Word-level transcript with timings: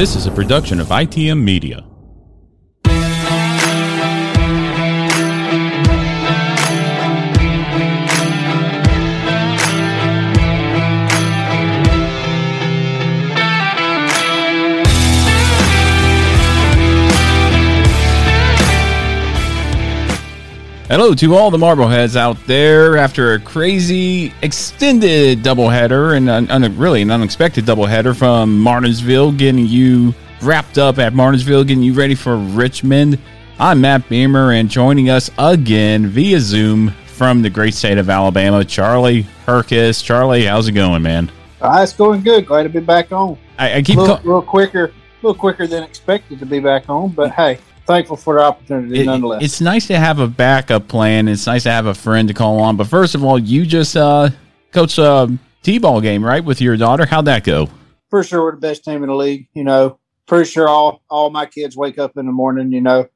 This 0.00 0.16
is 0.16 0.26
a 0.26 0.30
production 0.30 0.80
of 0.80 0.86
ITM 0.86 1.42
Media. 1.42 1.84
Hello 20.90 21.14
to 21.14 21.36
all 21.36 21.52
the 21.52 21.56
Marbleheads 21.56 22.16
out 22.16 22.36
there 22.48 22.96
after 22.96 23.34
a 23.34 23.38
crazy 23.38 24.34
extended 24.42 25.38
doubleheader 25.38 26.16
and 26.16 26.28
an, 26.28 26.50
un, 26.50 26.76
really 26.76 27.00
an 27.00 27.12
unexpected 27.12 27.64
doubleheader 27.64 28.12
from 28.14 28.58
Martinsville, 28.58 29.30
getting 29.30 29.68
you 29.68 30.12
wrapped 30.42 30.78
up 30.78 30.98
at 30.98 31.14
Martinsville, 31.14 31.62
getting 31.62 31.84
you 31.84 31.92
ready 31.92 32.16
for 32.16 32.36
Richmond. 32.36 33.20
I'm 33.60 33.80
Matt 33.80 34.08
Beamer, 34.08 34.50
and 34.50 34.68
joining 34.68 35.10
us 35.10 35.30
again 35.38 36.08
via 36.08 36.40
Zoom 36.40 36.90
from 37.06 37.40
the 37.40 37.50
great 37.50 37.74
state 37.74 37.96
of 37.96 38.10
Alabama, 38.10 38.64
Charlie 38.64 39.22
Herkus. 39.46 40.02
Charlie, 40.02 40.46
how's 40.46 40.66
it 40.66 40.72
going, 40.72 41.02
man? 41.02 41.30
Uh, 41.60 41.78
it's 41.84 41.92
going 41.92 42.20
good. 42.20 42.46
Glad 42.46 42.64
to 42.64 42.68
be 42.68 42.80
back 42.80 43.12
on. 43.12 43.38
I 43.60 43.80
keep 43.82 43.96
little, 43.96 44.16
call- 44.16 44.24
little 44.24 44.42
quicker, 44.42 44.86
a 44.86 44.92
little 45.22 45.38
quicker 45.38 45.68
than 45.68 45.84
expected 45.84 46.40
to 46.40 46.46
be 46.46 46.58
back 46.58 46.86
home, 46.86 47.12
but 47.12 47.30
hey, 47.30 47.60
thankful 47.90 48.16
for 48.16 48.34
the 48.36 48.42
opportunity 48.42 49.00
It- 49.00 49.06
nonetheless. 49.06 49.42
It's 49.42 49.60
nice 49.60 49.86
to 49.88 49.98
have 49.98 50.18
a 50.18 50.26
backup 50.28 50.88
plan. 50.88 51.28
It's 51.28 51.46
nice 51.46 51.64
to 51.64 51.70
have 51.70 51.86
a 51.86 51.94
friend 51.94 52.28
to 52.28 52.34
call 52.34 52.60
on. 52.60 52.76
But 52.76 52.86
first 52.86 53.14
of 53.14 53.24
all, 53.24 53.38
you 53.38 53.66
just 53.66 53.96
uh, 53.96 54.30
coached 54.72 54.98
a 54.98 55.30
t-ball 55.62 56.00
game, 56.00 56.24
right, 56.24 56.44
with 56.44 56.60
your 56.60 56.76
daughter. 56.76 57.06
How'd 57.06 57.24
that 57.26 57.44
go? 57.44 57.68
for 58.08 58.24
sure 58.24 58.42
we're 58.42 58.50
the 58.56 58.60
best 58.60 58.84
team 58.84 59.02
in 59.04 59.08
the 59.08 59.14
league. 59.14 59.46
You 59.54 59.62
know, 59.62 59.98
pretty 60.26 60.50
sure 60.50 60.68
all 60.68 61.02
all 61.08 61.30
my 61.30 61.46
kids 61.46 61.76
wake 61.76 61.96
up 61.98 62.16
in 62.16 62.26
the 62.26 62.32
morning. 62.32 62.72
You 62.72 62.80
know, 62.80 63.06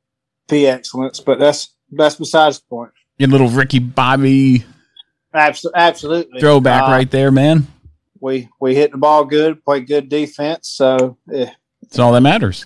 be 0.48 0.66
excellence, 0.68 1.18
but 1.20 1.38
that's 1.40 1.74
that's 1.90 2.14
besides 2.16 2.60
the 2.60 2.66
point. 2.68 2.90
Your 3.18 3.28
little 3.28 3.48
Ricky 3.48 3.78
Bobby 3.80 4.64
Abso- 5.34 5.72
absolutely 5.74 6.38
throwback 6.40 6.84
Uh, 6.84 6.92
right 6.92 7.10
there, 7.10 7.32
man. 7.32 7.66
We 8.20 8.48
we 8.60 8.74
hit 8.76 8.92
the 8.92 8.98
ball 8.98 9.24
good, 9.24 9.64
play 9.64 9.80
good 9.80 10.08
defense, 10.08 10.68
so 10.68 11.16
eh, 11.32 11.50
That's 11.82 11.98
all 11.98 12.12
that 12.12 12.20
matters. 12.20 12.64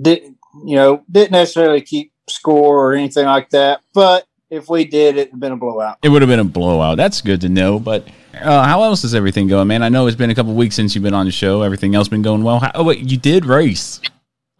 didn't 0.00 0.35
you 0.64 0.76
know 0.76 1.04
didn't 1.10 1.32
necessarily 1.32 1.80
keep 1.80 2.12
score 2.28 2.78
or 2.78 2.94
anything 2.94 3.26
like 3.26 3.50
that. 3.50 3.80
But 3.92 4.26
if 4.50 4.68
we 4.68 4.84
did, 4.84 5.16
it'd 5.16 5.32
have 5.32 5.40
been 5.40 5.52
a 5.52 5.56
blowout. 5.56 5.98
It 6.02 6.08
would 6.08 6.22
have 6.22 6.28
been 6.28 6.40
a 6.40 6.44
blowout. 6.44 6.96
That's 6.96 7.20
good 7.20 7.40
to 7.42 7.48
know. 7.48 7.78
But 7.78 8.06
uh, 8.40 8.64
how 8.64 8.82
else 8.82 9.04
is 9.04 9.14
everything 9.14 9.48
going, 9.48 9.68
man? 9.68 9.82
I 9.82 9.88
know 9.88 10.06
it's 10.06 10.16
been 10.16 10.30
a 10.30 10.34
couple 10.34 10.54
weeks 10.54 10.74
since 10.74 10.94
you've 10.94 11.04
been 11.04 11.14
on 11.14 11.26
the 11.26 11.32
show. 11.32 11.62
Everything 11.62 11.94
else 11.94 12.08
been 12.08 12.22
going 12.22 12.44
well. 12.44 12.60
How, 12.60 12.70
oh 12.74 12.84
wait, 12.84 13.00
you 13.00 13.16
did 13.16 13.44
race 13.44 14.00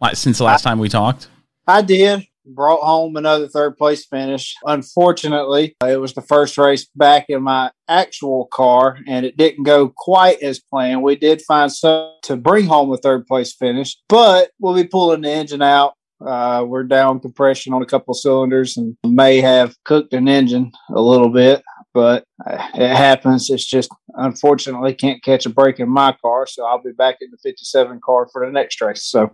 like, 0.01 0.15
since 0.15 0.37
the 0.37 0.43
last 0.43 0.63
time 0.63 0.79
we 0.79 0.89
talked. 0.89 1.29
I 1.65 1.81
did. 1.81 2.26
Brought 2.49 2.81
home 2.81 3.17
another 3.17 3.47
third 3.47 3.77
place 3.77 4.05
finish. 4.05 4.55
Unfortunately, 4.65 5.75
it 5.85 5.99
was 5.99 6.13
the 6.13 6.21
first 6.21 6.57
race 6.57 6.87
back 6.95 7.25
in 7.29 7.43
my 7.43 7.71
actual 7.89 8.47
car, 8.53 8.97
and 9.05 9.25
it 9.25 9.35
didn't 9.35 9.63
go 9.63 9.93
quite 9.95 10.41
as 10.41 10.59
planned. 10.59 11.03
We 11.03 11.17
did 11.17 11.41
find 11.41 11.71
some 11.71 12.13
to 12.23 12.37
bring 12.37 12.65
home 12.65 12.91
a 12.93 12.97
third 12.97 13.27
place 13.27 13.53
finish, 13.53 13.97
but 14.07 14.51
we'll 14.59 14.75
be 14.75 14.85
pulling 14.85 15.21
the 15.21 15.31
engine 15.31 15.61
out. 15.61 15.95
Uh, 16.25 16.63
we're 16.65 16.83
down 16.83 17.19
compression 17.19 17.73
on 17.73 17.81
a 17.81 17.85
couple 17.85 18.13
cylinders 18.13 18.75
and 18.77 18.97
may 19.05 19.39
have 19.39 19.75
cooked 19.83 20.13
an 20.13 20.27
engine 20.27 20.71
a 20.89 21.01
little 21.01 21.29
bit, 21.29 21.61
but 21.93 22.23
uh, 22.45 22.67
it 22.73 22.95
happens. 22.95 23.49
It's 23.49 23.65
just 23.65 23.89
unfortunately 24.15 24.95
can't 24.95 25.23
catch 25.23 25.45
a 25.45 25.49
break 25.49 25.79
in 25.79 25.89
my 25.89 26.15
car, 26.21 26.47
so 26.47 26.65
I'll 26.65 26.81
be 26.81 26.91
back 26.91 27.17
in 27.21 27.29
the 27.29 27.37
57 27.37 27.99
car 28.03 28.27
for 28.31 28.45
the 28.45 28.51
next 28.51 28.81
race. 28.81 29.03
So, 29.03 29.31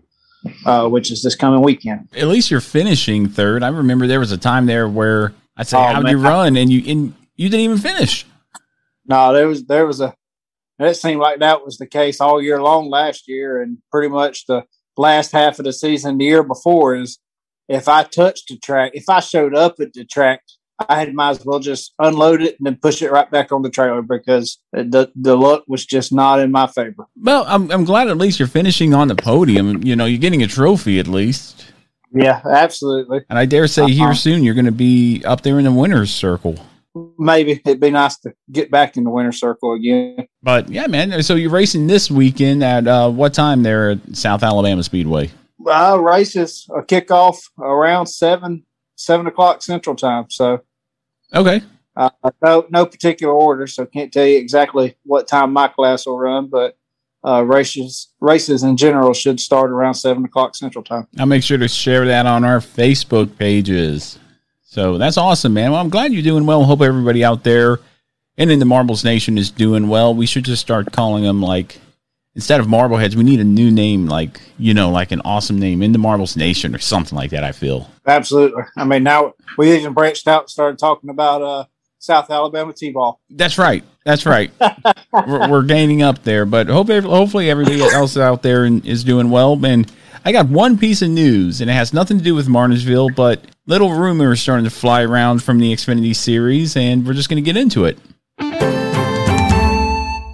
uh, 0.66 0.88
which 0.88 1.12
is 1.12 1.22
this 1.24 1.36
coming 1.36 1.62
weekend. 1.62 2.09
At 2.16 2.28
least 2.28 2.52
you're 2.52 2.62
finishing 2.62 3.28
third. 3.28 3.64
I 3.64 3.70
remember 3.70 4.08
there 4.08 4.20
was 4.20 4.31
a 4.31 4.38
time 4.38 4.66
there 4.66 4.88
where 4.88 5.34
I 5.58 5.64
said, 5.64 5.78
Oh, 5.78 5.94
"How'd 5.94 6.09
you 6.09 6.18
run?" 6.18 6.58
and 6.58 6.72
you 6.72 6.84
and 6.92 7.14
you 7.36 7.50
didn't 7.50 7.66
even 7.66 7.78
finish. 7.78 8.26
No, 9.06 9.34
there 9.34 9.48
was 9.48 9.66
there 9.66 9.86
was 9.86 10.02
a 10.02 10.16
it 10.80 10.96
seemed 10.96 11.22
like 11.22 11.40
that 11.40 11.64
was 11.64 11.78
the 11.78 11.88
case 11.88 12.20
all 12.20 12.42
year 12.42 12.62
long 12.62 12.90
last 12.90 13.28
year, 13.28 13.62
and 13.62 13.78
pretty 13.92 14.09
much 14.09 14.46
the 14.48 14.66
last 14.98 15.31
half 15.31 15.59
of 15.59 15.66
the 15.66 15.74
season 15.74 16.18
the 16.18 16.26
year 16.26 16.44
before 16.44 16.96
is 16.96 17.20
if 17.68 17.88
I 17.88 18.04
touched 18.04 18.50
the 18.50 18.58
track, 18.58 18.92
if 18.94 19.10
I 19.10 19.19
showed 19.19 19.56
up 19.56 19.75
at 19.80 19.94
the 19.94 20.06
track, 20.06 20.42
I 20.89 21.00
had 21.00 21.13
might 21.13 21.30
as 21.31 21.45
well 21.45 21.59
just 21.59 21.94
unload 22.00 22.41
it 22.41 22.56
and 22.59 22.65
then 22.65 22.75
push 22.81 23.01
it 23.01 23.12
right 23.12 23.30
back 23.30 23.51
on 23.51 23.62
the 23.62 23.69
trailer 23.69 24.01
because 24.01 24.57
the 24.71 25.12
the 25.15 25.35
luck 25.38 25.63
was 25.68 25.85
just 25.85 26.12
not 26.13 26.39
in 26.39 26.51
my 26.51 26.68
favor. 26.68 27.06
Well, 27.21 27.45
I'm 27.47 27.69
I'm 27.71 27.83
glad 27.85 28.07
at 28.07 28.18
least 28.18 28.39
you're 28.39 28.47
finishing 28.47 28.94
on 28.94 29.07
the 29.07 29.15
podium. 29.15 29.83
You 29.83 29.95
know, 29.95 30.06
you're 30.06 30.19
getting 30.19 30.44
a 30.44 30.47
trophy 30.47 31.00
at 31.00 31.07
least. 31.07 31.65
Yeah, 32.15 32.41
absolutely. 32.47 33.21
And 33.30 33.39
I 33.39 33.45
dare 33.45 33.68
say 33.68 33.89
here 33.89 34.06
Uh-huh. 34.06 34.13
soon 34.13 34.44
you're 34.44 34.53
going 34.53 34.65
to 34.65 34.71
be 34.71 35.24
up 35.25 35.41
there 35.41 35.57
in 35.57 35.65
the 35.65 35.71
winners 35.71 36.12
circle. 36.12 36.57
Maybe 37.18 37.59
it'd 37.65 37.80
be 37.80 37.89
nice 37.89 38.19
to 38.19 38.33
get 38.51 38.69
back 38.69 38.97
in 38.97 39.03
the 39.03 39.09
winner's 39.09 39.39
circle 39.39 39.74
again. 39.74 40.27
But 40.44 40.69
yeah, 40.69 40.85
man. 40.85 41.24
So 41.24 41.33
you're 41.33 41.50
racing 41.50 41.88
this 41.88 42.12
weekend 42.12 42.63
at 42.63 42.88
uh, 42.88 43.09
what 43.09 43.33
time 43.33 43.63
there 43.63 43.89
at 43.91 44.15
South 44.15 44.44
Alabama 44.44 44.83
Speedway? 44.83 45.31
Uh, 45.65 45.97
races 46.00 46.68
a 46.77 46.83
kickoff 46.83 47.38
around 47.59 48.06
seven 48.06 48.63
seven 48.95 49.25
o'clock 49.25 49.63
Central 49.63 49.95
Time. 49.95 50.25
So 50.30 50.59
Okay. 51.33 51.62
Uh, 51.95 52.09
no, 52.44 52.65
no 52.69 52.85
particular 52.85 53.33
order, 53.33 53.68
so 53.68 53.85
can't 53.85 54.12
tell 54.12 54.25
you 54.25 54.38
exactly 54.38 54.95
what 55.03 55.27
time 55.27 55.53
my 55.53 55.68
class 55.68 56.06
will 56.06 56.18
run. 56.18 56.47
But 56.47 56.77
uh, 57.25 57.44
races 57.44 58.09
races 58.19 58.63
in 58.63 58.75
general 58.75 59.13
should 59.13 59.39
start 59.39 59.69
around 59.69 59.94
seven 59.94 60.25
o'clock 60.25 60.56
Central 60.56 60.83
Time. 60.83 61.07
I'll 61.19 61.25
make 61.25 61.44
sure 61.44 61.57
to 61.57 61.68
share 61.68 62.06
that 62.07 62.25
on 62.25 62.44
our 62.44 62.59
Facebook 62.59 63.38
pages. 63.38 64.19
So 64.63 64.97
that's 64.97 65.18
awesome, 65.18 65.53
man. 65.53 65.71
Well, 65.71 65.80
I'm 65.80 65.89
glad 65.89 66.13
you're 66.13 66.24
doing 66.24 66.45
well. 66.45 66.63
Hope 66.63 66.81
everybody 66.81 67.24
out 67.24 67.44
there 67.44 67.80
and 68.38 68.51
in 68.51 68.59
the 68.59 68.65
Marbles 68.65 69.03
Nation 69.03 69.38
is 69.38 69.51
doing 69.51 69.88
well. 69.88 70.13
We 70.13 70.25
should 70.25 70.45
just 70.45 70.62
start 70.62 70.91
calling 70.91 71.24
them 71.24 71.41
like 71.41 71.80
instead 72.35 72.59
of 72.59 72.68
Marbleheads, 72.68 73.15
we 73.15 73.24
need 73.24 73.39
a 73.39 73.45
new 73.45 73.71
name, 73.71 74.07
like 74.07 74.41
you 74.57 74.74
know, 74.74 74.89
like 74.89 75.12
an 75.12 75.21
awesome 75.25 75.59
name 75.59 75.81
in 75.81 75.91
the 75.91 76.00
Marbles 76.00 76.35
Nation 76.35 76.75
or 76.75 76.80
something 76.80 77.15
like 77.15 77.31
that. 77.31 77.44
I 77.44 77.51
feel 77.51 77.89
absolutely. 78.06 78.63
I 78.77 78.85
mean, 78.85 79.03
now 79.03 79.33
we 79.57 79.75
even 79.77 79.94
branched 79.94 80.27
out 80.27 80.44
and 80.44 80.50
started 80.50 80.80
talking 80.80 81.09
about 81.09 81.41
uh, 81.41 81.65
South 82.00 82.30
Alabama 82.30 82.74
T-ball. 82.74 83.19
That's 83.30 83.57
right. 83.57 83.83
That's 84.06 84.25
right. 84.25 84.51
we're, 85.13 85.50
we're, 85.50 85.63
gaining 85.63 86.01
up 86.01 86.24
there, 86.24 86.45
but 86.45 86.68
hope 86.68 86.89
hopefully 86.89 87.50
everybody 87.50 87.81
else 87.81 88.18
out 88.18 88.44
there 88.44 88.65
is 88.65 89.03
doing 89.06 89.30
well. 89.30 89.63
And 89.65 89.89
I 90.25 90.33
got 90.33 90.50
one 90.50 90.77
piece 90.77 91.01
of 91.01 91.09
news, 91.09 91.62
and 91.62 91.69
it 91.69 91.74
has 91.74 91.94
nothing 91.94 92.18
to 92.18 92.24
do 92.24 92.35
with 92.35 92.50
Martinsville, 92.50 93.09
but 93.09 93.45
little 93.65 93.94
rumors 93.94 94.41
starting 94.41 94.65
to 94.65 94.69
fly 94.69 95.03
around 95.03 95.44
from 95.44 95.59
the 95.59 95.74
Xfinity 95.74 96.15
series, 96.15 96.75
and 96.75 97.06
we're 97.06 97.13
just 97.13 97.30
going 97.30 97.41
to 97.41 97.45
get 97.53 97.56
into 97.56 97.85
it. 97.85 97.97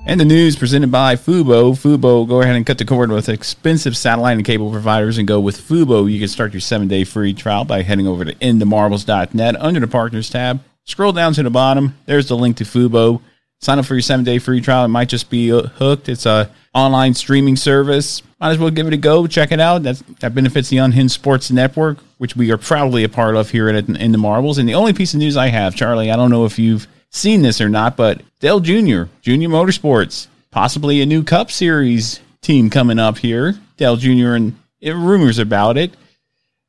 And 0.09 0.19
the 0.19 0.25
news 0.25 0.55
presented 0.55 0.91
by 0.91 1.15
Fubo. 1.15 1.73
Fubo, 1.77 2.27
go 2.27 2.41
ahead 2.41 2.55
and 2.55 2.65
cut 2.65 2.79
the 2.79 2.83
cord 2.83 3.11
with 3.11 3.29
expensive 3.29 3.95
satellite 3.95 4.37
and 4.37 4.43
cable 4.43 4.71
providers 4.71 5.19
and 5.19 5.27
go 5.27 5.39
with 5.39 5.61
Fubo. 5.61 6.11
You 6.11 6.17
can 6.17 6.27
start 6.27 6.51
your 6.51 6.61
seven 6.61 6.87
day 6.87 7.03
free 7.03 7.31
trial 7.31 7.63
by 7.63 7.83
heading 7.83 8.07
over 8.07 8.25
to 8.25 8.33
inthemarbles.net 8.33 9.55
under 9.61 9.79
the 9.79 9.87
partners 9.87 10.31
tab. 10.31 10.63
Scroll 10.85 11.11
down 11.11 11.33
to 11.33 11.43
the 11.43 11.51
bottom. 11.51 11.95
There's 12.07 12.27
the 12.27 12.35
link 12.35 12.57
to 12.57 12.63
Fubo. 12.63 13.21
Sign 13.61 13.77
up 13.77 13.85
for 13.85 13.93
your 13.93 14.01
seven 14.01 14.25
day 14.25 14.39
free 14.39 14.61
trial. 14.61 14.83
It 14.83 14.87
might 14.87 15.09
just 15.09 15.29
be 15.29 15.53
uh, 15.53 15.67
hooked. 15.67 16.09
It's 16.09 16.25
a 16.25 16.49
online 16.73 17.13
streaming 17.13 17.55
service. 17.55 18.23
Might 18.41 18.53
as 18.53 18.57
well 18.57 18.71
give 18.71 18.87
it 18.87 18.93
a 18.93 18.97
go. 18.97 19.27
Check 19.27 19.51
it 19.51 19.59
out. 19.59 19.83
That's, 19.83 20.01
that 20.21 20.33
benefits 20.33 20.69
the 20.69 20.77
Unhinged 20.77 21.13
Sports 21.13 21.51
Network, 21.51 21.99
which 22.17 22.35
we 22.35 22.49
are 22.49 22.57
proudly 22.57 23.03
a 23.03 23.09
part 23.09 23.35
of 23.35 23.51
here 23.51 23.69
at 23.69 23.87
In 23.87 24.11
the 24.11 24.17
Marbles. 24.17 24.57
And 24.57 24.67
the 24.67 24.73
only 24.73 24.93
piece 24.93 25.13
of 25.13 25.19
news 25.19 25.37
I 25.37 25.49
have, 25.49 25.75
Charlie, 25.75 26.09
I 26.09 26.15
don't 26.15 26.31
know 26.31 26.45
if 26.45 26.57
you've 26.57 26.87
seen 27.09 27.41
this 27.41 27.61
or 27.61 27.69
not, 27.69 27.95
but 27.97 28.21
Dale 28.39 28.59
Jr., 28.59 29.03
Junior 29.21 29.49
Motorsports, 29.49 30.27
possibly 30.51 31.01
a 31.01 31.05
new 31.05 31.23
Cup 31.23 31.51
Series 31.51 32.19
team 32.41 32.69
coming 32.69 32.99
up 32.99 33.17
here. 33.17 33.55
Dale 33.77 33.95
Jr. 33.95 34.33
and 34.33 34.55
it, 34.81 34.95
rumors 34.95 35.39
about 35.39 35.77
it, 35.77 35.95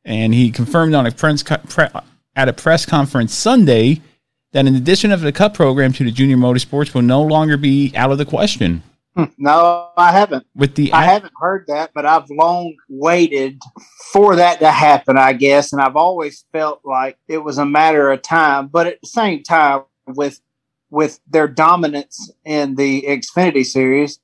and 0.04 0.34
he 0.34 0.50
confirmed 0.50 0.94
on 0.94 1.06
a 1.06 1.12
press 1.12 1.42
pre, 1.42 1.86
at 2.36 2.48
a 2.48 2.52
press 2.52 2.86
conference 2.86 3.34
Sunday 3.34 4.00
that 4.52 4.66
in 4.66 4.74
addition 4.74 5.12
of 5.12 5.20
the 5.20 5.32
Cup 5.32 5.54
program 5.54 5.92
to 5.92 6.04
the 6.04 6.10
Junior 6.10 6.36
Motorsports 6.36 6.94
will 6.94 7.02
no 7.02 7.22
longer 7.22 7.56
be 7.56 7.92
out 7.94 8.10
of 8.10 8.18
the 8.18 8.24
question. 8.24 8.82
Hmm, 9.16 9.24
no, 9.38 9.90
I 9.96 10.12
haven't. 10.12 10.46
With 10.54 10.76
the 10.76 10.92
I 10.92 11.04
haven't 11.04 11.32
heard 11.40 11.66
that, 11.66 11.90
but 11.94 12.06
I've 12.06 12.30
long 12.30 12.76
waited 12.88 13.60
for 14.12 14.36
that 14.36 14.60
to 14.60 14.70
happen, 14.70 15.18
I 15.18 15.32
guess, 15.32 15.72
and 15.72 15.82
I've 15.82 15.96
always 15.96 16.44
felt 16.52 16.80
like 16.84 17.18
it 17.26 17.38
was 17.38 17.58
a 17.58 17.66
matter 17.66 18.10
of 18.10 18.22
time. 18.22 18.68
But 18.68 18.86
at 18.86 19.00
the 19.00 19.08
same 19.08 19.42
time, 19.42 19.82
with 20.14 20.40
with 20.90 21.20
their 21.28 21.48
dominance 21.48 22.32
in 22.44 22.74
the 22.74 23.02
Xfinity 23.02 23.64
series, 23.64 24.20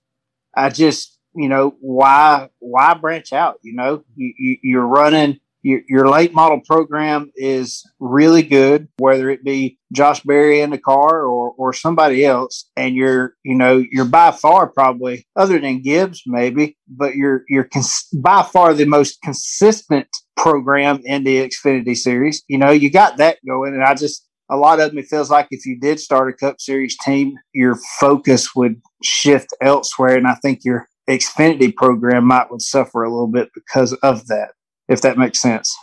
I 0.54 0.70
just 0.70 1.18
you 1.34 1.48
know 1.48 1.76
why 1.80 2.50
why 2.58 2.94
branch 2.94 3.32
out? 3.32 3.58
You 3.62 3.74
know, 3.74 4.04
you, 4.14 4.34
you, 4.38 4.56
you're 4.62 4.86
running 4.86 5.40
your, 5.66 5.80
your 5.88 6.08
late 6.08 6.32
model 6.32 6.60
program 6.64 7.32
is 7.34 7.82
really 7.98 8.44
good, 8.44 8.86
whether 8.98 9.28
it 9.30 9.42
be 9.42 9.78
Josh 9.92 10.20
Berry 10.20 10.60
in 10.60 10.70
the 10.70 10.78
car 10.78 11.24
or, 11.24 11.54
or 11.58 11.72
somebody 11.72 12.24
else. 12.24 12.70
And 12.76 12.94
you're, 12.94 13.34
you 13.42 13.56
know, 13.56 13.82
you're 13.90 14.04
by 14.04 14.30
far 14.30 14.68
probably 14.68 15.26
other 15.34 15.58
than 15.58 15.82
Gibbs, 15.82 16.22
maybe, 16.24 16.76
but 16.86 17.16
you're, 17.16 17.42
you're 17.48 17.64
cons- 17.64 18.06
by 18.14 18.44
far 18.44 18.74
the 18.74 18.84
most 18.84 19.20
consistent 19.22 20.06
program 20.36 21.00
in 21.04 21.24
the 21.24 21.48
Xfinity 21.48 21.96
series. 21.96 22.44
You 22.46 22.58
know, 22.58 22.70
you 22.70 22.88
got 22.88 23.16
that 23.16 23.38
going. 23.44 23.74
And 23.74 23.82
I 23.82 23.94
just, 23.94 24.24
a 24.48 24.56
lot 24.56 24.80
of 24.80 24.90
them, 24.90 24.98
it 24.98 25.06
feels 25.06 25.30
like 25.30 25.48
if 25.50 25.66
you 25.66 25.78
did 25.78 25.98
start 25.98 26.28
a 26.28 26.32
Cup 26.32 26.60
Series 26.60 26.96
team, 26.98 27.36
your 27.52 27.76
focus 27.98 28.54
would 28.54 28.80
shift 29.02 29.52
elsewhere. 29.60 30.16
And 30.16 30.26
I 30.26 30.34
think 30.34 30.64
your 30.64 30.88
Xfinity 31.08 31.74
program 31.74 32.24
might 32.24 32.50
would 32.50 32.62
suffer 32.62 33.02
a 33.02 33.10
little 33.10 33.26
bit 33.26 33.50
because 33.54 33.92
of 33.94 34.26
that, 34.28 34.52
if 34.88 35.00
that 35.02 35.18
makes 35.18 35.40
sense. 35.40 35.76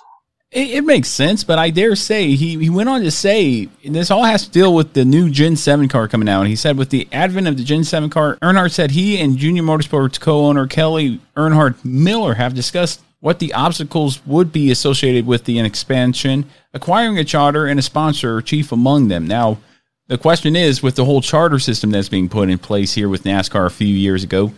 It, 0.52 0.70
it, 0.70 0.84
makes 0.84 1.08
sense, 1.08 1.44
but 1.44 1.58
I 1.58 1.72
dare 1.72 1.96
say 1.96 2.36
he, 2.36 2.60
he 2.60 2.70
went 2.70 2.88
on 2.88 3.02
to 3.02 3.10
say 3.10 3.66
this 3.84 4.12
all 4.12 4.24
has 4.24 4.46
to 4.46 4.52
deal 4.52 4.76
with 4.76 4.94
the 4.94 5.04
new 5.04 5.32
Gen 5.32 5.56
7 5.56 5.88
car 5.88 6.08
coming 6.08 6.30
out. 6.30 6.46
He 6.46 6.56
said, 6.56 6.78
with 6.78 6.92
the 6.92 7.08
advent 7.12 7.48
of 7.48 7.58
the 7.58 7.64
Gen 7.64 7.84
7 7.84 8.12
car, 8.12 8.38
Earnhardt 8.40 8.72
said 8.72 8.92
he 8.92 9.20
and 9.20 9.36
Junior 9.36 9.64
Motorsports 9.64 10.20
co 10.20 10.46
owner 10.46 10.68
Kelly 10.68 11.20
Earnhardt 11.36 11.84
Miller 11.84 12.36
have 12.36 12.54
discussed 12.54 13.02
what 13.24 13.40
the 13.40 13.54
obstacles 13.54 14.20
would 14.26 14.52
be 14.52 14.70
associated 14.70 15.26
with 15.26 15.46
the 15.46 15.58
expansion, 15.58 16.44
acquiring 16.74 17.18
a 17.18 17.24
charter 17.24 17.66
and 17.66 17.80
a 17.80 17.82
sponsor 17.82 18.42
chief 18.42 18.70
among 18.70 19.08
them. 19.08 19.26
Now, 19.26 19.60
the 20.08 20.18
question 20.18 20.58
is 20.58 20.84
with 20.84 20.98
the 20.98 21.06
whole 21.06 21.22
charter 21.22 21.58
system 21.58 21.90
that's 21.90 22.10
being 22.10 22.28
put 22.28 22.50
in 22.50 22.58
place 22.58 22.96
here 22.96 23.08
with 23.08 23.24
NASCAR 23.24 23.66
a 23.66 23.70
few 23.70 23.88
years 23.88 24.26
ago, 24.26 24.52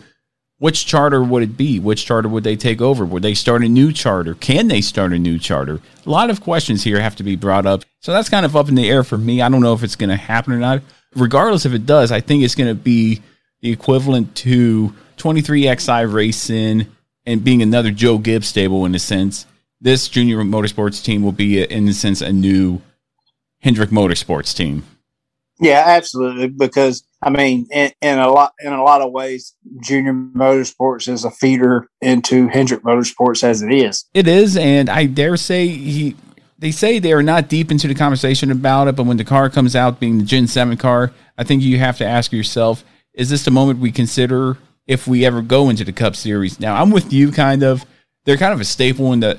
which 0.58 0.84
charter 0.84 1.22
would 1.22 1.44
it 1.44 1.56
be? 1.56 1.78
Which 1.78 2.06
charter 2.06 2.28
would 2.28 2.42
they 2.42 2.56
take 2.56 2.80
over? 2.80 3.04
Would 3.04 3.22
they 3.22 3.34
start 3.34 3.62
a 3.62 3.68
new 3.68 3.92
charter? 3.92 4.34
Can 4.34 4.66
they 4.66 4.80
start 4.80 5.12
a 5.12 5.18
new 5.20 5.38
charter? 5.38 5.80
A 6.04 6.10
lot 6.10 6.28
of 6.28 6.40
questions 6.40 6.82
here 6.82 7.00
have 7.00 7.14
to 7.16 7.22
be 7.22 7.36
brought 7.36 7.66
up. 7.66 7.84
So 8.00 8.12
that's 8.12 8.28
kind 8.28 8.44
of 8.44 8.56
up 8.56 8.68
in 8.68 8.74
the 8.74 8.90
air 8.90 9.04
for 9.04 9.16
me. 9.16 9.42
I 9.42 9.48
don't 9.48 9.62
know 9.62 9.74
if 9.74 9.84
it's 9.84 9.94
going 9.94 10.10
to 10.10 10.16
happen 10.16 10.52
or 10.52 10.58
not. 10.58 10.82
Regardless 11.14 11.66
if 11.66 11.72
it 11.72 11.86
does, 11.86 12.10
I 12.10 12.20
think 12.20 12.42
it's 12.42 12.56
going 12.56 12.74
to 12.74 12.82
be 12.82 13.22
the 13.60 13.70
equivalent 13.70 14.34
to 14.38 14.92
23XI 15.18 16.12
Racing 16.12 16.88
and 17.26 17.42
being 17.42 17.60
another 17.60 17.90
Joe 17.90 18.18
Gibbs 18.18 18.46
stable 18.46 18.84
in 18.84 18.94
a 18.94 18.98
sense, 18.98 19.46
this 19.80 20.08
junior 20.08 20.38
motorsports 20.38 21.02
team 21.04 21.22
will 21.22 21.32
be, 21.32 21.62
in 21.62 21.88
a 21.88 21.92
sense, 21.92 22.20
a 22.20 22.32
new 22.32 22.80
Hendrick 23.60 23.90
Motorsports 23.90 24.56
team. 24.56 24.84
Yeah, 25.58 25.82
absolutely. 25.86 26.48
Because 26.48 27.02
I 27.22 27.30
mean, 27.30 27.66
in, 27.72 27.90
in, 28.02 28.18
a 28.18 28.28
lot 28.28 28.52
in 28.60 28.72
a 28.72 28.82
lot 28.82 29.00
of 29.00 29.10
ways, 29.10 29.54
Junior 29.80 30.12
Motorsports 30.12 31.08
is 31.08 31.24
a 31.24 31.30
feeder 31.30 31.88
into 32.00 32.48
Hendrick 32.48 32.82
Motorsports 32.82 33.42
as 33.42 33.62
it 33.62 33.72
is. 33.72 34.04
It 34.12 34.28
is, 34.28 34.56
and 34.56 34.88
I 34.88 35.06
dare 35.06 35.36
say 35.36 35.66
he. 35.68 36.16
They 36.58 36.70
say 36.70 36.98
they 36.98 37.12
are 37.12 37.22
not 37.22 37.48
deep 37.48 37.70
into 37.70 37.86
the 37.86 37.94
conversation 37.94 38.50
about 38.50 38.88
it, 38.88 38.96
but 38.96 39.04
when 39.04 39.18
the 39.18 39.24
car 39.24 39.50
comes 39.50 39.76
out, 39.76 40.00
being 40.00 40.18
the 40.18 40.24
Gen 40.24 40.46
Seven 40.46 40.76
car, 40.76 41.12
I 41.36 41.44
think 41.44 41.62
you 41.62 41.78
have 41.78 41.98
to 41.98 42.06
ask 42.06 42.32
yourself: 42.32 42.84
Is 43.14 43.30
this 43.30 43.44
the 43.44 43.50
moment 43.50 43.78
we 43.78 43.92
consider 43.92 44.58
if 44.86 45.06
we 45.06 45.24
ever 45.24 45.42
go 45.42 45.68
into 45.68 45.84
the 45.84 45.92
Cup 45.92 46.16
Series. 46.16 46.60
Now, 46.60 46.80
I'm 46.80 46.90
with 46.90 47.12
you, 47.12 47.32
kind 47.32 47.62
of. 47.62 47.84
They're 48.24 48.36
kind 48.36 48.52
of 48.52 48.60
a 48.60 48.64
staple 48.64 49.12
in 49.12 49.20
the 49.20 49.38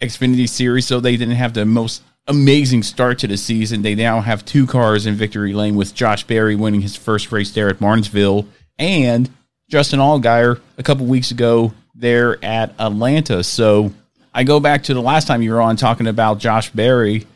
Xfinity 0.00 0.48
Series, 0.48 0.86
so 0.86 1.00
they 1.00 1.16
didn't 1.16 1.36
have 1.36 1.54
the 1.54 1.64
most 1.64 2.02
amazing 2.26 2.82
start 2.82 3.18
to 3.20 3.26
the 3.26 3.36
season. 3.36 3.82
They 3.82 3.94
now 3.94 4.20
have 4.20 4.44
two 4.44 4.66
cars 4.66 5.06
in 5.06 5.14
victory 5.14 5.52
lane 5.52 5.76
with 5.76 5.94
Josh 5.94 6.24
Berry 6.24 6.56
winning 6.56 6.80
his 6.80 6.96
first 6.96 7.30
race 7.32 7.52
there 7.52 7.68
at 7.68 7.80
Martinsville 7.80 8.46
and 8.78 9.30
Justin 9.68 10.00
Allgaier 10.00 10.60
a 10.78 10.82
couple 10.82 11.06
weeks 11.06 11.30
ago 11.30 11.72
there 11.94 12.42
at 12.44 12.74
Atlanta. 12.78 13.44
So 13.44 13.92
I 14.32 14.44
go 14.44 14.58
back 14.58 14.84
to 14.84 14.94
the 14.94 15.00
last 15.00 15.26
time 15.26 15.42
you 15.42 15.52
were 15.52 15.60
on 15.60 15.76
talking 15.76 16.06
about 16.06 16.38
Josh 16.38 16.70
Berry, 16.70 17.26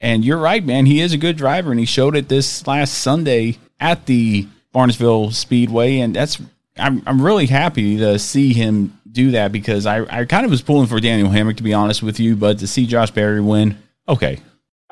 and 0.00 0.24
you're 0.24 0.38
right, 0.38 0.64
man. 0.64 0.86
He 0.86 1.00
is 1.00 1.12
a 1.12 1.18
good 1.18 1.36
driver, 1.36 1.70
and 1.70 1.80
he 1.80 1.86
showed 1.86 2.16
it 2.16 2.28
this 2.28 2.66
last 2.66 2.94
Sunday 2.94 3.58
at 3.78 4.06
the 4.06 4.48
Martinsville 4.74 5.30
Speedway, 5.30 5.98
and 5.98 6.16
that's 6.16 6.40
I'm 6.78 7.02
I'm 7.06 7.20
really 7.20 7.46
happy 7.46 7.98
to 7.98 8.18
see 8.18 8.52
him 8.52 8.98
do 9.10 9.30
that 9.32 9.52
because 9.52 9.86
I, 9.86 10.02
I 10.20 10.24
kind 10.24 10.44
of 10.44 10.50
was 10.50 10.62
pulling 10.62 10.86
for 10.86 11.00
Daniel 11.00 11.30
Hemric 11.30 11.56
to 11.56 11.62
be 11.62 11.74
honest 11.74 12.02
with 12.02 12.20
you, 12.20 12.36
but 12.36 12.58
to 12.58 12.66
see 12.66 12.86
Josh 12.86 13.10
Berry 13.10 13.40
win, 13.40 13.78
okay. 14.08 14.40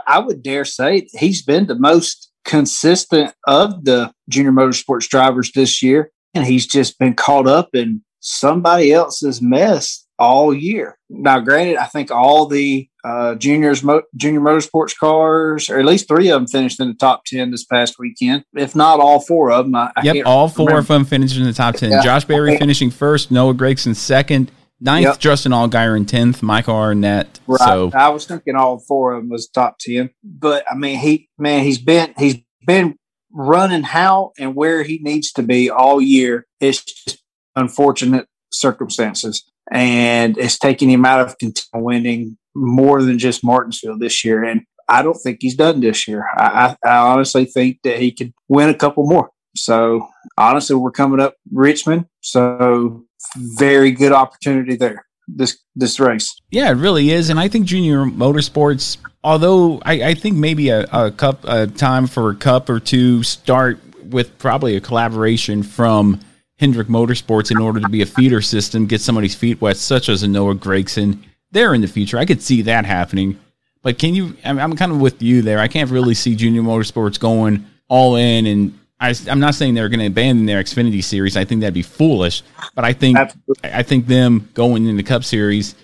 I 0.07 0.19
would 0.21 0.43
dare 0.43 0.64
say 0.64 1.09
he's 1.12 1.43
been 1.43 1.66
the 1.66 1.75
most 1.75 2.31
consistent 2.45 3.35
of 3.47 3.85
the 3.85 4.12
junior 4.28 4.52
motorsports 4.52 5.09
drivers 5.09 5.52
this 5.52 5.83
year, 5.83 6.11
and 6.35 6.45
he's 6.45 6.66
just 6.66 6.99
been 6.99 7.14
caught 7.14 7.47
up 7.47 7.75
in 7.75 8.02
somebody 8.21 8.93
else's 8.93 9.43
mess 9.43 10.07
all 10.19 10.55
year. 10.55 10.99
Now, 11.11 11.40
granted, 11.40 11.76
I 11.76 11.87
think 11.87 12.11
all 12.11 12.47
the 12.47 12.88
uh, 13.06 13.36
juniors, 13.36 13.84
mo- 13.84 14.02
junior 14.16 14.40
motorsports 14.40 14.96
cars, 14.98 15.70
or 15.70 15.78
at 15.78 15.84
least 15.84 16.08
three 16.08 16.28
of 16.28 16.40
them, 16.40 16.46
finished 16.48 16.80
in 16.80 16.88
the 16.88 16.94
top 16.94 17.25
ten 17.25 17.52
this 17.52 17.64
past 17.64 17.98
weekend. 17.98 18.44
If 18.54 18.75
not 18.75 18.98
all 18.98 19.20
four 19.20 19.52
of 19.52 19.66
them, 19.66 19.76
I, 19.76 19.92
I 19.96 20.02
yep, 20.02 20.26
all 20.26 20.48
four 20.48 20.66
remember. 20.66 20.80
of 20.80 20.88
them 20.88 21.04
finished 21.04 21.36
in 21.36 21.44
the 21.44 21.52
top 21.52 21.76
ten. 21.76 21.90
Yeah. 21.90 22.02
Josh 22.02 22.25
Berry 22.25 22.56
finishing 22.56 22.90
first, 22.90 23.30
Noah 23.30 23.54
Gragson 23.54 23.94
second, 23.94 24.50
ninth, 24.80 25.04
yep. 25.04 25.18
Justin 25.20 25.52
Allgaier 25.52 25.96
in 25.96 26.04
tenth, 26.04 26.42
Michael 26.42 26.75
Annett. 26.75 27.28
Right, 27.46 27.60
so 27.60 27.92
I 27.94 28.08
was 28.08 28.26
thinking 28.26 28.56
all 28.56 28.80
four 28.80 29.12
of 29.12 29.22
them 29.22 29.30
was 29.30 29.46
top 29.48 29.78
ten, 29.78 30.10
but 30.25 30.64
I 30.68 30.75
mean, 30.75 30.98
he 30.98 31.28
man, 31.38 31.62
he's 31.62 31.78
been 31.78 32.12
he's 32.18 32.38
been 32.66 32.96
running 33.30 33.84
how 33.84 34.32
and 34.36 34.56
where 34.56 34.82
he 34.82 34.98
needs 34.98 35.30
to 35.34 35.44
be 35.44 35.70
all 35.70 36.00
year. 36.00 36.46
It's 36.58 36.82
just 36.82 37.22
unfortunate 37.54 38.26
circumstances 38.50 39.44
and 39.70 40.38
it's 40.38 40.58
taking 40.58 40.88
him 40.90 41.04
out 41.04 41.20
of 41.20 41.36
winning 41.75 42.38
more 42.56 43.02
than 43.02 43.18
just 43.18 43.44
Martinsville 43.44 43.98
this 43.98 44.25
year. 44.25 44.42
And 44.44 44.62
I 44.88 45.02
don't 45.02 45.16
think 45.16 45.38
he's 45.40 45.56
done 45.56 45.80
this 45.80 46.08
year. 46.08 46.26
I, 46.36 46.76
I, 46.84 46.96
honestly 46.96 47.44
think 47.44 47.80
that 47.82 47.98
he 47.98 48.12
could 48.12 48.32
win 48.48 48.68
a 48.68 48.75
couple 48.75 49.06
more. 49.06 49.30
So 49.56 50.08
honestly, 50.38 50.76
we're 50.76 50.90
coming 50.90 51.20
up 51.20 51.34
Richmond, 51.52 52.06
So 52.20 53.04
very 53.36 53.90
good 53.90 54.12
opportunity 54.12 54.76
there. 54.76 55.06
This 55.28 55.58
this 55.75 55.98
race. 55.98 56.32
Yeah, 56.52 56.70
it 56.70 56.75
really 56.75 57.10
is, 57.10 57.30
and 57.30 57.40
I 57.40 57.48
think 57.48 57.66
junior 57.66 58.04
motorsports. 58.04 58.96
Although 59.25 59.80
I, 59.84 60.10
I 60.10 60.14
think 60.14 60.36
maybe 60.36 60.68
a, 60.68 60.86
a 60.92 61.10
cup 61.10 61.42
a 61.42 61.66
time 61.66 62.06
for 62.06 62.30
a 62.30 62.36
cup 62.36 62.70
or 62.70 62.78
two 62.78 63.25
start 63.25 63.80
with 64.04 64.38
probably 64.38 64.76
a 64.76 64.80
collaboration 64.80 65.64
from 65.64 66.20
Hendrick 66.58 66.86
Motorsports 66.86 67.50
in 67.50 67.58
order 67.58 67.80
to 67.80 67.88
be 67.88 68.02
a 68.02 68.06
feeder 68.06 68.40
system, 68.40 68.86
get 68.86 69.00
somebody's 69.00 69.34
feet 69.34 69.60
wet, 69.60 69.76
such 69.76 70.08
as 70.08 70.22
a 70.22 70.28
Noah 70.28 70.54
Gragson. 70.54 71.18
There 71.52 71.74
in 71.74 71.80
the 71.80 71.88
future, 71.88 72.18
I 72.18 72.24
could 72.24 72.42
see 72.42 72.62
that 72.62 72.84
happening. 72.84 73.38
But 73.82 73.98
can 73.98 74.14
you? 74.14 74.36
I'm, 74.44 74.58
I'm 74.58 74.76
kind 74.76 74.92
of 74.92 75.00
with 75.00 75.22
you 75.22 75.42
there. 75.42 75.58
I 75.58 75.68
can't 75.68 75.90
really 75.90 76.14
see 76.14 76.34
Junior 76.34 76.62
Motorsports 76.62 77.20
going 77.20 77.66
all 77.88 78.16
in 78.16 78.46
and 78.46 78.78
I, 78.98 79.14
I'm 79.28 79.40
not 79.40 79.54
saying 79.54 79.74
they're 79.74 79.88
going 79.88 80.00
to 80.00 80.06
abandon 80.06 80.46
their 80.46 80.62
Xfinity 80.62 81.04
series. 81.04 81.36
I 81.36 81.44
think 81.44 81.60
that'd 81.60 81.74
be 81.74 81.82
foolish. 81.82 82.42
But 82.74 82.84
I 82.84 82.92
think 82.92 83.18
Absolutely. 83.18 83.70
I 83.70 83.82
think 83.82 84.06
them 84.06 84.48
going 84.54 84.86
in 84.86 84.96
the 84.96 85.02
Cup 85.02 85.22
Series, 85.22 85.74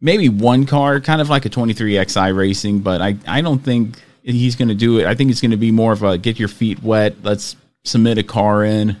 maybe 0.00 0.28
one 0.28 0.64
car, 0.64 1.00
kind 1.00 1.20
of 1.20 1.28
like 1.28 1.44
a 1.44 1.50
23XI 1.50 2.36
Racing. 2.36 2.80
But 2.80 3.02
I, 3.02 3.16
I 3.26 3.42
don't 3.42 3.58
think 3.58 4.02
he's 4.22 4.56
going 4.56 4.68
to 4.68 4.74
do 4.74 4.98
it. 4.98 5.06
I 5.06 5.14
think 5.14 5.30
it's 5.30 5.42
going 5.42 5.50
to 5.50 5.58
be 5.58 5.70
more 5.70 5.92
of 5.92 6.02
a 6.02 6.16
get 6.16 6.38
your 6.38 6.48
feet 6.48 6.82
wet. 6.82 7.16
Let's 7.22 7.56
submit 7.84 8.16
a 8.16 8.22
car 8.22 8.64
in 8.64 8.96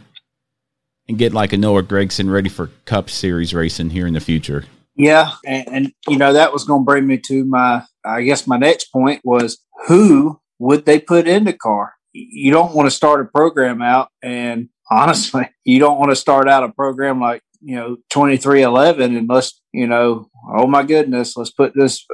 and 1.08 1.18
get 1.18 1.32
like 1.32 1.54
a 1.54 1.56
Noah 1.56 1.82
Gragson 1.82 2.30
ready 2.30 2.50
for 2.50 2.70
Cup 2.84 3.08
Series 3.08 3.54
racing 3.54 3.90
here 3.90 4.06
in 4.06 4.12
the 4.12 4.20
future. 4.20 4.64
Yeah, 4.96 5.32
and, 5.44 5.68
and 5.68 5.92
you 6.08 6.18
know 6.18 6.32
that 6.32 6.52
was 6.52 6.64
going 6.64 6.82
to 6.82 6.84
bring 6.84 7.06
me 7.06 7.18
to 7.26 7.44
my, 7.44 7.82
I 8.04 8.22
guess 8.22 8.46
my 8.46 8.56
next 8.56 8.92
point 8.92 9.20
was 9.24 9.58
who 9.86 10.40
would 10.58 10.86
they 10.86 11.00
put 11.00 11.26
in 11.26 11.44
the 11.44 11.52
car? 11.52 11.94
you 12.14 12.52
don't 12.52 12.74
want 12.74 12.86
to 12.86 12.94
start 12.94 13.20
a 13.20 13.24
program 13.24 13.82
out 13.82 14.08
and 14.22 14.68
honestly 14.90 15.48
you 15.64 15.78
don't 15.78 15.98
want 15.98 16.10
to 16.10 16.16
start 16.16 16.48
out 16.48 16.62
a 16.64 16.68
program 16.72 17.20
like 17.20 17.42
you 17.60 17.74
know 17.74 17.96
23XI 18.12 19.18
unless 19.18 19.60
you 19.72 19.86
know 19.86 20.28
oh 20.56 20.66
my 20.66 20.82
goodness 20.82 21.36
let's 21.36 21.50
put 21.50 21.72
this 21.74 22.06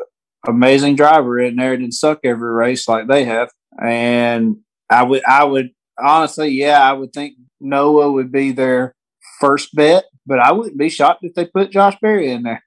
amazing 0.46 0.96
driver 0.96 1.38
in 1.38 1.56
there 1.56 1.74
and 1.74 1.92
suck 1.92 2.20
every 2.24 2.50
race 2.50 2.88
like 2.88 3.06
they 3.08 3.24
have. 3.24 3.50
And 3.80 4.58
i 4.88 5.02
would 5.02 5.22
i 5.24 5.44
would 5.44 5.70
honestly 6.02 6.48
yeah 6.48 6.80
i 6.80 6.92
would 6.92 7.12
think 7.12 7.34
noah 7.60 8.10
would 8.10 8.32
be 8.32 8.52
their 8.52 8.94
first 9.40 9.74
bet 9.74 10.04
but 10.26 10.38
i 10.38 10.52
wouldn't 10.52 10.78
be 10.78 10.88
shocked 10.88 11.24
if 11.24 11.34
they 11.34 11.44
put 11.44 11.70
josh 11.70 11.96
berry 12.00 12.30
in 12.30 12.42
there 12.42 12.62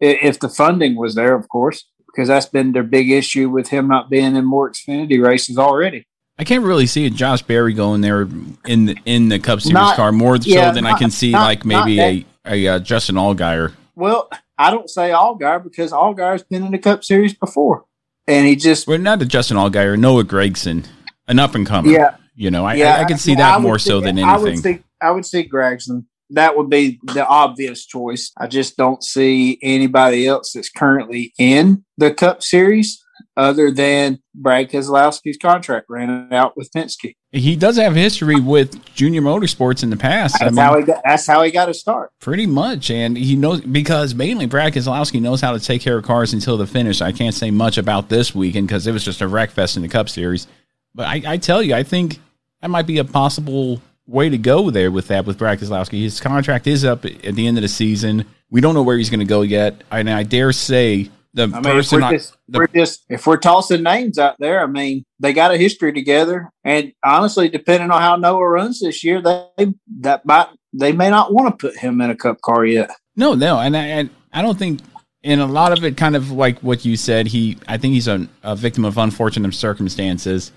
if 0.00 0.38
the 0.40 0.48
funding 0.48 0.96
was 0.96 1.14
there 1.14 1.34
of 1.34 1.48
course 1.48 1.86
because 2.06 2.28
that's 2.28 2.46
been 2.46 2.72
their 2.72 2.82
big 2.82 3.10
issue 3.10 3.48
with 3.48 3.68
him 3.68 3.88
not 3.88 4.10
being 4.10 4.36
in 4.36 4.44
more 4.44 4.70
xfinity 4.70 5.22
races 5.22 5.58
already 5.58 6.06
I 6.38 6.44
can't 6.44 6.64
really 6.64 6.86
see 6.86 7.04
a 7.04 7.10
Josh 7.10 7.42
Berry 7.42 7.72
going 7.74 8.00
there 8.00 8.22
in 8.64 8.86
the, 8.86 8.96
in 9.04 9.28
the 9.28 9.40
Cup 9.40 9.60
Series 9.60 9.74
not, 9.74 9.96
car 9.96 10.12
more 10.12 10.36
yeah, 10.36 10.68
so 10.68 10.74
than 10.74 10.84
not, 10.84 10.94
I 10.94 10.98
can 10.98 11.10
see 11.10 11.32
not, 11.32 11.44
like 11.44 11.64
maybe 11.64 12.00
a 12.00 12.24
a 12.46 12.68
uh, 12.68 12.78
Justin 12.78 13.16
Allgaier. 13.16 13.74
Well, 13.96 14.30
I 14.56 14.70
don't 14.70 14.88
say 14.88 15.10
Allgaier 15.10 15.62
because 15.62 15.92
Allgaier's 15.92 16.44
been 16.44 16.64
in 16.64 16.72
the 16.72 16.78
Cup 16.78 17.02
Series 17.04 17.34
before, 17.34 17.84
and 18.26 18.46
he 18.46 18.54
just 18.54 18.86
well 18.86 18.98
not 18.98 19.18
the 19.18 19.24
Justin 19.24 19.56
Allgaier, 19.56 19.98
Noah 19.98 20.24
Gragson, 20.24 20.86
an 21.26 21.40
up 21.40 21.56
and 21.56 21.66
comer. 21.66 21.90
Yeah, 21.90 22.16
you 22.36 22.50
know, 22.50 22.64
I 22.64 22.74
yeah, 22.74 22.96
I, 22.96 23.00
I 23.00 23.04
can 23.04 23.18
see 23.18 23.34
that 23.34 23.60
more 23.60 23.78
so 23.78 24.00
than 24.00 24.18
anything. 24.18 24.24
I 24.24 24.38
would 24.38 24.58
see 24.58 24.82
I 25.00 25.10
would 25.10 25.26
see 25.26 25.48
Gragson. 25.48 26.04
That 26.30 26.56
would 26.56 26.68
be 26.68 27.00
the 27.02 27.26
obvious 27.26 27.86
choice. 27.86 28.32
I 28.36 28.46
just 28.46 28.76
don't 28.76 29.02
see 29.02 29.58
anybody 29.62 30.26
else 30.26 30.52
that's 30.52 30.68
currently 30.68 31.32
in 31.38 31.84
the 31.96 32.12
Cup 32.12 32.42
Series 32.42 33.02
other 33.38 33.70
than 33.70 34.20
Brad 34.34 34.68
Keselowski's 34.68 35.38
contract 35.38 35.86
ran 35.88 36.32
out 36.32 36.56
with 36.56 36.70
Penske. 36.72 37.14
He 37.30 37.56
does 37.56 37.76
have 37.76 37.94
history 37.94 38.40
with 38.40 38.84
Junior 38.94 39.22
Motorsports 39.22 39.82
in 39.82 39.90
the 39.90 39.96
past. 39.96 40.36
That's 40.38 40.44
I 40.44 40.50
mean, 40.50 40.56
how 40.56 40.76
he 40.76 40.84
got. 40.84 41.02
That's 41.04 41.26
how 41.26 41.42
he 41.42 41.50
got 41.50 41.66
to 41.66 41.74
start. 41.74 42.10
Pretty 42.20 42.46
much, 42.46 42.90
and 42.90 43.16
he 43.16 43.36
knows 43.36 43.60
because 43.60 44.14
mainly 44.14 44.46
Brad 44.46 44.74
Keselowski 44.74 45.20
knows 45.20 45.40
how 45.40 45.52
to 45.52 45.60
take 45.60 45.80
care 45.80 45.96
of 45.96 46.04
cars 46.04 46.32
until 46.32 46.56
the 46.56 46.66
finish. 46.66 47.00
I 47.00 47.12
can't 47.12 47.34
say 47.34 47.50
much 47.50 47.78
about 47.78 48.08
this 48.08 48.34
weekend 48.34 48.66
because 48.66 48.86
it 48.86 48.92
was 48.92 49.04
just 49.04 49.20
a 49.20 49.28
wreck 49.28 49.50
fest 49.50 49.76
in 49.76 49.82
the 49.82 49.88
Cup 49.88 50.08
Series. 50.08 50.48
But 50.94 51.06
I, 51.06 51.22
I 51.26 51.36
tell 51.36 51.62
you, 51.62 51.74
I 51.74 51.84
think 51.84 52.18
that 52.60 52.70
might 52.70 52.86
be 52.86 52.98
a 52.98 53.04
possible 53.04 53.80
way 54.08 54.28
to 54.28 54.38
go 54.38 54.70
there 54.70 54.90
with 54.90 55.08
that 55.08 55.26
with 55.26 55.38
Brad 55.38 55.60
Keselowski. 55.60 56.02
His 56.02 56.20
contract 56.20 56.66
is 56.66 56.84
up 56.84 57.04
at 57.04 57.34
the 57.34 57.46
end 57.46 57.58
of 57.58 57.62
the 57.62 57.68
season. 57.68 58.24
We 58.50 58.60
don't 58.60 58.74
know 58.74 58.82
where 58.82 58.96
he's 58.96 59.10
going 59.10 59.20
to 59.20 59.26
go 59.26 59.42
yet, 59.42 59.84
and 59.90 60.08
I 60.08 60.22
dare 60.22 60.52
say 60.52 61.10
the 61.34 61.44
I 61.44 61.46
mean, 61.46 61.62
person. 61.62 62.02
If 62.02 62.02
we're, 62.02 62.16
just, 62.16 62.36
the, 62.48 62.58
we're 62.58 62.66
just 62.68 63.04
if 63.08 63.26
we're 63.26 63.36
tossing 63.36 63.82
names 63.82 64.18
out 64.18 64.36
there, 64.38 64.62
I 64.62 64.66
mean, 64.66 65.04
they 65.20 65.34
got 65.34 65.52
a 65.52 65.58
history 65.58 65.92
together, 65.92 66.50
and 66.64 66.92
honestly, 67.04 67.48
depending 67.48 67.90
on 67.90 68.00
how 68.00 68.16
Noah 68.16 68.48
runs 68.48 68.80
this 68.80 69.04
year, 69.04 69.20
they 69.20 69.74
that 70.00 70.24
might 70.24 70.48
they 70.72 70.92
may 70.92 71.10
not 71.10 71.32
want 71.32 71.58
to 71.58 71.68
put 71.68 71.78
him 71.78 72.00
in 72.00 72.10
a 72.10 72.16
Cup 72.16 72.40
car 72.40 72.64
yet. 72.64 72.90
No, 73.16 73.34
no, 73.34 73.58
and 73.58 73.76
I, 73.76 73.84
and 73.84 74.10
I 74.32 74.42
don't 74.42 74.58
think. 74.58 74.80
And 75.24 75.40
a 75.40 75.46
lot 75.46 75.76
of 75.76 75.82
it, 75.84 75.96
kind 75.96 76.14
of 76.14 76.30
like 76.30 76.60
what 76.60 76.84
you 76.84 76.96
said, 76.96 77.26
he. 77.26 77.58
I 77.66 77.76
think 77.76 77.92
he's 77.92 78.06
a, 78.06 78.28
a 78.44 78.54
victim 78.54 78.84
of 78.84 78.96
unfortunate 78.96 79.52
circumstances. 79.52 80.52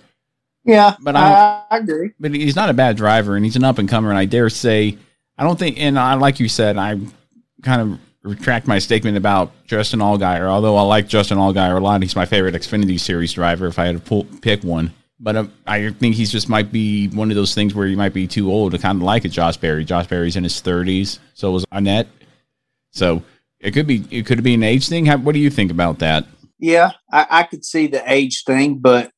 Yeah, 0.64 0.96
but 1.02 1.16
I, 1.16 1.64
I 1.70 1.78
agree. 1.78 2.12
But 2.20 2.34
he's 2.36 2.56
not 2.56 2.70
a 2.70 2.74
bad 2.74 2.96
driver, 2.98 3.36
and 3.36 3.44
he's 3.44 3.56
an 3.56 3.64
up 3.64 3.80
and 3.80 3.90
comer. 3.90 4.10
And 4.10 4.18
I 4.18 4.26
dare 4.26 4.50
say, 4.50 4.98
I 5.38 5.44
don't 5.44 5.58
think. 5.58 5.80
And 5.80 5.98
I, 5.98 6.14
like 6.16 6.40
you 6.40 6.48
said, 6.48 6.78
I 6.78 7.00
kind 7.64 7.82
of 7.82 8.00
retract 8.24 8.68
my 8.68 8.78
statement 8.78 9.18
about 9.18 9.52
Justin 9.66 10.00
Allgaier. 10.00 10.48
Although 10.48 10.78
I 10.78 10.84
like 10.84 11.08
Justin 11.08 11.40
Allgaier 11.40 11.78
a 11.78 11.80
lot, 11.80 12.04
he's 12.04 12.16
my 12.16 12.26
favorite 12.26 12.54
Xfinity 12.54 13.00
Series 13.00 13.34
driver. 13.34 13.68
If 13.68 13.80
I 13.80 13.86
had 13.86 13.96
to 13.96 14.02
pull, 14.02 14.26
pick 14.42 14.64
one, 14.64 14.94
but 15.20 15.36
um, 15.36 15.54
I 15.66 15.90
think 15.92 16.16
he's 16.16 16.32
just 16.32 16.48
might 16.48 16.72
be 16.72 17.08
one 17.08 17.32
of 17.32 17.36
those 17.36 17.56
things 17.56 17.74
where 17.74 17.88
he 17.88 17.96
might 17.96 18.14
be 18.14 18.28
too 18.28 18.52
old 18.52 18.74
to 18.74 18.78
kind 18.78 18.98
of 18.98 19.04
like 19.04 19.26
a 19.26 19.30
Josh 19.30 19.58
Berry. 19.58 19.84
Josh 19.84 20.08
Berry's 20.08 20.36
in 20.36 20.44
his 20.44 20.60
thirties, 20.60 21.20
so 21.34 21.52
was 21.52 21.66
Annett. 21.74 22.08
So 22.92 23.24
it 23.60 23.72
could 23.72 23.88
be 23.88 24.06
it 24.12 24.28
could 24.28 24.44
be 24.44 24.54
an 24.54 24.64
age 24.64 24.88
thing. 24.88 25.08
How, 25.08 25.18
what 25.18 25.34
do 25.34 25.40
you 25.40 25.50
think 25.50 25.72
about 25.72 26.00
that? 26.00 26.28
Yeah, 26.60 26.92
I, 27.12 27.26
I 27.30 27.44
could 27.44 27.66
see 27.66 27.88
the 27.88 28.04
age 28.06 28.44
thing, 28.46 28.78
but 28.78 29.12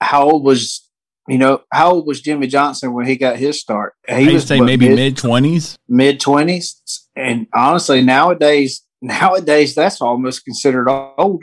how 0.00 0.28
old 0.28 0.44
was 0.44 0.90
you 1.28 1.38
know, 1.38 1.62
how 1.72 1.92
old 1.92 2.06
was 2.08 2.20
Jimmie 2.20 2.48
Johnson 2.48 2.92
when 2.92 3.06
he 3.06 3.16
got 3.16 3.36
his 3.36 3.60
start? 3.60 3.94
He 4.08 4.14
I'd 4.14 4.32
was 4.32 4.46
say 4.46 4.60
maybe 4.60 4.88
mid 4.88 5.16
twenties. 5.16 5.78
Mid 5.88 6.18
twenties, 6.18 6.82
and 7.14 7.46
honestly, 7.54 8.02
nowadays, 8.02 8.82
nowadays 9.02 9.74
that's 9.74 10.00
almost 10.00 10.44
considered 10.44 10.88
old 10.88 11.42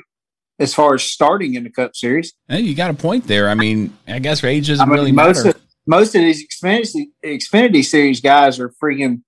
as 0.59 0.73
far 0.73 0.95
as 0.95 1.03
starting 1.03 1.53
in 1.53 1.63
the 1.63 1.69
Cup 1.69 1.95
Series. 1.95 2.33
Hey, 2.49 2.61
you 2.61 2.75
got 2.75 2.89
a 2.89 2.95
point 2.95 3.27
there. 3.27 3.49
I 3.49 3.53
mean, 3.53 3.95
I 4.07 4.19
guess 4.19 4.43
age 4.43 4.67
doesn't 4.67 4.81
I 4.81 4.85
mean, 4.85 4.95
really 4.95 5.11
most 5.11 5.45
matter. 5.45 5.57
Of, 5.57 5.61
most 5.85 6.15
of 6.15 6.21
these 6.21 6.45
Xfinity, 6.45 7.05
Xfinity 7.23 7.85
Series 7.85 8.19
guys 8.19 8.59
are 8.59 8.73
freaking 8.83 9.21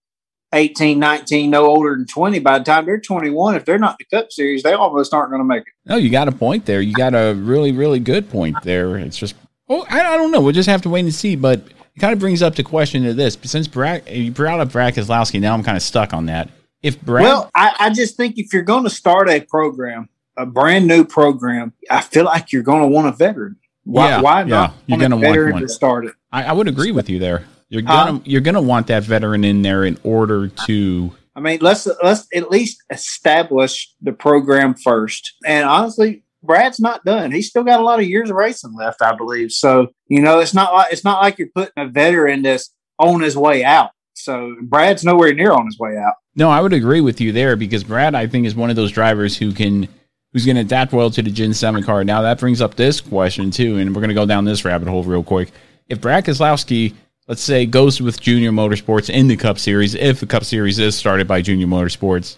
18, 0.53 0.98
19, 0.98 1.50
no 1.50 1.65
older 1.65 1.96
than 1.96 2.06
20. 2.06 2.39
By 2.39 2.60
the 2.60 2.65
time 2.65 2.86
they're 2.86 3.00
21, 3.00 3.56
if 3.56 3.65
they're 3.65 3.77
not 3.77 3.98
the 4.00 4.06
Cup 4.06 4.32
Series, 4.32 4.63
they 4.63 4.74
almost 4.74 5.13
aren't 5.13 5.29
going 5.29 5.41
to 5.41 5.46
make 5.46 5.62
it. 5.62 5.74
No, 5.86 5.96
you 5.96 6.10
got 6.10 6.27
a 6.27 6.32
point 6.32 6.65
there. 6.65 6.82
You 6.82 6.94
got 6.94 7.13
a 7.13 7.34
really, 7.36 7.72
really 7.72 8.00
good 8.00 8.29
point 8.29 8.56
there. 8.63 8.98
It's 8.98 9.18
just 9.18 9.36
Oh, 9.70 9.86
I, 9.89 10.01
I 10.01 10.18
don't 10.18 10.32
know. 10.32 10.41
We'll 10.41 10.53
just 10.53 10.68
have 10.68 10.82
to 10.82 10.89
wait 10.89 11.01
and 11.01 11.13
see. 11.13 11.36
But 11.36 11.60
it 11.60 12.00
kind 12.00 12.12
of 12.12 12.20
brings 12.20 12.41
up 12.41 12.56
the 12.56 12.63
question 12.63 13.06
of 13.06 13.15
this. 13.15 13.38
Since 13.44 13.68
Brad, 13.68 14.10
you 14.10 14.32
brought 14.32 14.60
up 14.60 14.72
Brad 14.72 14.96
Keselowski, 14.96 15.39
now 15.39 15.53
I'm 15.53 15.63
kind 15.63 15.77
of 15.77 15.84
stuck 15.84 16.13
on 16.13 16.25
that. 16.25 16.50
If 16.82 17.00
Brad, 17.01 17.24
well, 17.24 17.51
I, 17.56 17.75
I 17.79 17.89
just 17.91 18.18
think 18.18 18.38
if 18.38 18.53
you're 18.53 18.63
going 18.63 18.84
to 18.86 18.89
start 18.89 19.29
a 19.29 19.41
program, 19.41 20.10
a 20.38 20.46
brand 20.46 20.88
new 20.88 21.03
program, 21.06 21.74
I 21.89 22.01
feel 22.01 22.25
like 22.25 22.51
you're 22.51 22.63
going 22.63 22.82
to 22.82 22.88
want 22.88 23.08
a 23.08 23.12
veteran. 23.12 23.58
Why, 23.84 24.10
yeah, 24.10 24.22
why 24.22 24.39
yeah, 24.41 24.46
not 24.46 24.74
you're 24.88 24.98
going 24.98 25.12
to 25.12 25.18
want 25.18 25.51
one 25.53 25.62
to 25.62 25.70
start 25.70 26.06
it? 26.06 26.13
I, 26.32 26.46
I 26.46 26.51
would 26.53 26.68
agree 26.68 26.91
with 26.91 27.10
you 27.10 27.20
there. 27.20 27.46
You're 27.69 27.83
gonna 27.83 28.21
you're 28.25 28.41
gonna 28.41 28.61
want 28.61 28.88
that 28.88 29.03
veteran 29.03 29.43
in 29.43 29.61
there 29.61 29.83
in 29.83 29.97
order 30.03 30.47
to. 30.47 31.11
I 31.35 31.39
mean, 31.39 31.59
let's 31.61 31.88
let's 32.03 32.27
at 32.33 32.49
least 32.49 32.83
establish 32.89 33.93
the 34.01 34.11
program 34.11 34.73
first. 34.73 35.35
And 35.45 35.65
honestly, 35.65 36.23
Brad's 36.41 36.79
not 36.79 37.05
done. 37.05 37.31
He's 37.31 37.49
still 37.49 37.63
got 37.63 37.79
a 37.79 37.83
lot 37.83 37.99
of 37.99 38.05
years 38.05 38.29
of 38.29 38.35
racing 38.35 38.73
left, 38.75 39.01
I 39.01 39.15
believe. 39.15 39.51
So 39.51 39.89
you 40.07 40.21
know, 40.21 40.39
it's 40.39 40.53
not 40.53 40.73
like 40.73 40.91
it's 40.91 41.03
not 41.03 41.21
like 41.21 41.38
you're 41.38 41.49
putting 41.53 41.73
a 41.77 41.88
veteran 41.88 42.41
that's 42.41 42.73
on 42.97 43.21
his 43.21 43.38
way 43.38 43.63
out. 43.63 43.91
So 44.15 44.55
Brad's 44.63 45.05
nowhere 45.05 45.33
near 45.33 45.51
on 45.51 45.65
his 45.65 45.77
way 45.79 45.95
out. 45.97 46.15
No, 46.35 46.49
I 46.49 46.61
would 46.61 46.73
agree 46.73 47.01
with 47.01 47.21
you 47.21 47.31
there 47.31 47.55
because 47.55 47.83
Brad, 47.83 48.15
I 48.15 48.27
think, 48.27 48.45
is 48.45 48.55
one 48.55 48.69
of 48.69 48.75
those 48.75 48.91
drivers 48.91 49.38
who 49.38 49.51
can 49.51 49.88
who's 50.33 50.45
going 50.45 50.55
to 50.55 50.61
adapt 50.61 50.93
well 50.93 51.09
to 51.11 51.21
the 51.21 51.31
Gen 51.31 51.53
Seven 51.53 51.83
car. 51.83 52.03
Now 52.03 52.21
that 52.21 52.39
brings 52.39 52.61
up 52.61 52.75
this 52.75 53.01
question 53.01 53.51
too, 53.51 53.77
and 53.77 53.95
we're 53.95 54.01
going 54.01 54.09
to 54.09 54.15
go 54.15 54.25
down 54.25 54.45
this 54.45 54.65
rabbit 54.65 54.88
hole 54.88 55.03
real 55.03 55.23
quick. 55.23 55.51
If 55.88 56.01
Brad 56.01 56.25
Keselowski, 56.25 56.93
let's 57.29 57.43
say, 57.43 57.65
goes 57.67 58.01
with 58.01 58.19
Junior 58.19 58.51
Motorsports 58.51 59.09
in 59.09 59.27
the 59.27 59.38
Cup 59.38 59.59
Series, 59.59 59.93
if 59.93 60.19
the 60.19 60.25
Cup 60.25 60.43
Series 60.43 60.79
is 60.79 60.98
started 60.98 61.27
by 61.27 61.41
Junior 61.41 61.67
Motorsports, 61.67 62.36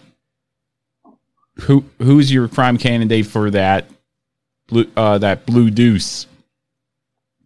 who 1.62 1.84
who's 1.98 2.32
your 2.32 2.46
prime 2.46 2.78
candidate 2.78 3.26
for 3.26 3.50
that 3.50 3.86
blue 4.68 4.86
uh, 4.96 5.18
that 5.18 5.46
blue 5.46 5.70
deuce? 5.70 6.26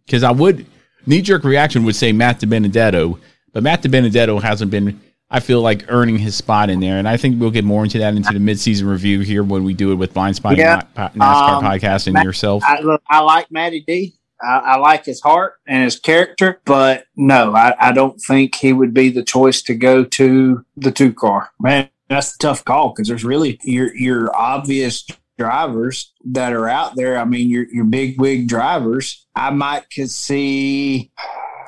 Because 0.05 0.23
I 0.23 0.31
would 0.31 0.65
knee 1.05 1.21
jerk 1.21 1.43
reaction 1.43 1.83
would 1.85 1.95
say 1.95 2.11
Matt 2.11 2.41
DiBenedetto, 2.41 3.19
but 3.53 3.63
Matt 3.63 3.81
DiBenedetto 3.81 4.41
hasn't 4.41 4.69
been. 4.69 5.01
I 5.29 5.41
feel 5.41 5.61
like 5.61 5.91
earning 5.91 6.17
his 6.17 6.35
spot 6.35 6.69
in 6.69 6.79
there, 6.79 6.99
and 6.99 7.07
I 7.07 7.17
think 7.17 7.41
we'll 7.41 7.51
get 7.51 7.65
more 7.65 7.83
into 7.83 7.97
that 7.99 8.15
into 8.15 8.31
the 8.31 8.39
midseason 8.39 8.89
review 8.89 9.19
here 9.19 9.43
when 9.43 9.65
we 9.65 9.73
do 9.73 9.91
it 9.91 9.95
with 9.95 10.13
Blind 10.13 10.37
Spot 10.37 10.55
yeah. 10.55 10.83
NASCAR 10.95 11.57
um, 11.57 11.63
podcast 11.65 12.07
and 12.07 12.13
Matt, 12.13 12.23
yourself. 12.23 12.63
I, 12.65 12.81
I 13.09 13.19
like 13.19 13.51
Matty 13.51 13.81
D. 13.81 14.13
I, 14.41 14.57
I, 14.57 14.77
like 14.77 15.05
his 15.05 15.21
heart 15.21 15.55
and 15.67 15.83
his 15.83 15.99
character, 15.99 16.61
but 16.65 17.05
no, 17.15 17.55
I, 17.55 17.73
I, 17.79 17.91
don't 17.91 18.19
think 18.19 18.55
he 18.55 18.71
would 18.73 18.93
be 18.93 19.09
the 19.09 19.23
choice 19.23 19.61
to 19.63 19.73
go 19.73 20.03
to 20.03 20.65
the 20.75 20.91
two 20.91 21.13
car. 21.13 21.49
Man, 21.59 21.89
that's 22.07 22.35
a 22.35 22.37
tough 22.37 22.63
call 22.63 22.89
because 22.89 23.07
there's 23.07 23.25
really 23.25 23.59
your 23.63 23.95
your 23.95 24.35
obvious 24.35 25.05
drivers 25.37 26.11
that 26.25 26.53
are 26.53 26.67
out 26.67 26.95
there. 26.95 27.17
I 27.17 27.25
mean, 27.25 27.49
your 27.49 27.65
your 27.71 27.85
big 27.85 28.19
wig 28.19 28.47
drivers. 28.47 29.25
I 29.35 29.51
might 29.51 29.89
could 29.89 30.09
see. 30.09 31.11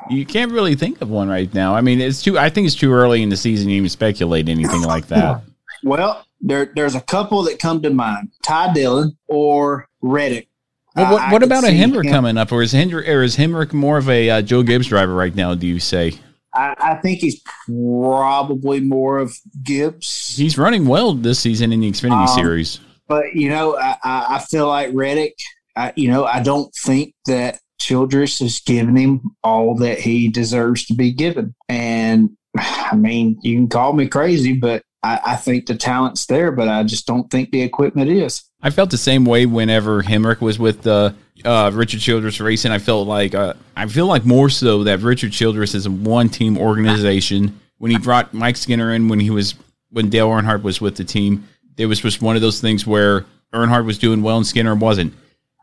You 0.09 0.25
can't 0.25 0.51
really 0.51 0.75
think 0.75 1.01
of 1.01 1.09
one 1.09 1.29
right 1.29 1.53
now. 1.53 1.75
I 1.75 1.81
mean, 1.81 2.01
it's 2.01 2.21
too. 2.21 2.37
I 2.37 2.49
think 2.49 2.67
it's 2.67 2.75
too 2.75 2.91
early 2.91 3.21
in 3.21 3.29
the 3.29 3.37
season 3.37 3.67
to 3.67 3.73
even 3.73 3.89
speculate 3.89 4.49
anything 4.49 4.81
like 4.83 5.07
that. 5.07 5.43
Well, 5.81 6.25
there 6.41 6.73
there's 6.75 6.95
a 6.95 6.99
couple 6.99 7.43
that 7.43 7.57
come 7.57 7.81
to 7.83 7.89
mind: 7.89 8.31
Ty 8.43 8.73
Dillon 8.73 9.17
or 9.27 9.87
Reddick. 10.01 10.48
Well, 10.95 11.13
what, 11.13 11.31
what 11.31 11.43
about 11.43 11.63
a 11.63 11.67
Hemric 11.67 12.05
him. 12.05 12.11
coming 12.11 12.37
up, 12.37 12.51
or 12.51 12.61
is 12.61 12.71
Hendrick 12.71 13.07
or 13.07 13.21
is 13.21 13.37
Hemric 13.37 13.73
more 13.73 13.97
of 13.97 14.09
a 14.09 14.29
uh, 14.29 14.41
Joe 14.41 14.63
Gibbs 14.63 14.87
driver 14.87 15.13
right 15.13 15.33
now? 15.33 15.53
Do 15.53 15.67
you 15.67 15.79
say? 15.79 16.13
I, 16.53 16.75
I, 16.79 16.95
think 16.95 17.19
he's 17.19 17.41
probably 17.67 18.79
more 18.79 19.19
of 19.19 19.37
Gibbs. 19.61 20.35
He's 20.35 20.57
running 20.57 20.87
well 20.87 21.13
this 21.13 21.39
season 21.39 21.71
in 21.71 21.81
the 21.81 21.91
Xfinity 21.91 22.27
um, 22.27 22.27
Series. 22.27 22.79
But 23.07 23.35
you 23.35 23.49
know, 23.49 23.77
I, 23.77 23.97
I 24.03 24.39
feel 24.39 24.67
like 24.67 24.89
Reddick. 24.93 25.35
I, 25.75 25.93
you 25.95 26.09
know, 26.09 26.25
I 26.25 26.41
don't 26.41 26.73
think 26.83 27.13
that 27.25 27.59
Childress 27.79 28.41
is 28.41 28.59
giving 28.59 28.97
him 28.97 29.21
all 29.43 29.75
that 29.75 29.99
he 29.99 30.27
deserves 30.27 30.85
to 30.87 30.93
be 30.93 31.13
given. 31.13 31.55
And 31.69 32.31
I 32.57 32.95
mean, 32.95 33.39
you 33.43 33.55
can 33.55 33.69
call 33.69 33.93
me 33.93 34.07
crazy, 34.07 34.53
but 34.53 34.83
I, 35.03 35.19
I 35.25 35.35
think 35.35 35.67
the 35.67 35.75
talent's 35.75 36.25
there, 36.25 36.51
but 36.51 36.67
I 36.67 36.83
just 36.83 37.07
don't 37.07 37.29
think 37.29 37.51
the 37.51 37.61
equipment 37.61 38.09
is. 38.09 38.43
I 38.61 38.69
felt 38.69 38.89
the 38.89 38.97
same 38.97 39.23
way 39.23 39.45
whenever 39.45 40.03
Hemric 40.03 40.41
was 40.41 40.59
with 40.59 40.81
the 40.81 41.15
uh, 41.45 41.71
Richard 41.73 42.01
Childress 42.01 42.39
racing. 42.41 42.71
I 42.71 42.79
felt 42.79 43.07
like 43.07 43.33
uh, 43.33 43.53
I 43.75 43.87
feel 43.87 44.07
like 44.07 44.25
more 44.25 44.49
so 44.49 44.83
that 44.83 44.99
Richard 44.99 45.31
Childress 45.31 45.75
is 45.75 45.85
a 45.85 45.91
one 45.91 46.29
team 46.29 46.57
organization. 46.57 47.59
When 47.77 47.91
he 47.91 47.97
brought 47.97 48.33
Mike 48.33 48.57
Skinner 48.57 48.93
in, 48.93 49.07
when 49.07 49.21
he 49.21 49.29
was 49.29 49.55
when 49.91 50.09
Dale 50.09 50.29
Earnhardt 50.29 50.63
was 50.63 50.81
with 50.81 50.97
the 50.97 51.05
team, 51.05 51.47
it 51.77 51.85
was 51.85 52.01
just 52.01 52.21
one 52.21 52.35
of 52.35 52.41
those 52.41 52.59
things 52.59 52.85
where 52.85 53.25
Earnhardt 53.53 53.85
was 53.85 53.97
doing 53.97 54.21
well 54.21 54.37
and 54.37 54.45
Skinner 54.45 54.75
wasn't, 54.75 55.13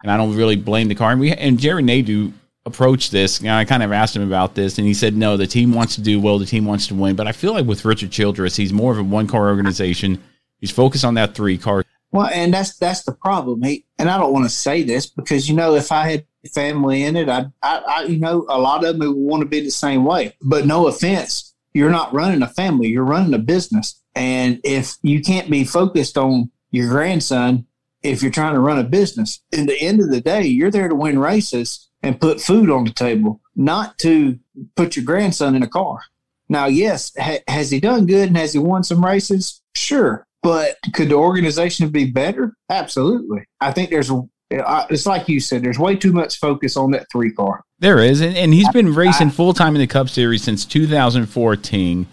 and 0.02 0.10
I 0.10 0.16
don't 0.16 0.34
really 0.34 0.56
blame 0.56 0.88
the 0.88 0.94
car. 0.94 1.12
And 1.12 1.20
we 1.20 1.32
and 1.32 1.58
Jerry 1.58 1.82
Nadeau 1.82 2.32
approached 2.64 3.12
this. 3.12 3.42
Know, 3.42 3.54
I 3.54 3.66
kind 3.66 3.82
of 3.82 3.92
asked 3.92 4.16
him 4.16 4.22
about 4.26 4.54
this, 4.54 4.78
and 4.78 4.86
he 4.86 4.94
said, 4.94 5.14
"No, 5.14 5.36
the 5.36 5.46
team 5.46 5.74
wants 5.74 5.96
to 5.96 6.00
do 6.00 6.18
well. 6.18 6.38
The 6.38 6.46
team 6.46 6.64
wants 6.64 6.86
to 6.86 6.94
win." 6.94 7.14
But 7.14 7.28
I 7.28 7.32
feel 7.32 7.52
like 7.52 7.66
with 7.66 7.84
Richard 7.84 8.10
Childress, 8.10 8.56
he's 8.56 8.72
more 8.72 8.92
of 8.92 8.98
a 8.98 9.02
one 9.02 9.26
car 9.26 9.48
organization. 9.48 10.22
He's 10.58 10.70
focused 10.70 11.04
on 11.04 11.14
that 11.14 11.34
three 11.34 11.58
car. 11.58 11.84
Well, 12.12 12.28
and 12.32 12.54
that's 12.54 12.76
that's 12.76 13.04
the 13.04 13.12
problem. 13.12 13.62
He 13.62 13.84
and 13.98 14.08
I 14.08 14.18
don't 14.18 14.32
want 14.32 14.44
to 14.44 14.50
say 14.50 14.82
this 14.82 15.06
because 15.06 15.48
you 15.48 15.56
know 15.56 15.74
if 15.74 15.92
I 15.92 16.08
had 16.08 16.26
family 16.54 17.02
in 17.02 17.16
it, 17.16 17.28
I, 17.28 17.46
I, 17.62 17.82
I 17.86 18.02
you 18.04 18.18
know 18.18 18.46
a 18.48 18.58
lot 18.58 18.84
of 18.84 18.98
them 18.98 19.14
would 19.14 19.16
want 19.16 19.42
to 19.42 19.48
be 19.48 19.60
the 19.60 19.70
same 19.70 20.04
way. 20.04 20.34
But 20.40 20.66
no 20.66 20.86
offense, 20.86 21.54
you're 21.74 21.90
not 21.90 22.12
running 22.14 22.42
a 22.42 22.48
family; 22.48 22.88
you're 22.88 23.04
running 23.04 23.34
a 23.34 23.38
business. 23.38 24.00
And 24.14 24.60
if 24.64 24.96
you 25.02 25.20
can't 25.20 25.50
be 25.50 25.64
focused 25.64 26.16
on 26.16 26.50
your 26.70 26.88
grandson, 26.88 27.66
if 28.02 28.22
you're 28.22 28.32
trying 28.32 28.54
to 28.54 28.60
run 28.60 28.78
a 28.78 28.84
business, 28.84 29.42
in 29.52 29.66
the 29.66 29.78
end 29.80 30.00
of 30.00 30.10
the 30.10 30.20
day, 30.20 30.42
you're 30.42 30.70
there 30.70 30.88
to 30.88 30.94
win 30.94 31.18
races 31.18 31.88
and 32.02 32.20
put 32.20 32.40
food 32.40 32.70
on 32.70 32.84
the 32.84 32.92
table, 32.92 33.40
not 33.54 33.98
to 33.98 34.38
put 34.74 34.96
your 34.96 35.04
grandson 35.04 35.54
in 35.54 35.62
a 35.62 35.68
car. 35.68 36.00
Now, 36.48 36.66
yes, 36.66 37.12
ha- 37.18 37.42
has 37.48 37.70
he 37.70 37.80
done 37.80 38.06
good 38.06 38.28
and 38.28 38.36
has 38.36 38.52
he 38.52 38.58
won 38.58 38.84
some 38.84 39.04
races? 39.04 39.60
Sure. 39.74 40.25
But 40.46 40.76
could 40.92 41.08
the 41.08 41.16
organization 41.16 41.88
be 41.88 42.04
better? 42.04 42.54
Absolutely. 42.70 43.46
I 43.60 43.72
think 43.72 43.90
there's 43.90 44.12
it's 44.48 45.04
like 45.04 45.28
you 45.28 45.40
said, 45.40 45.64
there's 45.64 45.76
way 45.76 45.96
too 45.96 46.12
much 46.12 46.38
focus 46.38 46.76
on 46.76 46.92
that 46.92 47.08
three 47.10 47.32
car. 47.32 47.64
There 47.80 47.98
is, 47.98 48.20
and, 48.20 48.36
and 48.36 48.54
he's 48.54 48.68
been 48.68 48.94
racing 48.94 49.30
full 49.30 49.54
time 49.54 49.74
in 49.74 49.80
the 49.80 49.88
Cup 49.88 50.08
Series 50.08 50.44
since 50.44 50.64
2014. 50.64 52.06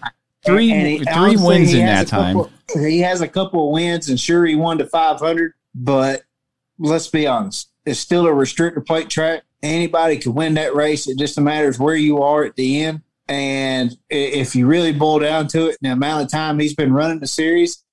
Three 0.44 0.68
he, 0.68 1.04
three 1.04 1.36
wins 1.36 1.72
in 1.74 1.86
that 1.86 2.08
time. 2.08 2.34
Couple, 2.34 2.50
he 2.80 2.98
has 3.02 3.20
a 3.20 3.28
couple 3.28 3.68
of 3.68 3.72
wins, 3.72 4.08
and 4.08 4.18
sure, 4.18 4.44
he 4.44 4.56
won 4.56 4.78
to 4.78 4.86
500. 4.88 5.52
But 5.72 6.24
let's 6.76 7.06
be 7.06 7.28
honest, 7.28 7.70
it's 7.86 8.00
still 8.00 8.26
a 8.26 8.32
restrictor 8.32 8.84
plate 8.84 9.10
track. 9.10 9.44
Anybody 9.62 10.16
can 10.16 10.34
win 10.34 10.54
that 10.54 10.74
race. 10.74 11.06
It 11.06 11.20
just 11.20 11.38
matters 11.38 11.78
where 11.78 11.94
you 11.94 12.20
are 12.20 12.42
at 12.42 12.56
the 12.56 12.82
end. 12.82 13.02
And 13.28 13.96
if 14.10 14.56
you 14.56 14.66
really 14.66 14.92
boil 14.92 15.20
down 15.20 15.46
to 15.48 15.68
it, 15.68 15.78
the 15.80 15.92
amount 15.92 16.24
of 16.24 16.32
time 16.32 16.58
he's 16.58 16.74
been 16.74 16.92
running 16.92 17.20
the 17.20 17.28
series, 17.28 17.84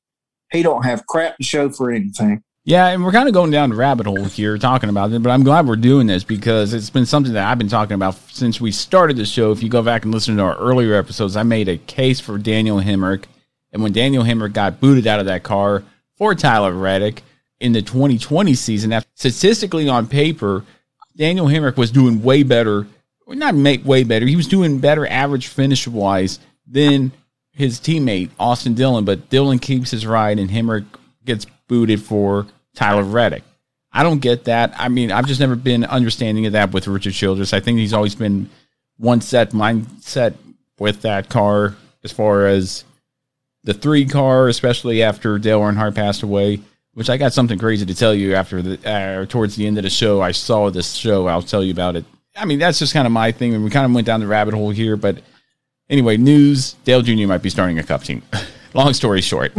he 0.51 0.63
don't 0.63 0.83
have 0.83 1.05
crap 1.07 1.37
to 1.37 1.43
show 1.43 1.69
for 1.69 1.91
anything. 1.91 2.43
Yeah, 2.63 2.87
and 2.87 3.03
we're 3.03 3.11
kind 3.11 3.27
of 3.27 3.33
going 3.33 3.49
down 3.49 3.73
rabbit 3.73 4.05
hole 4.05 4.25
here 4.25 4.55
talking 4.59 4.89
about 4.89 5.11
it, 5.11 5.23
but 5.23 5.31
I'm 5.31 5.43
glad 5.43 5.67
we're 5.67 5.75
doing 5.77 6.05
this 6.05 6.23
because 6.23 6.75
it's 6.75 6.91
been 6.91 7.07
something 7.07 7.33
that 7.33 7.47
I've 7.47 7.57
been 7.57 7.67
talking 7.67 7.95
about 7.95 8.13
since 8.29 8.61
we 8.61 8.71
started 8.71 9.17
the 9.17 9.25
show. 9.25 9.51
If 9.51 9.63
you 9.63 9.69
go 9.69 9.81
back 9.81 10.03
and 10.03 10.13
listen 10.13 10.37
to 10.37 10.43
our 10.43 10.57
earlier 10.57 10.93
episodes, 10.93 11.35
I 11.35 11.41
made 11.41 11.67
a 11.67 11.77
case 11.77 12.19
for 12.19 12.37
Daniel 12.37 12.79
Hemric. 12.79 13.23
And 13.71 13.81
when 13.81 13.93
Daniel 13.93 14.23
Hemric 14.23 14.53
got 14.53 14.79
booted 14.79 15.07
out 15.07 15.19
of 15.19 15.25
that 15.25 15.41
car 15.41 15.83
for 16.17 16.35
Tyler 16.35 16.73
Reddick 16.73 17.23
in 17.59 17.71
the 17.71 17.81
2020 17.81 18.53
season, 18.53 18.93
statistically 19.15 19.89
on 19.89 20.05
paper, 20.05 20.63
Daniel 21.15 21.47
Hemric 21.47 21.77
was 21.77 21.89
doing 21.89 22.21
way 22.21 22.43
better, 22.43 22.85
or 23.25 23.33
Not 23.33 23.55
make 23.55 23.83
way 23.83 24.03
better. 24.03 24.27
He 24.27 24.35
was 24.35 24.47
doing 24.47 24.77
better 24.77 25.07
average 25.07 25.47
finish 25.47 25.87
wise 25.87 26.39
than 26.67 27.11
his 27.53 27.79
teammate 27.79 28.29
Austin 28.39 28.73
Dillon, 28.73 29.05
but 29.05 29.29
Dillon 29.29 29.59
keeps 29.59 29.91
his 29.91 30.05
ride 30.05 30.39
and 30.39 30.49
Hemric 30.49 30.85
gets 31.25 31.45
booted 31.67 32.01
for 32.01 32.47
Tyler 32.75 33.03
Reddick. 33.03 33.43
I 33.93 34.03
don't 34.03 34.19
get 34.19 34.45
that. 34.45 34.73
I 34.77 34.87
mean, 34.87 35.11
I've 35.11 35.27
just 35.27 35.39
never 35.39 35.55
been 35.55 35.83
understanding 35.83 36.45
of 36.45 36.53
that 36.53 36.71
with 36.71 36.87
Richard 36.87 37.13
Childress. 37.13 37.53
I 37.53 37.59
think 37.59 37.77
he's 37.77 37.93
always 37.93 38.15
been 38.15 38.49
one 38.97 39.19
set 39.21 39.51
mindset 39.51 40.35
with 40.79 41.01
that 41.01 41.29
car 41.29 41.75
as 42.03 42.11
far 42.11 42.47
as 42.47 42.85
the 43.63 43.73
three 43.73 44.05
car, 44.05 44.47
especially 44.47 45.03
after 45.03 45.37
Dale 45.37 45.59
Earnhardt 45.59 45.95
passed 45.95 46.23
away. 46.23 46.61
Which 46.93 47.09
I 47.09 47.15
got 47.15 47.31
something 47.31 47.57
crazy 47.57 47.85
to 47.85 47.95
tell 47.95 48.13
you 48.13 48.35
after 48.35 48.61
the 48.61 48.89
uh, 48.89 49.25
towards 49.25 49.55
the 49.55 49.65
end 49.65 49.77
of 49.77 49.85
the 49.85 49.89
show. 49.89 50.21
I 50.21 50.31
saw 50.31 50.69
this 50.69 50.91
show. 50.91 51.25
I'll 51.25 51.41
tell 51.41 51.63
you 51.63 51.71
about 51.71 51.95
it. 51.95 52.03
I 52.35 52.43
mean, 52.43 52.59
that's 52.59 52.79
just 52.79 52.91
kind 52.91 53.05
of 53.05 53.13
my 53.13 53.31
thing, 53.31 53.53
and 53.53 53.63
we 53.63 53.69
kind 53.69 53.85
of 53.85 53.93
went 53.93 54.05
down 54.05 54.19
the 54.19 54.27
rabbit 54.27 54.53
hole 54.53 54.71
here. 54.71 54.97
But 54.97 55.21
Anyway, 55.91 56.15
news: 56.15 56.73
Dale 56.85 57.01
Jr. 57.01 57.27
might 57.27 57.41
be 57.41 57.49
starting 57.49 57.77
a 57.77 57.83
Cup 57.83 58.03
team. 58.03 58.23
Long 58.73 58.93
story 58.93 59.19
short, 59.19 59.51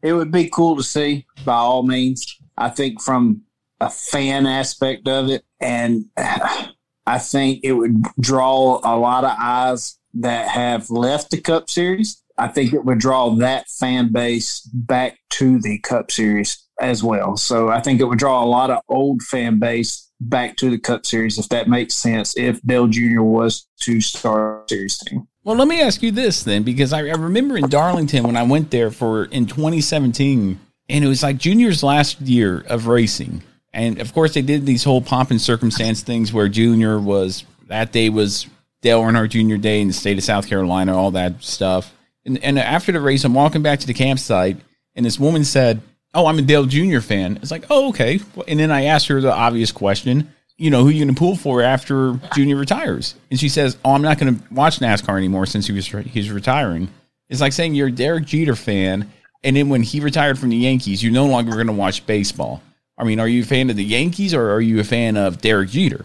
it 0.00 0.12
would 0.12 0.30
be 0.30 0.48
cool 0.48 0.76
to 0.76 0.82
see 0.84 1.26
by 1.44 1.54
all 1.54 1.82
means. 1.82 2.38
I 2.56 2.70
think 2.70 3.02
from 3.02 3.42
a 3.80 3.90
fan 3.90 4.46
aspect 4.46 5.08
of 5.08 5.28
it, 5.28 5.44
and 5.60 6.04
I 6.16 7.18
think 7.18 7.60
it 7.64 7.72
would 7.72 8.00
draw 8.20 8.80
a 8.84 8.94
lot 8.96 9.24
of 9.24 9.36
eyes 9.36 9.98
that 10.14 10.46
have 10.48 10.88
left 10.88 11.30
the 11.30 11.40
Cup 11.40 11.68
Series. 11.68 12.22
I 12.38 12.46
think 12.46 12.72
it 12.72 12.84
would 12.84 12.98
draw 12.98 13.34
that 13.36 13.68
fan 13.68 14.12
base 14.12 14.60
back 14.72 15.18
to 15.30 15.60
the 15.60 15.80
Cup 15.80 16.12
Series 16.12 16.64
as 16.80 17.02
well. 17.02 17.36
So 17.36 17.68
I 17.68 17.80
think 17.80 18.00
it 18.00 18.04
would 18.04 18.18
draw 18.18 18.42
a 18.42 18.46
lot 18.46 18.70
of 18.70 18.80
old 18.88 19.22
fan 19.22 19.58
base 19.58 20.08
back 20.28 20.56
to 20.56 20.70
the 20.70 20.78
Cup 20.78 21.06
Series, 21.06 21.38
if 21.38 21.48
that 21.50 21.68
makes 21.68 21.94
sense, 21.94 22.36
if 22.36 22.60
Dale 22.62 22.86
Jr. 22.86 23.22
was 23.22 23.66
to 23.82 24.00
start 24.00 24.68
series 24.68 24.98
team. 24.98 25.28
Well, 25.44 25.56
let 25.56 25.68
me 25.68 25.82
ask 25.82 26.02
you 26.02 26.10
this 26.10 26.42
then, 26.42 26.62
because 26.62 26.92
I, 26.92 27.00
I 27.00 27.12
remember 27.12 27.56
in 27.58 27.68
Darlington 27.68 28.24
when 28.24 28.36
I 28.36 28.42
went 28.42 28.70
there 28.70 28.90
for 28.90 29.26
in 29.26 29.46
2017, 29.46 30.58
and 30.88 31.04
it 31.04 31.08
was 31.08 31.22
like 31.22 31.38
Junior's 31.38 31.82
last 31.82 32.20
year 32.20 32.64
of 32.68 32.86
racing. 32.86 33.42
And 33.72 34.00
of 34.00 34.14
course, 34.14 34.34
they 34.34 34.42
did 34.42 34.66
these 34.66 34.84
whole 34.84 35.02
pomp 35.02 35.30
and 35.30 35.40
circumstance 35.40 36.02
things 36.02 36.32
where 36.32 36.48
Junior 36.48 36.98
was 36.98 37.44
that 37.66 37.92
day 37.92 38.08
was 38.08 38.46
Dale 38.82 39.02
Earnhardt 39.02 39.30
Jr. 39.30 39.56
Day 39.56 39.80
in 39.80 39.88
the 39.88 39.94
state 39.94 40.18
of 40.18 40.24
South 40.24 40.46
Carolina, 40.46 40.96
all 40.96 41.10
that 41.12 41.42
stuff. 41.42 41.92
And, 42.24 42.42
and 42.44 42.58
after 42.58 42.92
the 42.92 43.00
race, 43.00 43.24
I'm 43.24 43.34
walking 43.34 43.62
back 43.62 43.80
to 43.80 43.86
the 43.86 43.94
campsite, 43.94 44.58
and 44.94 45.04
this 45.04 45.18
woman 45.18 45.44
said, 45.44 45.82
oh, 46.14 46.26
I'm 46.26 46.38
a 46.38 46.42
Dale 46.42 46.66
Jr. 46.66 47.00
fan. 47.00 47.38
It's 47.42 47.50
like, 47.50 47.66
oh, 47.70 47.88
okay. 47.88 48.20
And 48.48 48.58
then 48.58 48.70
I 48.70 48.84
asked 48.84 49.08
her 49.08 49.20
the 49.20 49.32
obvious 49.32 49.72
question, 49.72 50.32
you 50.56 50.70
know, 50.70 50.84
who 50.84 50.90
you 50.90 51.04
going 51.04 51.14
to 51.14 51.18
pull 51.18 51.36
for 51.36 51.62
after 51.62 52.18
Junior 52.34 52.56
retires? 52.56 53.16
And 53.30 53.38
she 53.38 53.48
says, 53.48 53.76
oh, 53.84 53.92
I'm 53.92 54.02
not 54.02 54.18
going 54.18 54.36
to 54.36 54.54
watch 54.54 54.78
NASCAR 54.78 55.16
anymore 55.16 55.46
since 55.46 55.66
he 55.66 55.72
was 55.72 55.86
he's 55.86 56.30
retiring. 56.30 56.88
It's 57.28 57.40
like 57.40 57.52
saying 57.52 57.74
you're 57.74 57.88
a 57.88 57.92
Derek 57.92 58.26
Jeter 58.26 58.54
fan, 58.54 59.10
and 59.42 59.56
then 59.56 59.68
when 59.68 59.82
he 59.82 60.00
retired 60.00 60.38
from 60.38 60.50
the 60.50 60.56
Yankees, 60.56 61.02
you're 61.02 61.12
no 61.12 61.26
longer 61.26 61.52
going 61.52 61.66
to 61.66 61.72
watch 61.72 62.06
baseball. 62.06 62.62
I 62.96 63.04
mean, 63.04 63.18
are 63.18 63.28
you 63.28 63.42
a 63.42 63.46
fan 63.46 63.70
of 63.70 63.76
the 63.76 63.84
Yankees 63.84 64.34
or 64.34 64.50
are 64.50 64.60
you 64.60 64.78
a 64.80 64.84
fan 64.84 65.16
of 65.16 65.40
Derek 65.40 65.70
Jeter? 65.70 66.04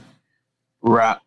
Right. 0.81 1.17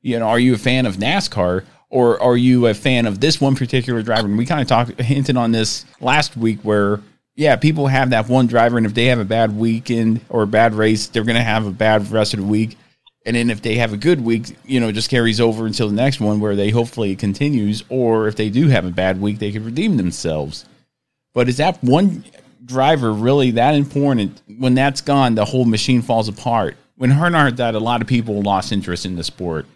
You 0.00 0.18
know, 0.18 0.28
are 0.28 0.38
you 0.38 0.54
a 0.54 0.58
fan 0.58 0.86
of 0.86 0.96
NASCAR 0.96 1.64
or 1.90 2.22
are 2.22 2.36
you 2.36 2.66
a 2.66 2.74
fan 2.74 3.06
of 3.06 3.20
this 3.20 3.40
one 3.40 3.54
particular 3.54 4.02
driver? 4.02 4.26
And 4.26 4.38
we 4.38 4.46
kind 4.46 4.62
of 4.62 4.66
talked 4.66 4.98
hinted 5.00 5.36
on 5.36 5.52
this 5.52 5.84
last 6.00 6.36
week 6.36 6.60
where 6.62 7.00
yeah, 7.36 7.56
people 7.56 7.88
have 7.88 8.10
that 8.10 8.28
one 8.28 8.46
driver, 8.46 8.76
and 8.76 8.86
if 8.86 8.94
they 8.94 9.06
have 9.06 9.18
a 9.18 9.24
bad 9.24 9.56
weekend 9.56 10.20
or 10.28 10.42
a 10.42 10.46
bad 10.46 10.74
race, 10.74 11.08
they're 11.08 11.24
going 11.24 11.36
to 11.36 11.42
have 11.42 11.66
a 11.66 11.72
bad 11.72 12.10
rest 12.10 12.34
of 12.34 12.40
the 12.40 12.46
week. 12.46 12.76
And 13.26 13.34
then 13.34 13.50
if 13.50 13.62
they 13.62 13.76
have 13.76 13.92
a 13.92 13.96
good 13.96 14.20
week, 14.20 14.56
you 14.64 14.78
know, 14.78 14.92
just 14.92 15.10
carries 15.10 15.40
over 15.40 15.66
until 15.66 15.88
the 15.88 15.94
next 15.94 16.20
one 16.20 16.40
where 16.40 16.54
they 16.54 16.70
hopefully 16.70 17.10
it 17.12 17.18
continues. 17.18 17.82
Or 17.88 18.28
if 18.28 18.36
they 18.36 18.50
do 18.50 18.68
have 18.68 18.84
a 18.84 18.90
bad 18.90 19.20
week, 19.20 19.38
they 19.38 19.50
can 19.50 19.64
redeem 19.64 19.96
themselves. 19.96 20.66
But 21.32 21.48
is 21.48 21.56
that 21.56 21.82
one 21.82 22.24
driver 22.64 23.12
really 23.12 23.52
that 23.52 23.74
important? 23.74 24.42
When 24.58 24.74
that's 24.74 25.00
gone, 25.00 25.34
the 25.34 25.44
whole 25.46 25.64
machine 25.64 26.02
falls 26.02 26.28
apart. 26.28 26.76
when 26.96 27.10
Earnhardt 27.10 27.56
died, 27.56 27.74
a 27.74 27.80
lot 27.80 28.02
of 28.02 28.06
people 28.06 28.42
lost 28.42 28.70
interest 28.70 29.04
in 29.06 29.16
the 29.16 29.24
sport. 29.24 29.66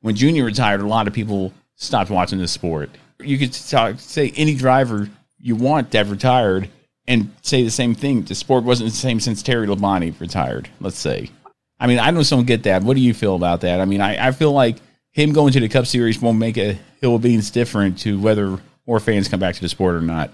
When 0.00 0.14
Junior 0.14 0.44
retired, 0.44 0.80
a 0.80 0.86
lot 0.86 1.06
of 1.06 1.14
people 1.14 1.52
stopped 1.76 2.10
watching 2.10 2.38
the 2.38 2.48
sport. 2.48 2.90
You 3.20 3.38
could 3.38 3.52
talk, 3.52 3.98
say 3.98 4.32
any 4.36 4.54
driver 4.54 5.08
you 5.38 5.56
want 5.56 5.92
that 5.92 6.06
retired 6.06 6.68
and 7.08 7.30
say 7.42 7.62
the 7.62 7.70
same 7.70 7.94
thing. 7.94 8.22
The 8.22 8.34
sport 8.34 8.64
wasn't 8.64 8.90
the 8.90 8.96
same 8.96 9.20
since 9.20 9.42
Terry 9.42 9.66
Labonte 9.66 10.18
retired, 10.20 10.68
let's 10.80 10.98
say. 10.98 11.30
I 11.78 11.86
mean, 11.86 11.98
I 11.98 12.10
know 12.10 12.22
some 12.22 12.44
get 12.44 12.62
that. 12.64 12.82
What 12.82 12.94
do 12.94 13.02
you 13.02 13.14
feel 13.14 13.36
about 13.36 13.60
that? 13.60 13.80
I 13.80 13.84
mean, 13.84 14.00
I, 14.00 14.28
I 14.28 14.32
feel 14.32 14.52
like 14.52 14.76
him 15.12 15.32
going 15.32 15.52
to 15.52 15.60
the 15.60 15.68
Cup 15.68 15.86
Series 15.86 16.20
won't 16.20 16.38
make 16.38 16.56
a 16.56 16.78
hill 17.00 17.16
of 17.16 17.22
beans 17.22 17.50
different 17.50 17.98
to 18.00 18.18
whether 18.18 18.58
more 18.86 19.00
fans 19.00 19.28
come 19.28 19.40
back 19.40 19.54
to 19.54 19.60
the 19.60 19.68
sport 19.68 19.94
or 19.94 20.00
not. 20.00 20.30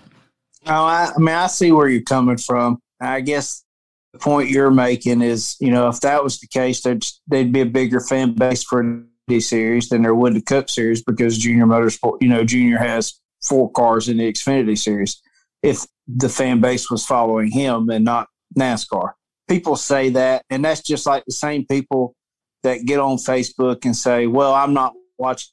Oh, 0.67 0.85
I, 0.85 1.13
I 1.15 1.19
mean, 1.19 1.35
I 1.35 1.49
see 1.49 1.73
where 1.73 1.89
you're 1.89 2.03
coming 2.03 2.37
from. 2.37 2.79
I 3.01 3.21
guess 3.21 3.65
the 4.13 4.19
point 4.19 4.51
you're 4.51 4.71
making 4.71 5.23
is, 5.23 5.57
you 5.59 5.71
know, 5.71 5.89
if 5.89 6.01
that 6.01 6.23
was 6.23 6.39
the 6.39 6.47
case, 6.47 6.83
there'd, 6.83 7.05
there'd 7.27 7.53
be 7.53 7.63
a 7.63 7.67
bigger 7.67 8.01
fan 8.01 8.35
base 8.35 8.63
for 8.63 9.05
the 9.27 9.41
series 9.41 9.89
than 9.89 10.03
there 10.03 10.15
would 10.15 10.35
the 10.35 10.43
Cup 10.43 10.71
Series 10.71 11.03
because 11.03 11.39
Junior 11.39 11.65
Motorsport, 11.65 12.19
you 12.21 12.29
know, 12.29 12.45
Junior 12.45 12.79
has 12.79 13.19
four 13.43 13.71
cars 13.73 14.09
in 14.09 14.19
the 14.19 14.33
Xfinity 14.33 14.79
Series. 14.79 15.21
If 15.63 15.87
the 16.09 16.29
fan 16.29 16.61
base 16.61 16.91
was 16.91 17.07
following 17.07 17.51
him 17.51 17.89
and 17.91 18.05
not 18.05 18.29
NASCAR, 18.59 19.13
people 19.49 19.77
say 19.77 20.11
that, 20.11 20.45
and 20.51 20.65
that's 20.65 20.83
just 20.83 21.07
like 21.07 21.25
the 21.25 21.33
same 21.33 21.67
people 21.67 22.15
that 22.63 22.85
get 22.85 23.01
on 23.01 23.17
Facebook 23.17 23.85
and 23.85 23.97
say, 23.97 24.27
"Well, 24.27 24.55
I'm 24.55 24.75
not 24.75 24.93
watching 25.19 25.53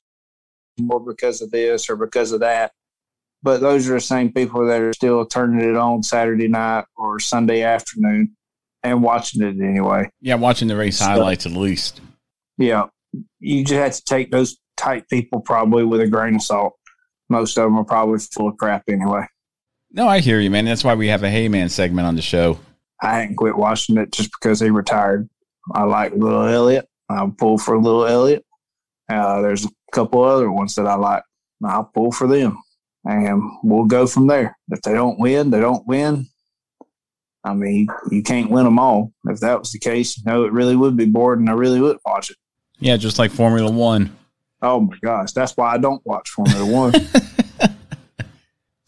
more 0.80 1.00
because 1.00 1.42
of 1.42 1.52
this 1.52 1.90
or 1.90 1.96
because 1.96 2.32
of 2.32 2.40
that." 2.40 2.72
But 3.42 3.62
those 3.62 3.90
are 3.90 3.94
the 3.94 4.02
same 4.02 4.34
people 4.34 4.66
that 4.68 4.82
are 4.82 4.94
still 4.94 5.26
turning 5.26 5.68
it 5.68 5.78
on 5.78 6.04
Saturday 6.04 6.48
night 6.48 6.86
or 6.98 7.20
Sunday 7.20 7.62
afternoon 7.62 8.36
and 8.84 9.02
watching 9.02 9.42
it 9.42 9.62
anyway. 9.62 10.10
Yeah, 10.22 10.36
watching 10.36 10.68
the 10.68 10.76
race 10.76 11.00
so, 11.00 11.06
highlights 11.06 11.46
at 11.46 11.54
least. 11.54 12.02
Yeah, 12.58 12.88
you 13.40 13.64
just 13.64 13.80
have 13.80 13.96
to 13.96 14.04
take 14.04 14.32
those 14.32 14.58
type 14.76 15.08
people 15.10 15.40
probably 15.42 15.86
with 15.86 16.02
a 16.02 16.08
grain 16.08 16.36
of 16.36 16.42
salt. 16.42 16.74
Most 17.30 17.58
of 17.58 17.66
them 17.66 17.78
are 17.78 17.86
probably 17.86 18.20
full 18.20 18.50
of 18.50 18.58
crap 18.58 18.84
anyway. 18.90 19.26
No, 19.92 20.08
I 20.08 20.20
hear 20.20 20.40
you, 20.40 20.52
man. 20.52 20.66
That's 20.66 20.84
why 20.84 20.94
we 20.94 21.08
have 21.08 21.24
a 21.24 21.30
Hey 21.30 21.48
Man 21.48 21.70
segment 21.70 22.08
on 22.08 22.16
the 22.16 22.22
show. 22.22 22.60
I 23.02 23.20
hadn't 23.20 23.38
quit 23.38 23.58
watching 23.58 23.98
it 23.98 24.12
just 24.12 24.32
because 24.32 24.60
he 24.60 24.70
retired. 24.70 25.30
I 25.74 25.84
like 25.84 26.14
Little 26.14 26.46
Elliott. 26.46 26.88
I'll 27.10 27.32
pull 27.32 27.58
for 27.58 27.78
Little 27.80 28.06
Elliott. 28.06 28.46
Uh, 29.10 29.42
there's 29.42 29.66
a 29.66 29.70
couple 29.92 30.24
other 30.24 30.52
ones 30.52 30.76
that 30.76 30.86
I 30.86 30.96
like. 30.96 31.24
I'll 31.64 31.86
pull 31.86 32.12
for 32.12 32.28
them, 32.28 32.62
and 33.06 33.42
we'll 33.64 33.86
go 33.86 34.06
from 34.06 34.28
there. 34.28 34.58
If 34.70 34.82
they 34.82 34.94
don't 34.94 35.20
win, 35.20 35.50
they 35.50 35.60
don't 35.60 35.86
win. 35.88 36.28
I 37.44 37.54
mean, 37.54 37.88
you 38.12 38.22
can't 38.22 38.52
win 38.52 38.66
them 38.66 38.80
all. 38.80 39.12
If 39.26 39.40
that 39.40 39.60
was 39.60 39.72
the 39.72 39.80
case, 39.80 40.18
you 40.18 40.24
know, 40.26 40.44
it 40.44 40.52
really 40.52 40.76
would 40.76 40.96
be 40.96 41.06
boring. 41.06 41.50
I 41.50 41.54
really 41.54 41.82
would 41.82 41.98
watch 42.06 42.30
it. 42.30 42.38
Yeah, 42.80 42.98
just 42.98 43.18
like 43.18 43.32
Formula 43.32 43.72
One. 43.72 44.16
Oh 44.62 44.82
my 44.82 44.98
gosh, 45.02 45.32
that's 45.32 45.58
why 45.58 45.74
I 45.74 45.78
don't 45.78 46.06
watch 46.06 46.30
Formula 46.30 46.66
One. 46.66 46.94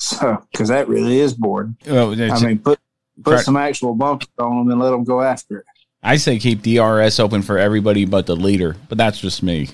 so, 0.02 0.44
because 0.52 0.70
that 0.70 0.88
really 0.88 1.20
is 1.20 1.34
boring. 1.34 1.78
Well, 1.86 2.12
I 2.20 2.40
mean, 2.44 2.58
put 2.60 2.80
put 3.24 3.42
some 3.42 3.56
actual 3.56 3.94
bumpers 3.94 4.30
on 4.40 4.58
them 4.58 4.72
and 4.72 4.82
let 4.82 4.90
them 4.90 5.04
go 5.04 5.22
after 5.22 5.60
it. 5.60 5.66
I 6.02 6.18
say 6.18 6.40
keep 6.40 6.64
DRS 6.64 7.20
open 7.20 7.44
for 7.44 7.60
everybody 7.60 8.06
but 8.06 8.26
the 8.26 8.36
leader, 8.36 8.76
but 8.90 8.98
that's 8.98 9.20
just 9.20 9.44
me. 9.44 9.70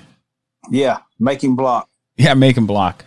Yeah, 0.69 0.99
make 1.17 1.41
him 1.41 1.55
block. 1.55 1.89
Yeah, 2.17 2.33
make 2.33 2.57
him 2.57 2.67
block. 2.67 3.05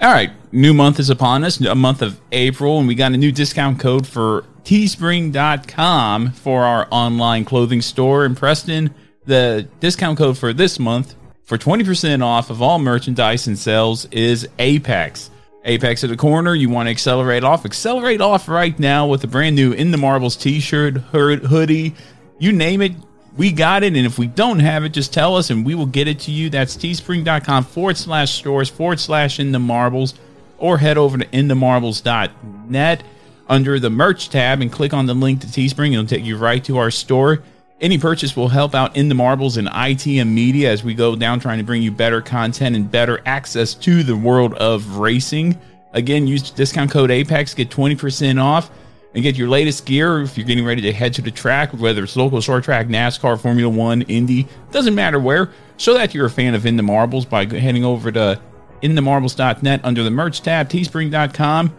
All 0.00 0.12
right, 0.12 0.30
new 0.52 0.72
month 0.72 1.00
is 1.00 1.10
upon 1.10 1.44
us, 1.44 1.60
a 1.60 1.74
month 1.74 2.00
of 2.00 2.18
April, 2.32 2.78
and 2.78 2.88
we 2.88 2.94
got 2.94 3.12
a 3.12 3.18
new 3.18 3.32
discount 3.32 3.78
code 3.78 4.06
for 4.06 4.44
teespring.com 4.64 6.30
for 6.32 6.62
our 6.62 6.88
online 6.90 7.44
clothing 7.44 7.82
store 7.82 8.24
in 8.24 8.34
Preston. 8.34 8.94
The 9.26 9.68
discount 9.80 10.16
code 10.16 10.38
for 10.38 10.54
this 10.54 10.78
month 10.78 11.14
for 11.44 11.58
20% 11.58 12.24
off 12.24 12.48
of 12.48 12.62
all 12.62 12.78
merchandise 12.78 13.46
and 13.46 13.58
sales 13.58 14.06
is 14.06 14.48
Apex. 14.58 15.30
Apex 15.68 16.02
at 16.02 16.10
the 16.10 16.16
corner, 16.16 16.54
you 16.54 16.70
want 16.70 16.86
to 16.86 16.90
accelerate 16.90 17.44
off? 17.44 17.66
Accelerate 17.66 18.22
off 18.22 18.48
right 18.48 18.76
now 18.78 19.06
with 19.06 19.22
a 19.22 19.26
brand 19.26 19.54
new 19.54 19.72
In 19.72 19.90
the 19.90 19.98
Marbles 19.98 20.34
t 20.34 20.60
shirt, 20.60 20.96
hoodie, 20.96 21.94
you 22.38 22.52
name 22.52 22.80
it, 22.80 22.92
we 23.36 23.52
got 23.52 23.82
it. 23.82 23.94
And 23.94 24.06
if 24.06 24.18
we 24.18 24.26
don't 24.26 24.60
have 24.60 24.84
it, 24.84 24.90
just 24.90 25.12
tell 25.12 25.36
us 25.36 25.50
and 25.50 25.66
we 25.66 25.74
will 25.74 25.86
get 25.86 26.08
it 26.08 26.20
to 26.20 26.30
you. 26.30 26.48
That's 26.48 26.76
teespring.com 26.76 27.64
forward 27.64 27.98
slash 27.98 28.32
stores 28.32 28.70
forward 28.70 28.98
slash 28.98 29.38
in 29.38 29.52
the 29.52 29.58
marbles 29.58 30.14
or 30.56 30.78
head 30.78 30.96
over 30.96 31.18
to 31.18 31.26
inthemarbles.net 31.26 33.04
under 33.48 33.78
the 33.78 33.90
merch 33.90 34.28
tab 34.28 34.60
and 34.60 34.72
click 34.72 34.92
on 34.92 35.06
the 35.06 35.14
link 35.14 35.40
to 35.40 35.46
Teespring. 35.46 35.92
It'll 35.92 36.06
take 36.06 36.24
you 36.24 36.36
right 36.36 36.62
to 36.64 36.78
our 36.78 36.90
store. 36.90 37.42
Any 37.80 37.96
purchase 37.96 38.34
will 38.36 38.48
help 38.48 38.74
out 38.74 38.96
in 38.96 39.08
the 39.08 39.14
marbles 39.14 39.56
and 39.56 39.68
IT 39.72 40.04
and 40.06 40.34
media 40.34 40.72
as 40.72 40.82
we 40.82 40.94
go 40.94 41.14
down 41.14 41.38
trying 41.38 41.58
to 41.58 41.64
bring 41.64 41.80
you 41.80 41.92
better 41.92 42.20
content 42.20 42.74
and 42.74 42.90
better 42.90 43.20
access 43.24 43.72
to 43.74 44.02
the 44.02 44.16
world 44.16 44.54
of 44.54 44.96
racing. 44.96 45.56
Again, 45.92 46.26
use 46.26 46.50
discount 46.50 46.90
code 46.90 47.12
APEX, 47.12 47.54
get 47.54 47.70
20% 47.70 48.42
off, 48.42 48.72
and 49.14 49.22
get 49.22 49.36
your 49.36 49.48
latest 49.48 49.86
gear 49.86 50.20
if 50.22 50.36
you're 50.36 50.46
getting 50.46 50.64
ready 50.64 50.82
to 50.82 50.92
head 50.92 51.14
to 51.14 51.22
the 51.22 51.30
track, 51.30 51.72
whether 51.72 52.02
it's 52.02 52.16
local 52.16 52.40
short 52.40 52.64
track, 52.64 52.88
NASCAR, 52.88 53.40
Formula 53.40 53.72
One, 53.72 54.02
Indy, 54.02 54.48
doesn't 54.72 54.96
matter 54.96 55.20
where. 55.20 55.52
Show 55.76 55.94
that 55.94 56.14
you're 56.14 56.26
a 56.26 56.30
fan 56.30 56.56
of 56.56 56.66
In 56.66 56.76
the 56.76 56.82
Marbles 56.82 57.26
by 57.26 57.44
heading 57.46 57.84
over 57.84 58.10
to 58.10 58.40
inthemarbles.net 58.82 59.80
under 59.84 60.02
the 60.02 60.10
merch 60.10 60.40
tab, 60.40 60.68
teespring.com 60.68 61.72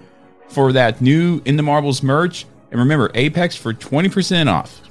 for 0.47 0.71
that 0.71 1.01
new 1.01 1.41
In 1.43 1.57
the 1.57 1.63
Marbles 1.63 2.01
merch. 2.01 2.45
And 2.71 2.79
remember, 2.79 3.11
Apex 3.13 3.57
for 3.57 3.73
20% 3.73 4.49
off. 4.49 4.88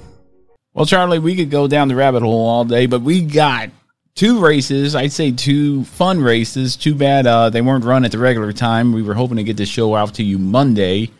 Well, 0.78 0.86
Charlie, 0.86 1.18
we 1.18 1.34
could 1.34 1.50
go 1.50 1.66
down 1.66 1.88
the 1.88 1.96
rabbit 1.96 2.22
hole 2.22 2.46
all 2.46 2.64
day, 2.64 2.86
but 2.86 3.02
we 3.02 3.20
got 3.20 3.70
two 4.14 4.38
races. 4.38 4.94
I'd 4.94 5.10
say 5.10 5.32
two 5.32 5.82
fun 5.82 6.20
races. 6.20 6.76
Too 6.76 6.94
bad 6.94 7.26
uh, 7.26 7.50
they 7.50 7.62
weren't 7.62 7.84
run 7.84 8.04
at 8.04 8.12
the 8.12 8.18
regular 8.18 8.52
time. 8.52 8.92
We 8.92 9.02
were 9.02 9.14
hoping 9.14 9.38
to 9.38 9.42
get 9.42 9.56
this 9.56 9.68
show 9.68 9.96
out 9.96 10.14
to 10.14 10.22
you 10.22 10.38
Monday. 10.38 11.10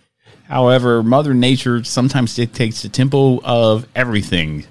However, 0.44 1.02
Mother 1.02 1.34
Nature 1.34 1.82
sometimes 1.82 2.36
dictates 2.36 2.82
the 2.82 2.88
tempo 2.88 3.40
of 3.40 3.88
everything. 3.96 4.64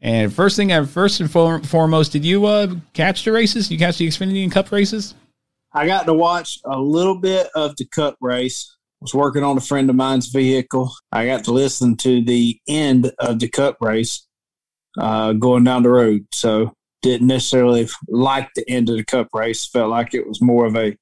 And 0.00 0.34
first 0.34 0.56
thing, 0.56 0.72
uh, 0.72 0.84
first 0.84 1.20
and 1.20 1.30
foremost, 1.30 2.10
did 2.10 2.24
you 2.24 2.46
uh, 2.46 2.74
catch 2.94 3.24
the 3.24 3.30
races? 3.30 3.68
Did 3.68 3.74
you 3.74 3.86
catch 3.86 3.98
the 3.98 4.08
Xfinity 4.08 4.42
and 4.42 4.50
Cup 4.50 4.72
races? 4.72 5.14
I 5.72 5.86
got 5.86 6.06
to 6.06 6.12
watch 6.12 6.58
a 6.64 6.76
little 6.76 7.20
bit 7.20 7.50
of 7.54 7.76
the 7.76 7.84
Cup 7.84 8.16
race 8.20 8.76
was 9.02 9.14
working 9.14 9.42
on 9.42 9.58
a 9.58 9.60
friend 9.60 9.90
of 9.90 9.96
mine's 9.96 10.28
vehicle. 10.28 10.92
I 11.10 11.26
got 11.26 11.44
to 11.44 11.52
listen 11.52 11.96
to 11.98 12.24
the 12.24 12.58
end 12.68 13.12
of 13.18 13.40
the 13.40 13.48
cup 13.48 13.76
race 13.80 14.26
uh, 14.98 15.32
going 15.32 15.64
down 15.64 15.82
the 15.82 15.90
road. 15.90 16.26
So 16.32 16.72
didn't 17.02 17.26
necessarily 17.26 17.88
like 18.08 18.48
the 18.54 18.68
end 18.70 18.88
of 18.88 18.96
the 18.96 19.04
cup 19.04 19.28
race. 19.34 19.66
Felt 19.66 19.90
like 19.90 20.14
it 20.14 20.26
was 20.26 20.40
more 20.40 20.66
of 20.66 20.76
a 20.76 20.96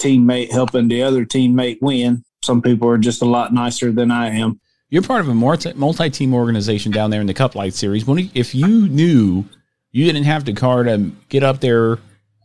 teammate 0.00 0.52
helping 0.52 0.88
the 0.88 1.02
other 1.02 1.24
teammate 1.24 1.78
win. 1.80 2.22
Some 2.42 2.60
people 2.60 2.88
are 2.88 2.98
just 2.98 3.22
a 3.22 3.26
lot 3.26 3.54
nicer 3.54 3.90
than 3.90 4.10
I 4.10 4.28
am. 4.28 4.60
You're 4.90 5.02
part 5.02 5.22
of 5.22 5.28
a 5.28 5.34
multi-team 5.34 6.34
organization 6.34 6.92
down 6.92 7.10
there 7.10 7.22
in 7.22 7.26
the 7.26 7.34
Cup 7.34 7.54
Light 7.54 7.74
Series. 7.74 8.06
When 8.06 8.30
if 8.34 8.54
you 8.54 8.86
knew 8.88 9.44
you 9.90 10.04
didn't 10.04 10.24
have 10.24 10.44
the 10.44 10.52
car 10.52 10.84
to 10.84 11.10
get 11.30 11.42
up 11.42 11.60
there, 11.60 11.98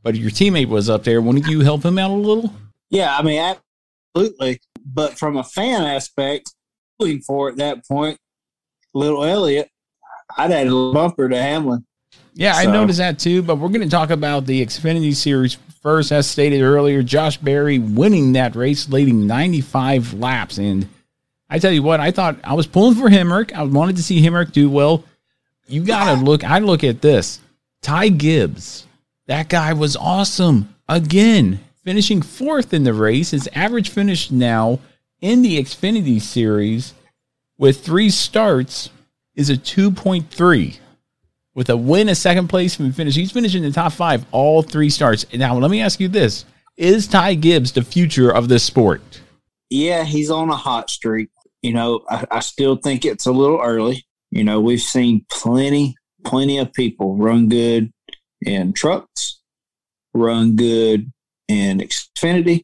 but 0.03 0.15
your 0.15 0.31
teammate 0.31 0.67
was 0.67 0.89
up 0.89 1.03
there, 1.03 1.21
wouldn't 1.21 1.47
you 1.47 1.59
help 1.61 1.83
him 1.83 1.99
out 1.99 2.11
a 2.11 2.13
little? 2.13 2.53
Yeah, 2.89 3.15
I 3.15 3.21
mean, 3.21 3.55
absolutely. 4.15 4.61
But 4.91 5.17
from 5.17 5.37
a 5.37 5.43
fan 5.43 5.83
aspect, 5.83 6.53
pulling 6.97 7.21
for 7.21 7.49
at 7.49 7.57
that 7.57 7.87
point, 7.87 8.17
little 8.93 9.23
Elliott, 9.23 9.69
I'd 10.37 10.51
add 10.51 10.67
a 10.67 10.91
bumper 10.91 11.29
to 11.29 11.41
Hamlin. 11.41 11.85
Yeah, 12.33 12.53
so. 12.53 12.59
I 12.59 12.71
noticed 12.71 12.99
that 12.99 13.19
too. 13.19 13.41
But 13.41 13.57
we're 13.57 13.69
going 13.69 13.81
to 13.81 13.89
talk 13.89 14.09
about 14.09 14.45
the 14.45 14.65
Xfinity 14.65 15.15
Series 15.15 15.57
first. 15.81 16.11
As 16.11 16.27
stated 16.27 16.61
earlier, 16.61 17.03
Josh 17.03 17.37
Berry 17.37 17.79
winning 17.79 18.33
that 18.33 18.55
race, 18.55 18.89
leading 18.89 19.27
95 19.27 20.13
laps. 20.13 20.57
And 20.57 20.87
I 21.49 21.59
tell 21.59 21.71
you 21.71 21.83
what, 21.83 21.99
I 21.99 22.11
thought 22.11 22.37
I 22.43 22.53
was 22.53 22.67
pulling 22.67 22.95
for 22.95 23.09
Hemric. 23.09 23.53
I 23.53 23.63
wanted 23.63 23.97
to 23.97 24.03
see 24.03 24.21
Hemric 24.21 24.51
do 24.51 24.69
well. 24.69 25.03
You 25.67 25.83
got 25.83 26.15
to 26.15 26.23
look. 26.23 26.43
I 26.43 26.59
look 26.59 26.83
at 26.83 27.01
this. 27.01 27.39
Ty 27.81 28.09
Gibbs, 28.09 28.87
that 29.27 29.49
guy 29.49 29.73
was 29.73 29.95
awesome 29.95 30.73
again 30.87 31.59
finishing 31.83 32.21
fourth 32.21 32.73
in 32.73 32.83
the 32.83 32.93
race. 32.93 33.31
His 33.31 33.49
average 33.53 33.89
finish 33.89 34.31
now 34.31 34.79
in 35.21 35.41
the 35.41 35.59
Xfinity 35.59 36.21
Series 36.21 36.93
with 37.57 37.83
three 37.83 38.09
starts 38.09 38.89
is 39.35 39.49
a 39.49 39.57
2.3. 39.57 40.79
With 41.55 41.69
a 41.69 41.77
win, 41.77 42.09
a 42.09 42.15
second 42.15 42.47
place 42.47 42.79
and 42.79 42.95
finish. 42.95 43.15
He's 43.15 43.31
finishing 43.31 43.63
in 43.63 43.69
the 43.69 43.75
top 43.75 43.91
five 43.91 44.25
all 44.31 44.61
three 44.61 44.89
starts. 44.89 45.25
Now, 45.33 45.57
let 45.57 45.71
me 45.71 45.81
ask 45.81 45.99
you 45.99 46.07
this 46.07 46.45
Is 46.77 47.07
Ty 47.07 47.35
Gibbs 47.35 47.73
the 47.73 47.83
future 47.83 48.29
of 48.29 48.47
this 48.47 48.63
sport? 48.63 49.21
Yeah, 49.69 50.03
he's 50.03 50.29
on 50.29 50.49
a 50.49 50.55
hot 50.55 50.89
streak. 50.89 51.29
You 51.61 51.73
know, 51.73 52.05
I, 52.09 52.25
I 52.31 52.39
still 52.39 52.77
think 52.77 53.03
it's 53.03 53.25
a 53.25 53.31
little 53.31 53.59
early. 53.61 54.05
You 54.31 54.43
know, 54.43 54.61
we've 54.61 54.81
seen 54.81 55.25
plenty, 55.31 55.95
plenty 56.23 56.59
of 56.59 56.71
people 56.71 57.17
run 57.17 57.49
good 57.49 57.91
in 58.41 58.71
trucks, 58.73 59.41
run 60.13 60.55
good 60.55 61.11
in 61.49 61.79
Xfinity, 61.79 62.63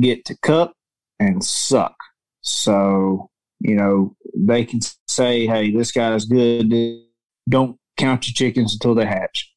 Get 0.00 0.24
to 0.26 0.36
cup 0.38 0.72
and 1.18 1.42
suck. 1.42 1.96
So, 2.42 3.30
you 3.60 3.74
know, 3.74 4.14
they 4.36 4.64
can 4.64 4.80
say, 5.08 5.46
hey, 5.46 5.70
this 5.70 5.92
guy's 5.92 6.24
good. 6.24 6.72
Don't 7.48 7.76
count 7.96 8.28
your 8.28 8.34
chickens 8.34 8.74
until 8.74 8.94
they 8.94 9.06
hatch. 9.06 9.52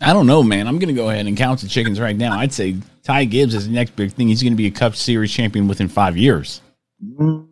I 0.00 0.12
don't 0.12 0.26
know, 0.26 0.42
man. 0.42 0.66
I'm 0.66 0.78
going 0.78 0.94
to 0.94 1.00
go 1.00 1.10
ahead 1.10 1.26
and 1.26 1.36
count 1.36 1.60
the 1.60 1.68
chickens 1.68 2.00
right 2.00 2.16
now. 2.16 2.38
I'd 2.38 2.52
say 2.52 2.76
Ty 3.04 3.26
Gibbs 3.26 3.54
is 3.54 3.66
the 3.68 3.72
next 3.72 3.94
big 3.94 4.12
thing. 4.12 4.28
He's 4.28 4.42
going 4.42 4.52
to 4.52 4.56
be 4.56 4.66
a 4.66 4.70
Cup 4.70 4.96
Series 4.96 5.32
champion 5.32 5.68
within 5.68 5.88
five 5.88 6.16
years. 6.16 6.60
Mm, 7.02 7.46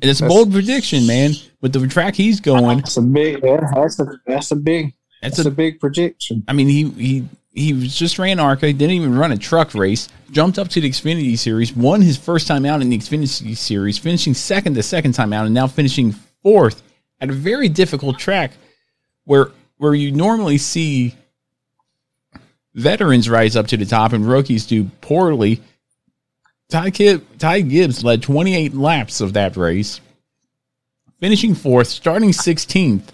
And 0.00 0.04
it's 0.04 0.20
a 0.20 0.28
bold 0.28 0.52
prediction, 0.52 1.06
man. 1.06 1.32
With 1.60 1.72
the 1.72 1.86
track 1.88 2.14
he's 2.14 2.40
going, 2.40 2.78
That's 2.78 2.96
a 2.96 3.02
big, 3.02 3.40
yeah, 3.42 3.68
that's 3.74 3.98
a, 3.98 4.06
that's 4.26 4.50
a 4.52 4.56
big, 4.56 4.94
that's 5.20 5.38
that's 5.38 5.46
a 5.46 5.50
a 5.50 5.52
big 5.52 5.80
projection. 5.80 6.44
I 6.46 6.52
mean, 6.52 6.68
he 6.68 6.88
he 6.90 7.28
he 7.58 7.72
was 7.72 7.94
just 7.94 8.18
ran 8.18 8.38
ARCA, 8.38 8.68
He 8.68 8.72
didn't 8.72 8.94
even 8.94 9.18
run 9.18 9.32
a 9.32 9.36
truck 9.36 9.74
race, 9.74 10.08
jumped 10.30 10.58
up 10.58 10.68
to 10.68 10.80
the 10.80 10.88
Xfinity 10.88 11.36
Series, 11.36 11.74
won 11.74 12.00
his 12.00 12.16
first 12.16 12.46
time 12.46 12.64
out 12.64 12.80
in 12.80 12.88
the 12.88 12.98
Xfinity 12.98 13.56
Series, 13.56 13.98
finishing 13.98 14.34
second 14.34 14.74
the 14.74 14.82
second 14.82 15.12
time 15.12 15.32
out, 15.32 15.44
and 15.46 15.54
now 15.54 15.66
finishing 15.66 16.12
fourth 16.42 16.82
at 17.20 17.30
a 17.30 17.32
very 17.32 17.68
difficult 17.68 18.18
track 18.18 18.52
where 19.24 19.50
where 19.78 19.94
you 19.94 20.10
normally 20.12 20.58
see 20.58 21.14
veterans 22.74 23.28
rise 23.28 23.56
up 23.56 23.66
to 23.68 23.76
the 23.76 23.86
top 23.86 24.12
and 24.12 24.26
rookies 24.26 24.66
do 24.66 24.84
poorly. 25.00 25.60
Ty, 26.68 26.90
Kib, 26.90 27.22
Ty 27.38 27.62
Gibbs 27.62 28.04
led 28.04 28.22
28 28.22 28.74
laps 28.74 29.20
of 29.20 29.32
that 29.32 29.56
race, 29.56 30.00
finishing 31.20 31.54
fourth, 31.54 31.86
starting 31.86 32.30
16th. 32.30 33.04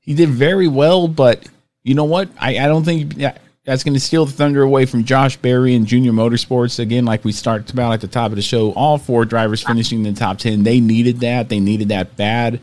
He 0.00 0.14
did 0.14 0.30
very 0.30 0.68
well, 0.68 1.06
but 1.06 1.46
you 1.82 1.94
know 1.94 2.04
what? 2.04 2.30
I, 2.40 2.58
I 2.58 2.66
don't 2.66 2.84
think 2.84 3.16
that- 3.16 3.42
that's 3.68 3.84
going 3.84 3.92
to 3.92 4.00
steal 4.00 4.24
the 4.24 4.32
thunder 4.32 4.62
away 4.62 4.86
from 4.86 5.04
Josh 5.04 5.36
Berry 5.36 5.74
and 5.74 5.86
Junior 5.86 6.10
Motorsports. 6.10 6.78
Again, 6.78 7.04
like 7.04 7.22
we 7.22 7.32
started 7.32 7.70
about 7.70 7.92
at 7.92 8.00
the 8.00 8.08
top 8.08 8.30
of 8.30 8.36
the 8.36 8.42
show, 8.42 8.72
all 8.72 8.96
four 8.96 9.26
drivers 9.26 9.62
finishing 9.62 10.06
in 10.06 10.14
the 10.14 10.18
top 10.18 10.38
10. 10.38 10.62
They 10.62 10.80
needed 10.80 11.20
that. 11.20 11.50
They 11.50 11.60
needed 11.60 11.90
that 11.90 12.16
bad. 12.16 12.62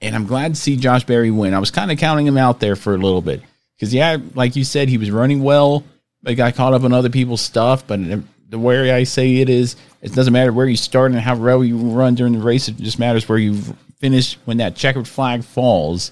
And 0.00 0.16
I'm 0.16 0.26
glad 0.26 0.56
to 0.56 0.60
see 0.60 0.76
Josh 0.76 1.04
Berry 1.04 1.30
win. 1.30 1.54
I 1.54 1.60
was 1.60 1.70
kind 1.70 1.92
of 1.92 1.98
counting 1.98 2.26
him 2.26 2.36
out 2.36 2.58
there 2.58 2.74
for 2.74 2.92
a 2.92 2.98
little 2.98 3.22
bit. 3.22 3.40
Because, 3.76 3.94
yeah, 3.94 4.16
like 4.34 4.56
you 4.56 4.64
said, 4.64 4.88
he 4.88 4.98
was 4.98 5.12
running 5.12 5.44
well. 5.44 5.84
But 6.24 6.36
got 6.36 6.56
caught 6.56 6.74
up 6.74 6.82
on 6.82 6.92
other 6.92 7.08
people's 7.08 7.40
stuff. 7.40 7.86
But 7.86 8.00
the 8.48 8.58
way 8.58 8.90
I 8.90 9.04
say 9.04 9.36
it 9.36 9.48
is, 9.48 9.76
it 10.02 10.12
doesn't 10.12 10.32
matter 10.32 10.52
where 10.52 10.66
you 10.66 10.76
start 10.76 11.12
and 11.12 11.20
how 11.20 11.36
well 11.36 11.62
you 11.62 11.76
run 11.76 12.16
during 12.16 12.32
the 12.32 12.44
race. 12.44 12.66
It 12.66 12.78
just 12.78 12.98
matters 12.98 13.28
where 13.28 13.38
you 13.38 13.62
finish 14.00 14.34
when 14.44 14.56
that 14.56 14.74
checkered 14.74 15.06
flag 15.06 15.44
falls. 15.44 16.10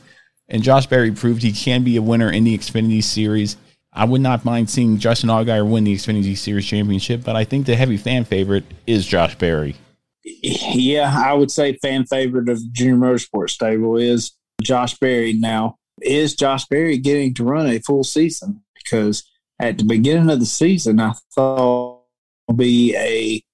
And 0.48 0.62
Josh 0.62 0.86
Berry 0.86 1.10
proved 1.10 1.42
he 1.42 1.50
can 1.50 1.82
be 1.82 1.96
a 1.96 2.02
winner 2.02 2.30
in 2.30 2.44
the 2.44 2.56
Xfinity 2.56 3.02
Series. 3.02 3.56
I 3.94 4.04
would 4.04 4.20
not 4.20 4.44
mind 4.44 4.68
seeing 4.68 4.98
Justin 4.98 5.28
Allgaier 5.28 5.68
win 5.68 5.84
the 5.84 5.94
Xfinity 5.94 6.36
Series 6.36 6.66
championship, 6.66 7.22
but 7.22 7.36
I 7.36 7.44
think 7.44 7.66
the 7.66 7.76
heavy 7.76 7.96
fan 7.96 8.24
favorite 8.24 8.64
is 8.86 9.06
Josh 9.06 9.36
Berry. 9.36 9.76
Yeah, 10.24 11.14
I 11.16 11.32
would 11.32 11.50
say 11.50 11.74
fan 11.74 12.04
favorite 12.06 12.48
of 12.48 12.58
the 12.58 12.68
Junior 12.72 12.96
Motorsports 12.96 13.50
stable 13.50 13.96
is 13.96 14.32
Josh 14.62 14.98
Berry. 14.98 15.34
Now, 15.34 15.76
is 16.02 16.34
Josh 16.34 16.64
Berry 16.66 16.98
getting 16.98 17.34
to 17.34 17.44
run 17.44 17.66
a 17.66 17.78
full 17.78 18.02
season? 18.02 18.62
Because 18.74 19.22
at 19.60 19.78
the 19.78 19.84
beginning 19.84 20.30
of 20.30 20.40
the 20.40 20.46
season, 20.46 20.98
I 20.98 21.12
thought 21.34 22.02
it 22.48 22.52
would 22.52 22.58
be 22.58 22.96
a 22.96 23.44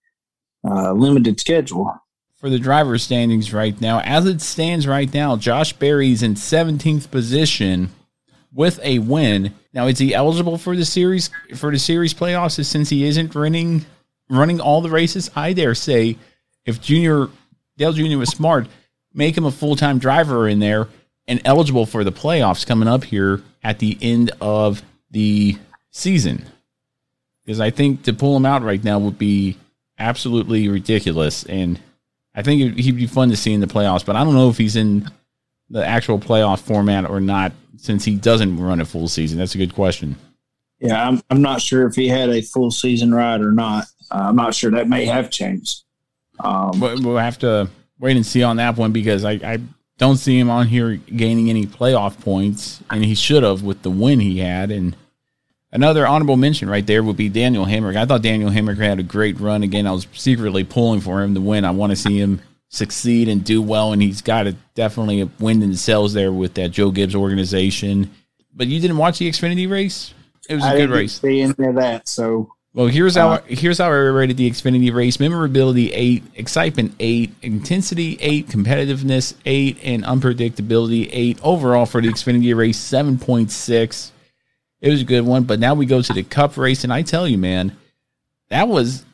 uh, 0.69 0.93
limited 0.93 1.39
schedule. 1.39 1.93
For 2.37 2.49
the 2.49 2.59
driver 2.59 2.97
standings 2.97 3.53
right 3.53 3.79
now, 3.79 4.01
as 4.01 4.25
it 4.25 4.41
stands 4.41 4.87
right 4.87 5.13
now, 5.13 5.37
Josh 5.37 5.75
Berry's 5.75 6.23
in 6.23 6.35
17th 6.35 7.11
position 7.11 7.91
with 8.53 8.81
a 8.83 8.99
win. 8.99 9.55
Now, 9.73 9.87
is 9.87 9.99
he 9.99 10.15
eligible 10.15 10.59
for 10.59 10.77
the 10.77 10.85
series 10.85 11.31
for 11.55 11.71
the 11.71 11.79
series 11.79 12.15
playoffs 12.15 12.63
since 12.65 12.89
he 12.89 13.05
isn't 13.05 13.35
running 13.35 13.85
running 14.29 14.61
all 14.61 14.81
the 14.81 14.91
races? 14.91 15.31
I 15.35 15.53
dare 15.53 15.75
say 15.75 16.17
if 16.65 16.81
Junior 16.81 17.29
Dale 17.77 17.93
Jr. 17.93 18.19
was 18.19 18.31
smart, 18.31 18.67
make 19.15 19.37
him 19.37 19.47
a 19.47 19.51
full 19.51 19.77
time 19.77 19.99
driver 19.99 20.49
in 20.49 20.59
there 20.59 20.89
and 21.27 21.41
eligible 21.45 21.87
for 21.87 22.05
the 22.05 22.13
playoffs 22.13 22.67
coming 22.67 22.89
up 22.89 23.05
here 23.05 23.43
at 23.63 23.79
the 23.79 23.97
end 24.01 24.33
of 24.41 24.83
the 25.11 25.57
season. 25.91 26.45
Because 27.45 27.61
I 27.61 27.71
think 27.71 28.03
to 28.05 28.13
pull 28.13 28.37
him 28.37 28.47
out 28.47 28.63
right 28.63 28.83
now 28.83 28.99
would 28.99 29.19
be 29.19 29.57
absolutely 29.99 30.69
ridiculous. 30.69 31.45
And 31.45 31.81
I 32.35 32.43
think 32.43 32.79
he'd 32.79 32.97
be 32.97 33.07
fun 33.07 33.31
to 33.31 33.37
see 33.37 33.53
in 33.53 33.61
the 33.61 33.67
playoffs, 33.67 34.05
but 34.05 34.17
I 34.17 34.25
don't 34.25 34.35
know 34.35 34.51
if 34.51 34.59
he's 34.59 34.77
in 34.77 35.11
the 35.71 35.87
actual 35.87 36.19
playoff 36.19 36.61
format 36.61 37.09
or 37.09 37.21
not 37.21 37.53
since 37.77 38.05
he 38.05 38.17
doesn't 38.17 38.59
run 38.59 38.81
a 38.81 38.85
full 38.85 39.09
season. 39.09 39.39
That's 39.39 39.55
a 39.55 39.59
good 39.59 39.75
question. 39.75 40.17
Yeah, 40.81 41.07
I'm, 41.07 41.23
I'm 41.31 41.43
not 41.43 41.61
sure 41.61 41.87
if 41.87 41.95
he 41.95 42.09
had 42.09 42.29
a 42.31 42.43
full 42.43 42.71
season 42.71 43.15
ride 43.15 43.41
or 43.41 43.53
not. 43.53 43.85
Uh, 44.11 44.27
I'm 44.29 44.37
not 44.37 44.55
sure. 44.55 44.71
That 44.71 44.89
may 44.89 45.07
have 45.07 45.31
changed. 45.31 45.83
Um, 46.41 46.73
But 46.81 47.01
we'll 47.01 47.19
have 47.19 47.39
to 47.41 47.69
wait 47.99 48.17
and 48.17 48.27
see 48.27 48.43
on 48.43 48.57
that 48.57 48.77
one 48.77 48.93
because 48.93 49.25
I, 49.25 49.33
I 49.33 49.59
don't 49.99 50.17
see 50.17 50.39
him 50.39 50.51
on 50.51 50.67
here 50.67 50.97
gaining 50.97 51.51
any 51.51 51.67
playoff 51.67 52.19
points, 52.21 52.83
and 52.91 53.05
he 53.05 53.15
should 53.15 53.43
have 53.43 53.63
with 53.63 53.83
the 53.83 53.91
win 53.91 54.21
he 54.21 54.39
had. 54.39 54.71
And 54.71 54.97
another 55.71 56.07
honorable 56.07 56.39
mention 56.39 56.69
right 56.71 56.87
there 56.87 57.03
would 57.03 57.17
be 57.17 57.29
Daniel 57.29 57.67
Hemric. 57.67 57.97
I 57.97 58.07
thought 58.07 58.23
Daniel 58.23 58.51
Hemric 58.51 58.79
had 58.79 58.99
a 58.99 59.03
great 59.05 59.39
run. 59.39 59.63
Again, 59.63 59.87
I 59.87 59.93
was 59.93 60.07
secretly 60.15 60.65
pulling 60.65 61.01
for 61.01 61.23
him 61.23 61.35
to 61.35 61.41
win. 61.41 61.67
I 61.67 61.71
want 61.71 61.91
to 61.91 61.97
see 61.97 62.19
him 62.19 62.41
succeed 62.71 63.29
and 63.29 63.45
do 63.45 63.61
well, 63.61 63.93
and 63.93 64.01
he's 64.01 64.23
got 64.23 64.47
a, 64.47 64.53
definitely 64.75 65.21
a 65.21 65.29
wind 65.39 65.63
in 65.63 65.71
the 65.71 65.77
sails 65.77 66.15
there 66.15 66.33
with 66.33 66.55
that 66.55 66.71
Joe 66.71 66.91
Gibbs 66.91 67.15
organization. 67.15 68.11
But 68.55 68.69
you 68.69 68.81
didn't 68.81 68.97
watch 68.97 69.19
the 69.19 69.29
Xfinity 69.29 69.69
race? 69.71 70.15
It 70.49 70.55
was 70.55 70.65
a 70.65 70.69
I 70.69 70.77
good 70.79 70.91
race. 70.91 71.21
see 71.21 71.43
any 71.43 71.55
of 71.67 71.75
that. 71.75 72.09
So 72.09 72.51
Well, 72.73 72.87
here's 72.87 73.17
how 73.17 73.31
Uh, 73.33 73.41
here's 73.47 73.79
how 73.79 73.87
I 73.87 73.91
rated 73.91 74.37
the 74.37 74.51
Xfinity 74.51 74.93
race: 74.95 75.21
memorability 75.21 75.93
eight, 75.93 76.23
excitement 76.37 76.95
eight, 77.01 77.33
intensity 77.43 78.17
eight, 78.21 78.49
competitiveness 78.49 79.35
eight, 79.45 79.79
and 79.83 80.05
unpredictability 80.05 81.09
eight. 81.13 81.39
Overall 81.43 81.87
for 81.87 82.01
the 82.01 82.09
Xfinity 82.09 82.57
race, 82.57 82.79
seven 82.79 83.19
point 83.19 83.51
six. 83.51 84.13
It 84.81 84.91
was 84.91 85.03
a 85.03 85.05
good 85.05 85.27
one, 85.27 85.43
but 85.45 85.61
now 85.61 85.75
we 85.75 85.85
go 85.87 86.01
to 86.01 86.13
the 86.13 86.23
Cup 86.23 86.57
race, 86.57 86.85
and 86.85 86.93
I 86.93 87.03
tell 87.03 87.29
you, 87.29 87.37
man, 87.37 87.77
that 88.49 88.67
was 88.67 89.05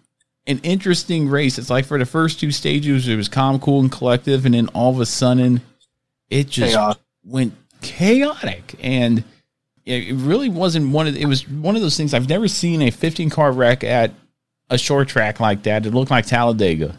an 0.46 0.60
interesting 0.62 1.28
race. 1.28 1.58
It's 1.58 1.70
like 1.70 1.84
for 1.84 1.98
the 1.98 2.06
first 2.06 2.40
two 2.40 2.50
stages, 2.50 3.08
it 3.08 3.16
was 3.16 3.28
calm, 3.28 3.58
cool, 3.58 3.80
and 3.80 3.90
collective, 3.90 4.46
and 4.46 4.54
then 4.54 4.68
all 4.68 4.90
of 4.90 5.00
a 5.00 5.06
sudden, 5.06 5.60
it 6.30 6.48
just 6.48 6.74
Chaos. 6.74 6.96
went 7.24 7.54
chaotic 7.82 8.74
and 8.82 9.22
it 9.84 10.14
really 10.16 10.48
wasn't 10.48 10.90
one 10.90 11.06
of 11.06 11.16
it 11.16 11.26
was 11.26 11.48
one 11.48 11.76
of 11.76 11.82
those 11.82 11.96
things 11.96 12.12
I've 12.12 12.28
never 12.28 12.48
seen 12.48 12.82
a 12.82 12.90
15 12.90 13.30
car 13.30 13.52
wreck 13.52 13.84
at 13.84 14.12
a 14.68 14.76
short 14.76 15.08
track 15.08 15.38
like 15.38 15.62
that. 15.62 15.86
It 15.86 15.94
looked 15.94 16.10
like 16.10 16.26
Talladega. 16.26 16.98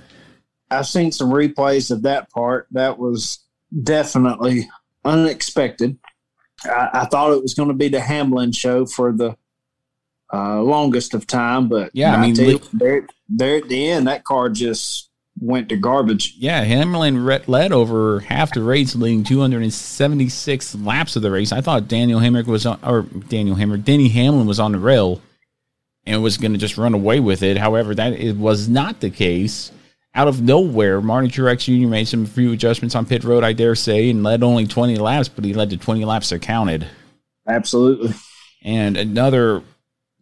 I've 0.71 0.87
seen 0.87 1.11
some 1.11 1.29
replays 1.29 1.91
of 1.91 2.03
that 2.03 2.29
part. 2.29 2.67
That 2.71 2.97
was 2.97 3.39
definitely 3.83 4.69
unexpected. 5.03 5.97
I, 6.63 6.89
I 6.93 7.05
thought 7.05 7.33
it 7.33 7.41
was 7.41 7.53
going 7.53 7.69
to 7.69 7.75
be 7.75 7.89
the 7.89 7.99
Hamlin 7.99 8.53
show 8.53 8.85
for 8.85 9.11
the 9.11 9.35
uh, 10.33 10.61
longest 10.61 11.13
of 11.13 11.27
time, 11.27 11.67
but 11.67 11.91
Yeah, 11.93 12.15
I 12.15 12.21
mean, 12.21 12.35
li- 12.35 13.01
there 13.29 13.57
at 13.57 13.67
the 13.67 13.89
end, 13.89 14.07
that 14.07 14.23
car 14.23 14.49
just 14.49 15.09
went 15.39 15.69
to 15.69 15.77
garbage. 15.77 16.35
Yeah, 16.37 16.63
Hamlin 16.63 17.23
re- 17.23 17.43
led 17.47 17.71
over 17.71 18.21
half 18.21 18.53
the 18.53 18.63
race, 18.63 18.95
leading 18.95 19.23
276 19.23 20.75
laps 20.75 21.15
of 21.15 21.21
the 21.21 21.31
race. 21.31 21.51
I 21.51 21.61
thought 21.61 21.87
Daniel 21.87 22.19
Hemric 22.19 22.45
was 22.45 22.65
on, 22.65 22.79
or 22.83 23.03
Daniel 23.03 23.55
Hemric, 23.55 23.83
Denny 23.83 24.09
Hamlin 24.09 24.47
was 24.47 24.59
on 24.59 24.71
the 24.71 24.79
rail 24.79 25.21
and 26.05 26.23
was 26.23 26.37
going 26.37 26.53
to 26.53 26.57
just 26.57 26.77
run 26.77 26.93
away 26.93 27.19
with 27.19 27.43
it. 27.43 27.57
However, 27.57 27.93
that 27.93 28.13
it 28.13 28.37
was 28.37 28.67
not 28.67 29.01
the 29.01 29.09
case. 29.09 29.71
Out 30.15 30.27
of 30.27 30.41
nowhere, 30.41 30.99
Marty 31.01 31.27
Truex 31.27 31.65
Jr. 31.65 31.87
made 31.87 32.07
some 32.07 32.25
few 32.25 32.53
adjustments 32.53 32.95
on 32.95 33.05
pit 33.05 33.23
road, 33.23 33.43
I 33.43 33.53
dare 33.53 33.75
say, 33.75 34.09
and 34.09 34.23
led 34.23 34.41
only 34.41 34.65
20 34.65 34.95
laps, 34.95 35.27
but 35.27 35.45
he 35.45 35.53
led 35.53 35.69
to 35.69 35.77
20 35.77 36.05
laps 36.05 36.29
that 36.29 36.41
counted. 36.41 36.87
Absolutely. 37.47 38.13
And 38.63 38.97
another 38.97 39.61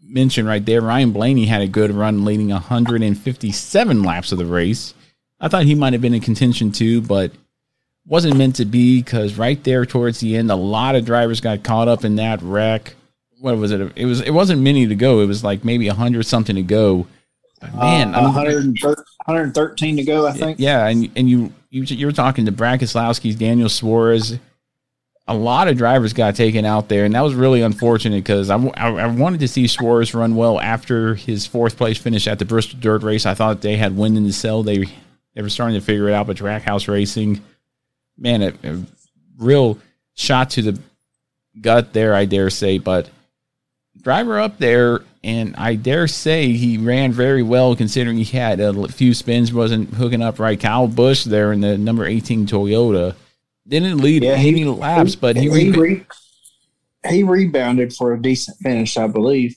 mention 0.08 0.46
right 0.46 0.66
there, 0.66 0.82
Ryan 0.82 1.12
Blaney 1.12 1.46
had 1.46 1.62
a 1.62 1.68
good 1.68 1.92
run, 1.92 2.26
leading 2.26 2.50
157 2.50 4.04
laps 4.04 4.32
of 4.32 4.38
the 4.38 4.46
race. 4.46 4.94
I 5.40 5.48
thought 5.48 5.64
he 5.66 5.76
might 5.76 5.94
have 5.94 6.02
been 6.02 6.14
in 6.14 6.22
contention 6.22 6.72
too, 6.72 7.02
but 7.02 7.32
wasn't 8.06 8.38
meant 8.38 8.56
to 8.58 8.66
be 8.66 9.02
because 9.02 9.38
right 9.38 9.62
there 9.64 9.86
towards 9.86 10.20
the 10.20 10.38
end, 10.38 10.52
a 10.52 10.56
lot 10.56 10.96
of 10.96 11.06
drivers 11.06 11.42
got 11.42 11.64
caught 11.64 11.88
up 11.88 12.06
in 12.06 12.16
that 12.18 12.42
wreck. 12.42 12.96
What 13.40 13.58
was 13.58 13.72
it? 13.72 13.92
It 13.96 14.06
was. 14.06 14.22
It 14.22 14.32
wasn't 14.32 14.62
many 14.62 14.88
to 14.88 14.96
go. 14.96 15.20
It 15.22 15.26
was 15.26 15.44
like 15.44 15.66
maybe 15.66 15.88
hundred 15.88 16.24
something 16.24 16.56
to 16.56 16.62
go. 16.62 17.08
Man, 17.74 18.14
uh, 18.14 18.20
I 18.20 18.22
mean- 18.22 18.34
113 18.34 19.04
113 19.26 19.98
to 19.98 20.04
go, 20.04 20.28
I 20.28 20.32
think. 20.32 20.60
Yeah, 20.60 20.88
and 20.88 21.10
and 21.16 21.30
you 21.30 21.52
you 21.70 21.84
you 21.84 22.06
were 22.06 22.12
talking 22.12 22.46
to 22.46 22.52
Brad 22.52 22.80
Bratislawski's 22.80 23.36
Daniel 23.36 23.70
Suarez. 23.70 24.40
A 25.28 25.34
lot 25.34 25.68
of 25.68 25.78
drivers 25.78 26.14
got 26.14 26.36
taken 26.36 26.66
out 26.66 26.88
there, 26.88 27.04
and 27.04 27.16
that 27.16 27.22
was 27.22 27.34
really 27.34 27.62
unfortunate 27.62 28.24
because 28.24 28.52
I, 28.52 28.58
I, 28.58 28.90
I 28.90 29.08
wanted 29.08 29.40
to 29.40 29.48
see 29.48 29.66
Suarez 29.66 30.14
run 30.14 30.36
well 30.36 30.60
after 30.60 31.16
his 31.16 31.48
fourth 31.48 31.78
place 31.78 31.98
finish 31.98 32.28
at 32.28 32.38
the 32.38 32.46
Bristol 32.46 32.80
Dirt 32.80 33.02
Race. 33.02 33.26
I 33.26 33.34
thought 33.34 33.62
they 33.62 33.76
had 33.76 33.98
wind 33.98 34.18
in 34.18 34.24
the 34.24 34.34
cell. 34.34 34.62
They 34.62 34.86
they 35.34 35.42
were 35.42 35.50
starting 35.50 35.80
to 35.80 35.86
figure 35.86 36.08
it 36.10 36.14
out, 36.14 36.28
but 36.28 36.38
Trackhouse 36.38 36.88
Racing, 36.88 37.42
man, 38.18 38.44
a, 38.44 38.54
a 38.64 38.82
real 39.38 39.80
shot 40.14 40.52
to 40.52 40.62
the 40.62 40.80
gut 41.60 41.92
there, 41.92 42.14
I 42.14 42.26
dare 42.26 42.52
say. 42.52 42.78
But 42.78 43.10
driver 44.02 44.40
up 44.40 44.60
there, 44.60 45.00
and 45.24 45.56
I 45.56 45.74
dare 45.74 46.08
say 46.08 46.52
he 46.52 46.78
ran 46.78 47.12
very 47.12 47.42
well 47.42 47.76
considering 47.76 48.18
he 48.18 48.38
had 48.38 48.60
a 48.60 48.88
few 48.90 49.16
spins, 49.16 49.52
wasn't 49.52 49.94
hooking 49.96 50.22
up 50.22 50.40
right. 50.40 50.60
Kyle 50.60 50.88
Busch 50.88 51.24
there 51.24 51.52
in 51.52 51.62
the 51.62 51.78
number 51.78 52.06
18 52.06 52.46
Toyota 52.46 53.16
didn't 53.68 53.98
lead 53.98 54.24
Yeah, 54.24 54.32
any 54.34 54.60
he- 54.60 54.66
laps, 54.66 55.16
but 55.16 55.36
he, 55.36 55.50
he, 55.50 55.72
re- 55.72 56.06
he 57.10 57.24
rebounded 57.24 57.94
for 57.94 58.14
a 58.14 58.22
decent 58.22 58.58
finish, 58.58 58.98
I 58.98 59.08
believe. 59.08 59.56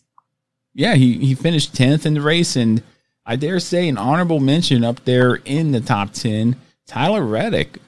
yeah 0.75 0.94
he 0.94 1.18
he 1.18 1.35
finished 1.35 1.75
10th 1.75 2.07
in 2.07 2.14
the 2.14 2.21
race, 2.21 2.57
and 2.57 2.83
I 3.27 3.37
dare 3.37 3.61
say 3.61 3.88
an 3.88 3.99
honorable 3.99 4.40
mention 4.40 4.85
up 4.85 5.05
there 5.05 5.37
in 5.44 5.73
the 5.73 5.81
top 5.81 6.12
10. 6.12 6.57
Tyler 6.87 7.23
Reddick 7.23 7.79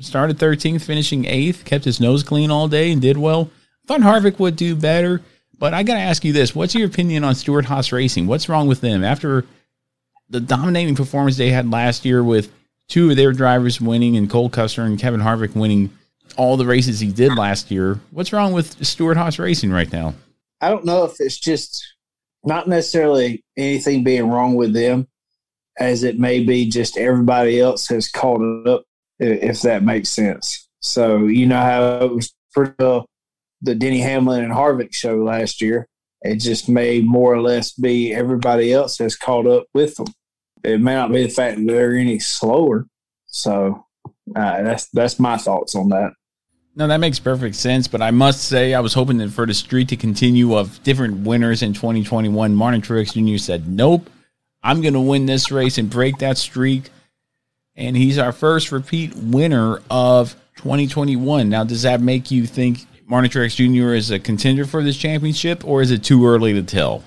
started 0.00 0.38
13th, 0.38 0.82
finishing 0.82 1.24
8th, 1.24 1.64
kept 1.64 1.84
his 1.84 2.00
nose 2.00 2.22
clean 2.22 2.50
all 2.50 2.68
day 2.68 2.90
and 2.92 3.00
did 3.02 3.16
well. 3.18 3.50
Thought 3.86 4.00
Harvick 4.00 4.38
would 4.38 4.56
do 4.56 4.74
better, 4.74 5.20
but 5.58 5.72
I 5.74 5.82
got 5.82 5.94
to 5.94 6.00
ask 6.00 6.24
you 6.24 6.32
this: 6.32 6.54
What's 6.54 6.74
your 6.74 6.86
opinion 6.86 7.22
on 7.24 7.34
Stewart-Haas 7.34 7.92
Racing? 7.92 8.26
What's 8.26 8.48
wrong 8.48 8.66
with 8.68 8.80
them 8.80 9.04
after 9.04 9.44
the 10.28 10.40
dominating 10.40 10.96
performance 10.96 11.36
they 11.36 11.50
had 11.50 11.70
last 11.70 12.04
year 12.04 12.24
with 12.24 12.50
two 12.88 13.10
of 13.10 13.16
their 13.16 13.32
drivers 13.32 13.80
winning 13.80 14.16
and 14.16 14.30
Cole 14.30 14.48
Custer 14.48 14.82
and 14.82 14.98
Kevin 14.98 15.20
Harvick 15.20 15.54
winning 15.54 15.90
all 16.36 16.56
the 16.56 16.66
races 16.66 17.00
he 17.00 17.10
did 17.10 17.36
last 17.36 17.70
year? 17.70 18.00
What's 18.10 18.32
wrong 18.32 18.52
with 18.52 18.84
Stewart-Haas 18.84 19.38
Racing 19.38 19.70
right 19.70 19.90
now? 19.92 20.14
I 20.60 20.70
don't 20.70 20.84
know 20.84 21.04
if 21.04 21.14
it's 21.18 21.38
just 21.38 21.84
not 22.44 22.68
necessarily 22.68 23.44
anything 23.56 24.04
being 24.04 24.28
wrong 24.28 24.54
with 24.54 24.72
them, 24.72 25.08
as 25.78 26.04
it 26.04 26.18
may 26.18 26.42
be 26.42 26.68
just 26.70 26.96
everybody 26.96 27.60
else 27.60 27.88
has 27.88 28.08
caught 28.08 28.40
up, 28.66 28.84
if 29.18 29.62
that 29.62 29.82
makes 29.82 30.10
sense. 30.10 30.68
So 30.80 31.26
you 31.26 31.46
know 31.46 31.60
how 31.60 31.98
it 31.98 32.14
was 32.14 32.32
for 32.50 32.74
the, 32.78 33.04
the 33.62 33.74
Denny 33.74 34.00
Hamlin 34.00 34.44
and 34.44 34.52
Harvick 34.52 34.94
show 34.94 35.16
last 35.16 35.60
year. 35.60 35.86
It 36.22 36.36
just 36.36 36.68
may 36.68 37.00
more 37.02 37.34
or 37.34 37.42
less 37.42 37.72
be 37.72 38.14
everybody 38.14 38.72
else 38.72 38.98
has 38.98 39.16
caught 39.16 39.46
up 39.46 39.66
with 39.74 39.96
them. 39.96 40.06
It 40.66 40.80
may 40.80 40.94
not 40.94 41.12
be 41.12 41.22
the 41.22 41.28
fact 41.28 41.58
that 41.58 41.66
they're 41.66 41.94
any 41.94 42.18
slower. 42.18 42.86
So 43.26 43.86
uh, 44.34 44.62
that's 44.62 44.88
that's 44.88 45.20
my 45.20 45.36
thoughts 45.36 45.76
on 45.76 45.90
that. 45.90 46.12
No, 46.74 46.88
that 46.88 46.98
makes 46.98 47.20
perfect 47.20 47.54
sense. 47.54 47.86
But 47.86 48.02
I 48.02 48.10
must 48.10 48.44
say, 48.44 48.74
I 48.74 48.80
was 48.80 48.92
hoping 48.92 49.18
that 49.18 49.30
for 49.30 49.46
the 49.46 49.54
streak 49.54 49.88
to 49.88 49.96
continue 49.96 50.56
of 50.56 50.82
different 50.82 51.24
winners 51.26 51.62
in 51.62 51.72
2021. 51.72 52.54
Martin 52.54 52.82
Truex 52.82 53.12
Jr. 53.12 53.38
said, 53.38 53.68
"Nope, 53.68 54.10
I'm 54.62 54.82
going 54.82 54.94
to 54.94 55.00
win 55.00 55.26
this 55.26 55.52
race 55.52 55.78
and 55.78 55.88
break 55.88 56.18
that 56.18 56.36
streak." 56.36 56.90
And 57.76 57.96
he's 57.96 58.18
our 58.18 58.32
first 58.32 58.72
repeat 58.72 59.14
winner 59.14 59.80
of 59.88 60.34
2021. 60.56 61.48
Now, 61.48 61.62
does 61.62 61.82
that 61.82 62.00
make 62.00 62.30
you 62.30 62.46
think 62.46 62.86
Martin 63.06 63.30
Truex 63.30 63.54
Jr. 63.54 63.94
is 63.94 64.10
a 64.10 64.18
contender 64.18 64.64
for 64.64 64.82
this 64.82 64.96
championship, 64.96 65.64
or 65.64 65.80
is 65.80 65.92
it 65.92 66.02
too 66.02 66.26
early 66.26 66.54
to 66.54 66.62
tell? 66.62 67.04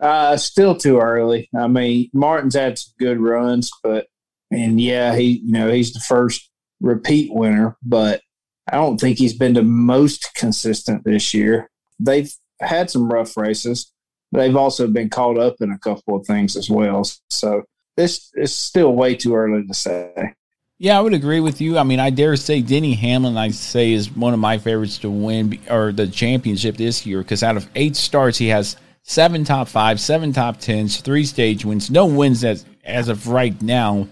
Uh, 0.00 0.36
still 0.36 0.74
too 0.74 0.98
early. 0.98 1.48
I 1.56 1.66
mean, 1.66 2.10
Martin's 2.14 2.54
had 2.54 2.78
some 2.78 2.94
good 2.98 3.20
runs, 3.20 3.70
but 3.82 4.06
and 4.50 4.80
yeah, 4.80 5.14
he 5.14 5.42
you 5.44 5.52
know 5.52 5.70
he's 5.70 5.92
the 5.92 6.00
first 6.00 6.50
repeat 6.80 7.32
winner, 7.32 7.76
but 7.82 8.22
I 8.70 8.76
don't 8.76 8.98
think 8.98 9.18
he's 9.18 9.36
been 9.36 9.54
the 9.54 9.62
most 9.62 10.34
consistent 10.34 11.04
this 11.04 11.34
year. 11.34 11.68
They've 11.98 12.32
had 12.60 12.90
some 12.90 13.10
rough 13.10 13.36
races. 13.36 13.92
They've 14.32 14.56
also 14.56 14.86
been 14.86 15.10
caught 15.10 15.38
up 15.38 15.56
in 15.60 15.72
a 15.72 15.78
couple 15.78 16.16
of 16.16 16.26
things 16.26 16.56
as 16.56 16.70
well. 16.70 17.04
So 17.30 17.64
this 17.96 18.30
is 18.34 18.54
still 18.54 18.94
way 18.94 19.16
too 19.16 19.34
early 19.34 19.66
to 19.66 19.74
say. 19.74 20.34
Yeah, 20.78 20.98
I 20.98 21.02
would 21.02 21.12
agree 21.12 21.40
with 21.40 21.60
you. 21.60 21.76
I 21.76 21.82
mean, 21.82 22.00
I 22.00 22.08
dare 22.08 22.36
say 22.36 22.62
Denny 22.62 22.94
Hamlin, 22.94 23.36
I 23.36 23.50
say, 23.50 23.92
is 23.92 24.10
one 24.10 24.32
of 24.32 24.40
my 24.40 24.56
favorites 24.56 24.96
to 24.98 25.10
win 25.10 25.58
or 25.68 25.92
the 25.92 26.06
championship 26.06 26.76
this 26.78 27.04
year 27.04 27.18
because 27.18 27.42
out 27.42 27.58
of 27.58 27.68
eight 27.74 27.96
starts, 27.96 28.38
he 28.38 28.48
has 28.48 28.76
seven 29.02 29.44
top 29.44 29.68
five, 29.68 30.00
seven 30.00 30.32
top 30.32 30.58
tens, 30.58 31.00
three 31.00 31.24
stage 31.24 31.64
wins, 31.64 31.90
no 31.90 32.06
wins 32.06 32.44
as 32.44 32.64
as 32.84 33.08
of 33.08 33.28
right 33.28 33.60
now. 33.62 34.08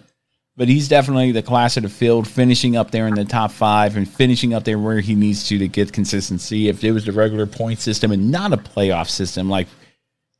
But 0.56 0.68
he's 0.68 0.88
definitely 0.88 1.30
the 1.30 1.42
class 1.42 1.76
of 1.76 1.84
the 1.84 1.88
field, 1.88 2.26
finishing 2.26 2.76
up 2.76 2.90
there 2.90 3.06
in 3.06 3.14
the 3.14 3.24
top 3.24 3.52
five 3.52 3.96
and 3.96 4.08
finishing 4.08 4.54
up 4.54 4.64
there 4.64 4.78
where 4.78 4.98
he 4.98 5.14
needs 5.14 5.46
to 5.48 5.58
to 5.58 5.68
get 5.68 5.92
consistency. 5.92 6.68
If 6.68 6.82
it 6.82 6.90
was 6.90 7.04
the 7.04 7.12
regular 7.12 7.46
point 7.46 7.78
system 7.78 8.10
and 8.10 8.32
not 8.32 8.52
a 8.52 8.56
playoff 8.56 9.08
system 9.08 9.48
like 9.48 9.68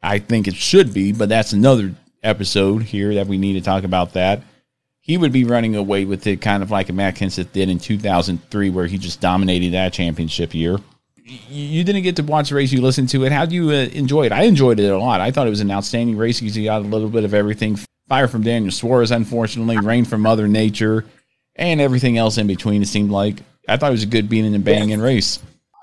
I 0.02 0.18
think 0.18 0.48
it 0.48 0.56
should 0.56 0.92
be, 0.92 1.12
but 1.12 1.28
that's 1.28 1.52
another 1.52 1.94
episode 2.22 2.82
here 2.82 3.14
that 3.14 3.28
we 3.28 3.38
need 3.38 3.52
to 3.52 3.61
talk 3.61 3.84
about 3.84 4.14
that 4.14 4.42
he 5.08 5.16
would 5.16 5.32
be 5.32 5.44
running 5.44 5.74
away 5.74 6.04
with 6.04 6.26
it 6.26 6.42
kind 6.42 6.62
of 6.62 6.70
like 6.70 6.92
Matt 6.92 7.14
Kenseth 7.14 7.50
did 7.52 7.70
in 7.70 7.78
2003, 7.78 8.68
where 8.68 8.87
he 8.87 8.98
just 8.98 9.22
dominated 9.22 9.72
that 9.72 9.94
championship 9.94 10.52
year. 10.52 10.76
You 11.29 11.85
didn't 11.85 12.03
get 12.03 12.17
to 12.17 12.23
watch 12.23 12.49
the 12.49 12.55
race, 12.55 12.73
you 12.73 12.81
listened 12.81 13.11
to 13.11 13.25
it. 13.25 13.33
How 13.33 13.45
do 13.45 13.55
you 13.55 13.71
uh, 13.71 13.88
enjoy 13.93 14.27
it? 14.27 14.33
I 14.33 14.43
enjoyed 14.43 14.81
it 14.81 14.91
a 14.91 14.99
lot. 14.99 15.21
I 15.21 15.31
thought 15.31 15.47
it 15.47 15.51
was 15.51 15.61
an 15.61 15.71
outstanding 15.71 16.17
race 16.17 16.41
because 16.41 16.57
you 16.57 16.64
got 16.64 16.83
a 16.83 16.85
little 16.85 17.11
bit 17.11 17.25
of 17.25 17.35
everything 17.35 17.79
fire 18.09 18.29
from 18.29 18.43
Daniel 18.43 18.73
Suarez, 18.73 19.11
unfortunately, 19.11 19.79
rain 19.79 20.05
from 20.05 20.23
Mother 20.23 20.49
Nature, 20.49 21.05
and 21.57 21.81
everything 21.81 22.17
else 22.17 22.38
in 22.38 22.47
between. 22.47 22.83
It 22.83 22.88
seemed 22.88 23.11
like 23.11 23.43
I 23.69 23.77
thought 23.77 23.91
it 23.91 23.93
was 23.93 24.03
a 24.03 24.07
good 24.07 24.29
beating 24.29 24.55
and 24.55 24.64
banging 24.64 25.01
race. 25.01 25.38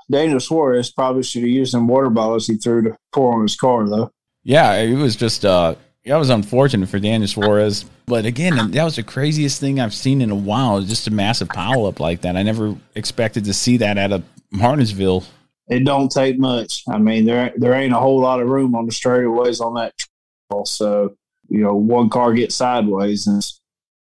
Daniel 0.09 0.39
Suarez 0.39 0.91
probably 0.91 1.23
should 1.23 1.41
have 1.41 1.49
used 1.49 1.71
some 1.71 1.87
water 1.87 2.09
bottles 2.09 2.47
he 2.47 2.57
threw 2.57 2.83
to 2.83 2.97
pour 3.11 3.33
on 3.33 3.43
his 3.43 3.55
car, 3.55 3.87
though. 3.87 4.11
Yeah, 4.43 4.73
it 4.73 4.95
was 4.95 5.15
just 5.15 5.45
uh 5.45 5.75
that 6.05 6.17
was 6.17 6.29
unfortunate 6.29 6.87
for 6.87 6.99
Daniel 6.99 7.27
Suarez. 7.27 7.85
But 8.05 8.25
again, 8.25 8.71
that 8.71 8.83
was 8.83 8.95
the 8.95 9.03
craziest 9.03 9.59
thing 9.59 9.79
I've 9.79 9.93
seen 9.93 10.21
in 10.21 10.29
a 10.29 10.35
while. 10.35 10.81
Just 10.81 11.07
a 11.07 11.11
massive 11.11 11.49
pile 11.49 11.87
up 11.87 11.99
like 11.99 12.21
that. 12.21 12.37
I 12.37 12.43
never 12.43 12.75
expected 12.93 13.45
to 13.45 13.53
see 13.53 13.77
that 13.77 13.97
out 13.97 14.11
of 14.11 14.23
Martinsville. 14.51 15.23
It 15.67 15.83
don't 15.83 16.11
take 16.11 16.37
much. 16.37 16.83
I 16.87 16.97
mean, 16.97 17.25
there 17.25 17.53
there 17.57 17.73
ain't 17.73 17.93
a 17.93 17.99
whole 17.99 18.19
lot 18.19 18.41
of 18.41 18.49
room 18.49 18.75
on 18.75 18.85
the 18.85 18.91
straightaways 18.91 19.61
on 19.61 19.75
that 19.75 19.93
trail. 19.97 20.65
So, 20.65 21.15
you 21.49 21.59
know, 21.59 21.75
one 21.75 22.09
car 22.09 22.33
gets 22.33 22.55
sideways 22.55 23.27
and 23.27 23.37
it's 23.37 23.59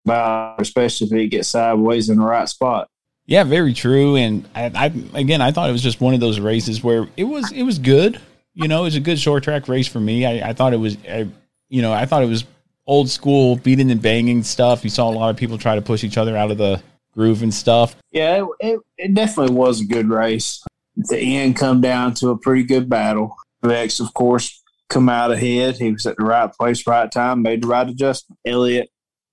about 0.05 0.61
especially 0.61 1.07
if 1.07 1.13
it 1.13 1.27
gets 1.27 1.49
sideways 1.49 2.09
in 2.09 2.17
the 2.17 2.25
right 2.25 2.47
spot. 2.47 2.87
Yeah, 3.25 3.43
very 3.43 3.73
true. 3.73 4.15
And 4.15 4.47
I, 4.55 4.71
I 4.73 4.85
again, 5.17 5.41
I 5.41 5.51
thought 5.51 5.69
it 5.69 5.73
was 5.73 5.83
just 5.83 6.01
one 6.01 6.13
of 6.13 6.19
those 6.19 6.39
races 6.39 6.83
where 6.83 7.07
it 7.17 7.25
was 7.25 7.51
it 7.51 7.63
was 7.63 7.79
good. 7.79 8.19
You 8.53 8.67
know, 8.67 8.81
it 8.81 8.85
was 8.85 8.95
a 8.95 9.01
good 9.01 9.19
short 9.19 9.43
track 9.43 9.67
race 9.67 9.87
for 9.87 9.99
me. 9.99 10.25
I, 10.25 10.49
I 10.49 10.53
thought 10.53 10.73
it 10.73 10.77
was, 10.77 10.97
I, 11.07 11.29
you 11.69 11.81
know, 11.81 11.93
I 11.93 12.05
thought 12.05 12.21
it 12.21 12.27
was 12.27 12.43
old 12.85 13.09
school 13.09 13.55
beating 13.55 13.89
and 13.91 14.01
banging 14.01 14.43
stuff. 14.43 14.83
You 14.83 14.89
saw 14.89 15.09
a 15.09 15.13
lot 15.13 15.29
of 15.29 15.37
people 15.37 15.57
try 15.57 15.75
to 15.75 15.81
push 15.81 16.03
each 16.03 16.17
other 16.17 16.35
out 16.35 16.51
of 16.51 16.57
the 16.57 16.83
groove 17.13 17.43
and 17.43 17.53
stuff. 17.53 17.95
Yeah, 18.11 18.43
it, 18.43 18.47
it, 18.59 18.79
it 18.97 19.13
definitely 19.13 19.55
was 19.55 19.79
a 19.79 19.85
good 19.85 20.09
race. 20.09 20.61
At 20.99 21.07
the 21.07 21.37
end, 21.37 21.55
come 21.55 21.81
down 21.81 22.13
to 22.15 22.29
a 22.29 22.37
pretty 22.37 22.63
good 22.63 22.89
battle. 22.89 23.35
Vex, 23.63 23.99
of 23.99 24.13
course, 24.13 24.61
come 24.89 25.09
out 25.09 25.31
ahead. 25.31 25.77
He 25.77 25.91
was 25.91 26.05
at 26.05 26.17
the 26.17 26.23
right 26.23 26.51
place, 26.51 26.85
right 26.85 27.11
time, 27.11 27.41
made 27.41 27.63
the 27.63 27.67
right 27.67 27.87
adjustment. 27.87 28.39
Elliott, 28.45 28.89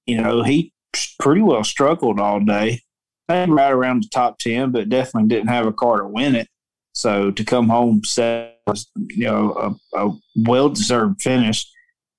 you 0.07 0.21
know, 0.21 0.43
he 0.43 0.73
pretty 1.19 1.43
well 1.43 1.65
struggled 1.65 2.21
all 2.21 2.41
day. 2.41 2.81
Maybe 3.29 3.53
right 3.53 3.73
around 3.73 4.05
the 4.05 4.09
top 4.09 4.39
ten, 4.39 4.71
but 4.71 4.89
definitely 4.89 5.29
didn't 5.29 5.49
have 5.49 5.67
a 5.67 5.73
car 5.73 5.99
to 5.99 6.07
win 6.07 6.35
it. 6.35 6.49
So 6.95 7.31
to 7.31 7.45
come 7.45 7.69
home 7.69 8.03
set 8.05 8.59
was, 8.67 8.91
you 8.97 9.25
know, 9.25 9.79
a, 9.95 10.07
a 10.07 10.13
well 10.37 10.69
deserved 10.71 11.21
finish. 11.21 11.67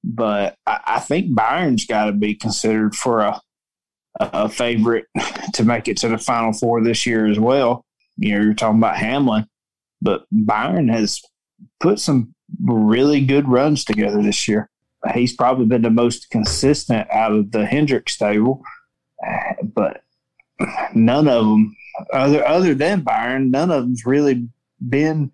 But 0.03 0.55
I, 0.65 0.79
I 0.85 0.99
think 0.99 1.33
Byron's 1.33 1.85
got 1.85 2.05
to 2.05 2.11
be 2.11 2.35
considered 2.35 2.95
for 2.95 3.21
a 3.21 3.41
a 4.19 4.49
favorite 4.49 5.05
to 5.53 5.63
make 5.63 5.87
it 5.87 5.97
to 5.97 6.09
the 6.09 6.17
final 6.17 6.53
four 6.53 6.83
this 6.83 7.05
year 7.05 7.27
as 7.27 7.39
well. 7.39 7.85
You 8.19 8.35
know, 8.35 8.43
you're 8.43 8.53
talking 8.53 8.79
about 8.79 8.97
Hamlin, 8.97 9.47
but 10.01 10.25
Byron 10.31 10.89
has 10.89 11.21
put 11.79 11.99
some 11.99 12.35
really 12.61 13.25
good 13.25 13.47
runs 13.47 13.85
together 13.85 14.21
this 14.21 14.47
year. 14.47 14.69
He's 15.13 15.35
probably 15.35 15.65
been 15.65 15.81
the 15.81 15.89
most 15.89 16.29
consistent 16.29 17.09
out 17.09 17.31
of 17.31 17.51
the 17.51 17.65
Hendrick 17.65 18.09
stable, 18.09 18.61
but 19.63 20.01
none 20.93 21.27
of 21.27 21.45
them, 21.45 21.75
other 22.11 22.45
other 22.45 22.75
than 22.75 23.01
Byron, 23.01 23.51
none 23.51 23.71
of 23.71 23.83
them's 23.83 24.05
really 24.05 24.47
been 24.87 25.31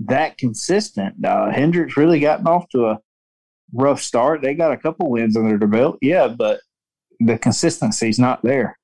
that 0.00 0.38
consistent. 0.38 1.24
Uh, 1.24 1.50
Hendrick's 1.50 1.96
really 1.96 2.20
gotten 2.20 2.46
off 2.46 2.68
to 2.70 2.86
a 2.86 2.98
rough 3.72 4.00
start. 4.00 4.42
They 4.42 4.54
got 4.54 4.72
a 4.72 4.76
couple 4.76 5.10
wins 5.10 5.36
under 5.36 5.58
their 5.58 5.68
belt, 5.68 5.98
yeah, 6.02 6.28
but 6.28 6.60
the 7.20 7.38
consistency's 7.38 8.18
not 8.18 8.42
there. 8.42 8.78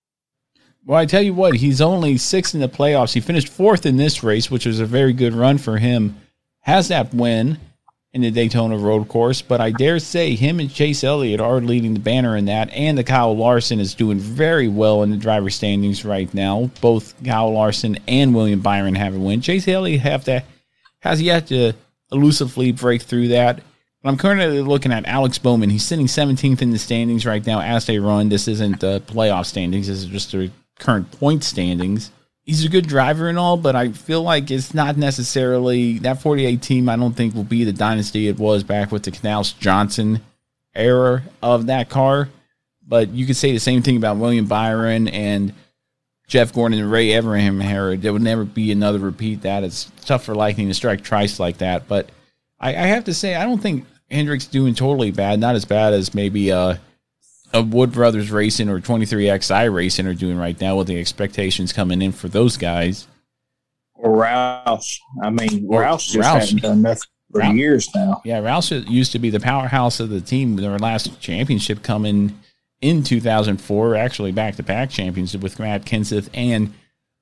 Well, 0.87 0.99
I 0.99 1.07
tell 1.07 1.23
you 1.23 1.35
what, 1.35 1.55
he's 1.57 1.81
only 1.81 2.19
sixth 2.19 2.55
in 2.55 2.61
the 2.61 2.69
playoffs. 2.69 3.15
He 3.15 3.21
finished 3.21 3.49
fourth 3.49 3.87
in 3.87 3.97
this 3.97 4.23
race, 4.23 4.51
which 4.51 4.67
was 4.67 4.81
a 4.81 4.87
very 4.87 5.13
good 5.13 5.35
run 5.35 5.59
for 5.59 5.79
him. 5.79 6.17
Has 6.61 6.89
that 6.89 7.15
win, 7.15 7.59
in 8.15 8.23
the 8.23 8.31
Daytona 8.31 8.79
road 8.79 9.09
course, 9.09 9.43
but 9.43 9.61
I 9.61 9.73
dare 9.73 9.99
say 9.99 10.37
him 10.37 10.61
and 10.61 10.73
Chase 10.73 11.03
Elliott 11.03 11.41
are 11.41 11.61
leading 11.61 11.95
the 11.95 12.01
banner 12.01 12.37
in 12.37 12.45
that, 12.45 12.73
and 12.73 12.97
the 12.97 13.03
Kyle 13.03 13.37
Larson 13.37 13.81
is 13.81 13.93
doing 13.93 14.21
very 14.21 14.69
well 14.69 15.03
in 15.03 15.11
the 15.11 15.17
driver 15.17 15.51
standings 15.51 16.05
right 16.05 16.33
now. 16.33 16.71
Both 16.81 17.13
Kyle 17.25 17.53
Larson 17.53 17.99
and 18.07 18.33
William 18.33 18.61
Byron 18.61 18.95
have 18.95 19.17
a 19.17 19.19
win. 19.19 19.41
Chase 19.41 19.67
Elliott 19.67 20.01
have 20.03 20.25
to 20.25 20.45
has 21.01 21.21
yet 21.21 21.49
to 21.49 21.73
elusively 22.13 22.71
break 22.71 23.03
through 23.03 23.29
that. 23.29 23.61
But 24.01 24.11
I'm 24.11 24.17
currently 24.17 24.63
looking 24.63 24.93
at 24.93 25.07
Alex 25.07 25.39
Bowman. 25.39 25.71
He's 25.71 25.85
sitting 25.85 26.07
17th 26.07 26.63
in 26.63 26.71
the 26.71 26.79
standings 26.79 27.27
right 27.27 27.45
now 27.45 27.61
as 27.61 27.85
they 27.87 27.99
run. 27.99 28.29
This 28.29 28.47
isn't 28.47 28.79
the 28.79 29.01
playoff 29.01 29.47
standings. 29.47 29.89
This 29.89 29.99
is 29.99 30.07
just 30.07 30.31
the 30.31 30.53
current 30.79 31.11
point 31.13 31.45
standings 31.45 32.11
he's 32.45 32.65
a 32.65 32.69
good 32.69 32.87
driver 32.87 33.29
and 33.29 33.39
all, 33.39 33.57
but 33.57 33.75
I 33.75 33.91
feel 33.91 34.23
like 34.23 34.51
it's 34.51 34.75
not 34.75 34.97
necessarily 34.97 35.99
that 36.01 36.21
48 36.23 36.63
team. 36.63 36.89
I 36.89 36.97
don't 36.97 37.15
think 37.15 37.35
will 37.35 37.45
be 37.45 37.65
the 37.65 37.73
dynasty 37.73 38.29
it 38.29 38.39
was 38.39 38.63
back 38.63 38.93
with 38.93 39.03
the 39.03 39.11
Knaus 39.11 39.59
Johnson 39.59 40.21
era 40.75 41.23
of 41.43 41.67
that 41.67 41.89
car. 41.89 42.29
But 42.87 43.11
you 43.11 43.27
could 43.27 43.37
say 43.37 43.53
the 43.53 43.61
same 43.61 43.83
thing 43.83 43.97
about 43.97 44.19
William 44.19 44.47
Byron 44.47 45.09
and 45.09 45.55
Jeff 46.27 46.53
Gordon 46.53 46.79
and 46.79 46.91
Ray 46.91 47.09
Evernham 47.09 47.65
era. 47.65 47.97
There 47.97 48.13
would 48.13 48.23
never 48.23 48.45
be 48.45 48.71
another 48.73 48.99
repeat 48.99 49.43
that. 49.43 49.65
It's 49.65 49.91
tough 50.05 50.25
for 50.25 50.35
Lightning 50.35 50.69
to 50.69 50.75
strike 50.75 51.03
twice 51.03 51.41
like 51.41 51.59
that. 51.59 51.89
But 51.89 52.11
I, 52.61 52.71
I 52.71 52.87
have 52.87 53.05
to 53.05 53.15
say, 53.15 53.35
I 53.35 53.45
don't 53.45 53.61
think 53.61 53.87
Hendrick's 54.11 54.47
doing 54.47 54.75
totally 54.75 55.11
bad. 55.11 55.41
Not 55.41 55.55
as 55.55 55.65
bad 55.65 55.95
as 55.95 56.15
maybe 56.15 56.53
uh, 56.53 56.77
of 57.55 57.73
Wood 57.73 57.93
Brothers 57.93 58.31
Racing 58.31 58.69
or 58.69 58.81
23XI 58.81 59.73
Racing 59.73 60.07
are 60.07 60.15
doing 60.15 60.37
right 60.37 60.61
now 60.61 60.77
with 60.77 60.89
the 60.89 60.99
expectations 60.99 61.73
coming 61.73 62.03
in 62.03 62.13
for 62.13 62.29
those 62.29 62.57
guys. 62.57 63.07
Or 63.95 64.11
Roush. 64.11 64.99
I 65.23 65.31
mean, 65.31 65.67
or 65.71 65.83
Roush 65.83 66.11
just 66.11 66.17
Roush. 66.17 66.41
hasn't 66.41 66.63
done 66.63 66.83
nothing 66.83 67.09
for 67.33 67.41
Roush. 67.41 67.57
years 67.57 67.89
now. 67.95 68.21
Yeah, 68.25 68.41
Roush 68.41 68.89
used 68.91 69.13
to 69.13 69.19
be 69.21 69.31
the 69.31 69.41
powerhouse 69.41 70.01
of 70.01 70.11
the 70.11 70.21
team. 70.21 70.57
Their 70.57 70.79
last 70.79 71.21
championship 71.21 71.83
coming 71.83 72.39
in 72.81 73.05
2004, 73.05 73.95
actually 73.95 74.33
back 74.33 74.57
to 74.57 74.63
back 74.63 74.91
championship 74.91 75.41
with 75.41 75.59
Matt 75.59 75.85
Kenseth 75.85 76.29
and 76.35 76.75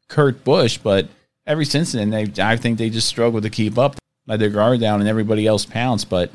Kurt 0.08 0.42
Busch. 0.44 0.78
But 0.78 1.08
ever 1.46 1.64
since 1.64 1.92
then, 1.92 2.10
they 2.10 2.32
I 2.38 2.56
think 2.56 2.78
they 2.78 2.88
just 2.88 3.06
struggle 3.06 3.42
to 3.42 3.50
keep 3.50 3.76
up, 3.76 3.96
let 4.26 4.40
their 4.40 4.48
guard 4.48 4.80
down, 4.80 5.00
and 5.00 5.08
everybody 5.08 5.46
else 5.46 5.66
pounce. 5.66 6.06
But 6.06 6.32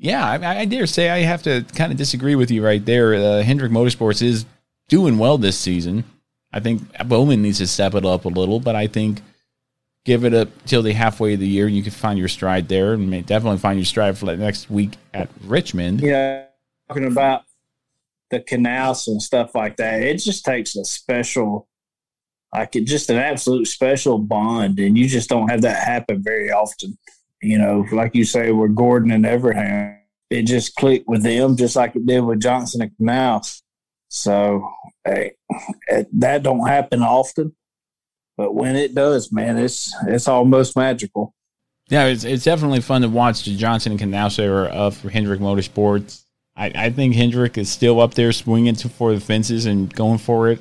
yeah, 0.00 0.26
I, 0.26 0.60
I, 0.60 0.64
dare 0.64 0.86
say 0.86 1.10
I 1.10 1.18
have 1.18 1.42
to 1.42 1.62
kind 1.74 1.92
of 1.92 1.98
disagree 1.98 2.34
with 2.34 2.50
you 2.50 2.64
right 2.64 2.84
there. 2.84 3.14
Uh, 3.14 3.42
Hendrick 3.42 3.70
Motorsports 3.70 4.22
is 4.22 4.46
doing 4.88 5.18
well 5.18 5.36
this 5.36 5.58
season. 5.58 6.04
I 6.54 6.60
think 6.60 6.82
Bowman 7.06 7.42
needs 7.42 7.58
to 7.58 7.66
step 7.66 7.94
it 7.94 8.06
up 8.06 8.24
a 8.24 8.28
little, 8.28 8.60
but 8.60 8.74
I 8.74 8.86
think 8.86 9.20
give 10.06 10.24
it 10.24 10.32
up 10.32 10.48
till 10.64 10.82
the 10.82 10.94
halfway 10.94 11.34
of 11.34 11.40
the 11.40 11.46
year. 11.46 11.68
You 11.68 11.82
can 11.82 11.92
find 11.92 12.18
your 12.18 12.28
stride 12.28 12.66
there, 12.68 12.94
and 12.94 13.10
definitely 13.26 13.58
find 13.58 13.78
your 13.78 13.84
stride 13.84 14.16
for 14.16 14.24
the 14.24 14.38
next 14.38 14.70
week 14.70 14.92
at 15.12 15.28
Richmond. 15.44 16.00
Yeah, 16.00 16.46
talking 16.88 17.06
about 17.06 17.42
the 18.30 18.40
canals 18.40 19.06
and 19.06 19.22
stuff 19.22 19.54
like 19.54 19.76
that. 19.76 20.00
It 20.02 20.16
just 20.16 20.46
takes 20.46 20.76
a 20.76 20.84
special, 20.86 21.68
like 22.54 22.72
just 22.72 23.10
an 23.10 23.18
absolute 23.18 23.66
special 23.66 24.16
bond, 24.16 24.78
and 24.78 24.96
you 24.96 25.08
just 25.08 25.28
don't 25.28 25.50
have 25.50 25.60
that 25.60 25.84
happen 25.86 26.22
very 26.22 26.50
often 26.50 26.96
you 27.42 27.58
know, 27.58 27.86
like 27.92 28.14
you 28.14 28.24
say, 28.24 28.52
with 28.52 28.74
Gordon 28.74 29.10
and 29.10 29.24
Evernham, 29.24 29.98
it 30.30 30.42
just 30.42 30.74
clicked 30.76 31.08
with 31.08 31.22
them 31.22 31.56
just 31.56 31.76
like 31.76 31.96
it 31.96 32.06
did 32.06 32.20
with 32.20 32.40
Johnson 32.40 32.82
and 32.82 32.92
Knaus. 33.00 33.62
So 34.08 34.70
hey, 35.04 35.32
that 36.12 36.42
don't 36.42 36.66
happen 36.66 37.02
often, 37.02 37.54
but 38.36 38.54
when 38.54 38.76
it 38.76 38.94
does, 38.94 39.32
man, 39.32 39.56
it's 39.56 39.94
it's 40.06 40.28
almost 40.28 40.76
magical. 40.76 41.34
Yeah, 41.88 42.06
it's 42.06 42.24
it's 42.24 42.44
definitely 42.44 42.80
fun 42.80 43.02
to 43.02 43.08
watch 43.08 43.44
the 43.44 43.56
Johnson 43.56 43.92
and 43.92 44.00
Knaus 44.00 44.38
era 44.38 44.66
of 44.66 45.00
Hendrick 45.02 45.40
Motorsports. 45.40 46.24
I, 46.56 46.72
I 46.74 46.90
think 46.90 47.14
Hendrick 47.14 47.56
is 47.56 47.70
still 47.70 48.00
up 48.00 48.14
there 48.14 48.32
swinging 48.32 48.74
to, 48.76 48.88
for 48.88 49.14
the 49.14 49.20
fences 49.20 49.66
and 49.66 49.92
going 49.94 50.18
for 50.18 50.50
it. 50.50 50.60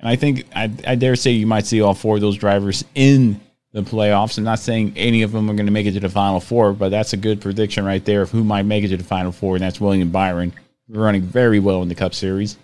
And 0.00 0.08
I 0.08 0.16
think 0.16 0.46
I, 0.54 0.70
I 0.86 0.94
dare 0.94 1.16
say 1.16 1.32
you 1.32 1.46
might 1.46 1.66
see 1.66 1.80
all 1.80 1.94
four 1.94 2.16
of 2.16 2.20
those 2.20 2.36
drivers 2.36 2.84
in 2.94 3.40
the 3.76 3.82
playoffs. 3.82 4.38
I'm 4.38 4.44
not 4.44 4.58
saying 4.58 4.94
any 4.96 5.20
of 5.20 5.32
them 5.32 5.50
are 5.50 5.54
going 5.54 5.66
to 5.66 5.72
make 5.72 5.86
it 5.86 5.92
to 5.92 6.00
the 6.00 6.08
Final 6.08 6.40
Four, 6.40 6.72
but 6.72 6.88
that's 6.88 7.12
a 7.12 7.16
good 7.18 7.42
prediction 7.42 7.84
right 7.84 8.02
there 8.02 8.22
of 8.22 8.30
who 8.30 8.42
might 8.42 8.62
make 8.62 8.82
it 8.84 8.88
to 8.88 8.96
the 8.96 9.04
Final 9.04 9.32
Four, 9.32 9.56
and 9.56 9.62
that's 9.62 9.78
William 9.78 10.10
Byron, 10.10 10.54
running 10.88 11.20
very 11.20 11.60
well 11.60 11.82
in 11.82 11.88
the 11.88 11.94
Cup 11.94 12.14
Series. 12.14 12.56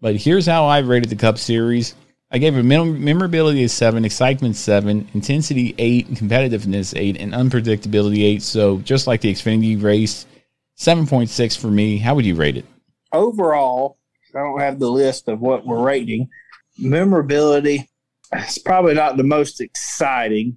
But 0.00 0.16
here's 0.16 0.44
how 0.44 0.66
I 0.66 0.78
rated 0.78 1.10
the 1.10 1.16
Cup 1.16 1.38
Series. 1.38 1.94
I 2.32 2.38
gave 2.38 2.56
it 2.56 2.64
memorability 2.64 3.62
of 3.62 3.70
seven, 3.70 4.04
excitement 4.04 4.56
seven, 4.56 5.08
intensity 5.14 5.76
eight, 5.78 6.08
competitiveness 6.08 6.92
eight, 6.98 7.20
and 7.20 7.32
unpredictability 7.32 8.24
eight. 8.24 8.42
So 8.42 8.78
just 8.78 9.06
like 9.06 9.20
the 9.20 9.32
Xfinity 9.32 9.80
race, 9.80 10.26
seven 10.74 11.06
point 11.06 11.30
six 11.30 11.54
for 11.54 11.68
me. 11.68 11.98
How 11.98 12.16
would 12.16 12.26
you 12.26 12.34
rate 12.34 12.56
it? 12.56 12.64
Overall, 13.12 13.96
I 14.34 14.40
don't 14.40 14.58
have 14.58 14.80
the 14.80 14.90
list 14.90 15.28
of 15.28 15.40
what 15.40 15.64
we're 15.64 15.84
rating. 15.84 16.28
Memorability, 16.76 17.88
it's 18.32 18.58
probably 18.58 18.94
not 18.94 19.16
the 19.16 19.24
most 19.24 19.60
exciting. 19.60 20.56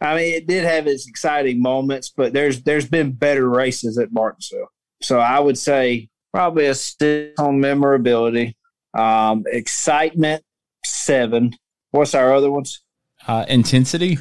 I 0.00 0.16
mean, 0.16 0.34
it 0.34 0.46
did 0.46 0.64
have 0.64 0.86
its 0.86 1.08
exciting 1.08 1.62
moments, 1.62 2.10
but 2.10 2.32
there's 2.32 2.62
there's 2.62 2.88
been 2.88 3.12
better 3.12 3.48
races 3.48 3.98
at 3.98 4.12
Martinsville. 4.12 4.70
So 5.00 5.18
I 5.18 5.38
would 5.40 5.58
say 5.58 6.08
probably 6.32 6.66
a 6.66 6.74
stick 6.74 7.34
on 7.38 7.60
memorability, 7.60 8.56
um, 8.92 9.44
excitement 9.46 10.42
seven. 10.84 11.56
What's 11.90 12.14
our 12.14 12.34
other 12.34 12.50
ones? 12.50 12.82
Uh, 13.26 13.44
intensity 13.48 14.18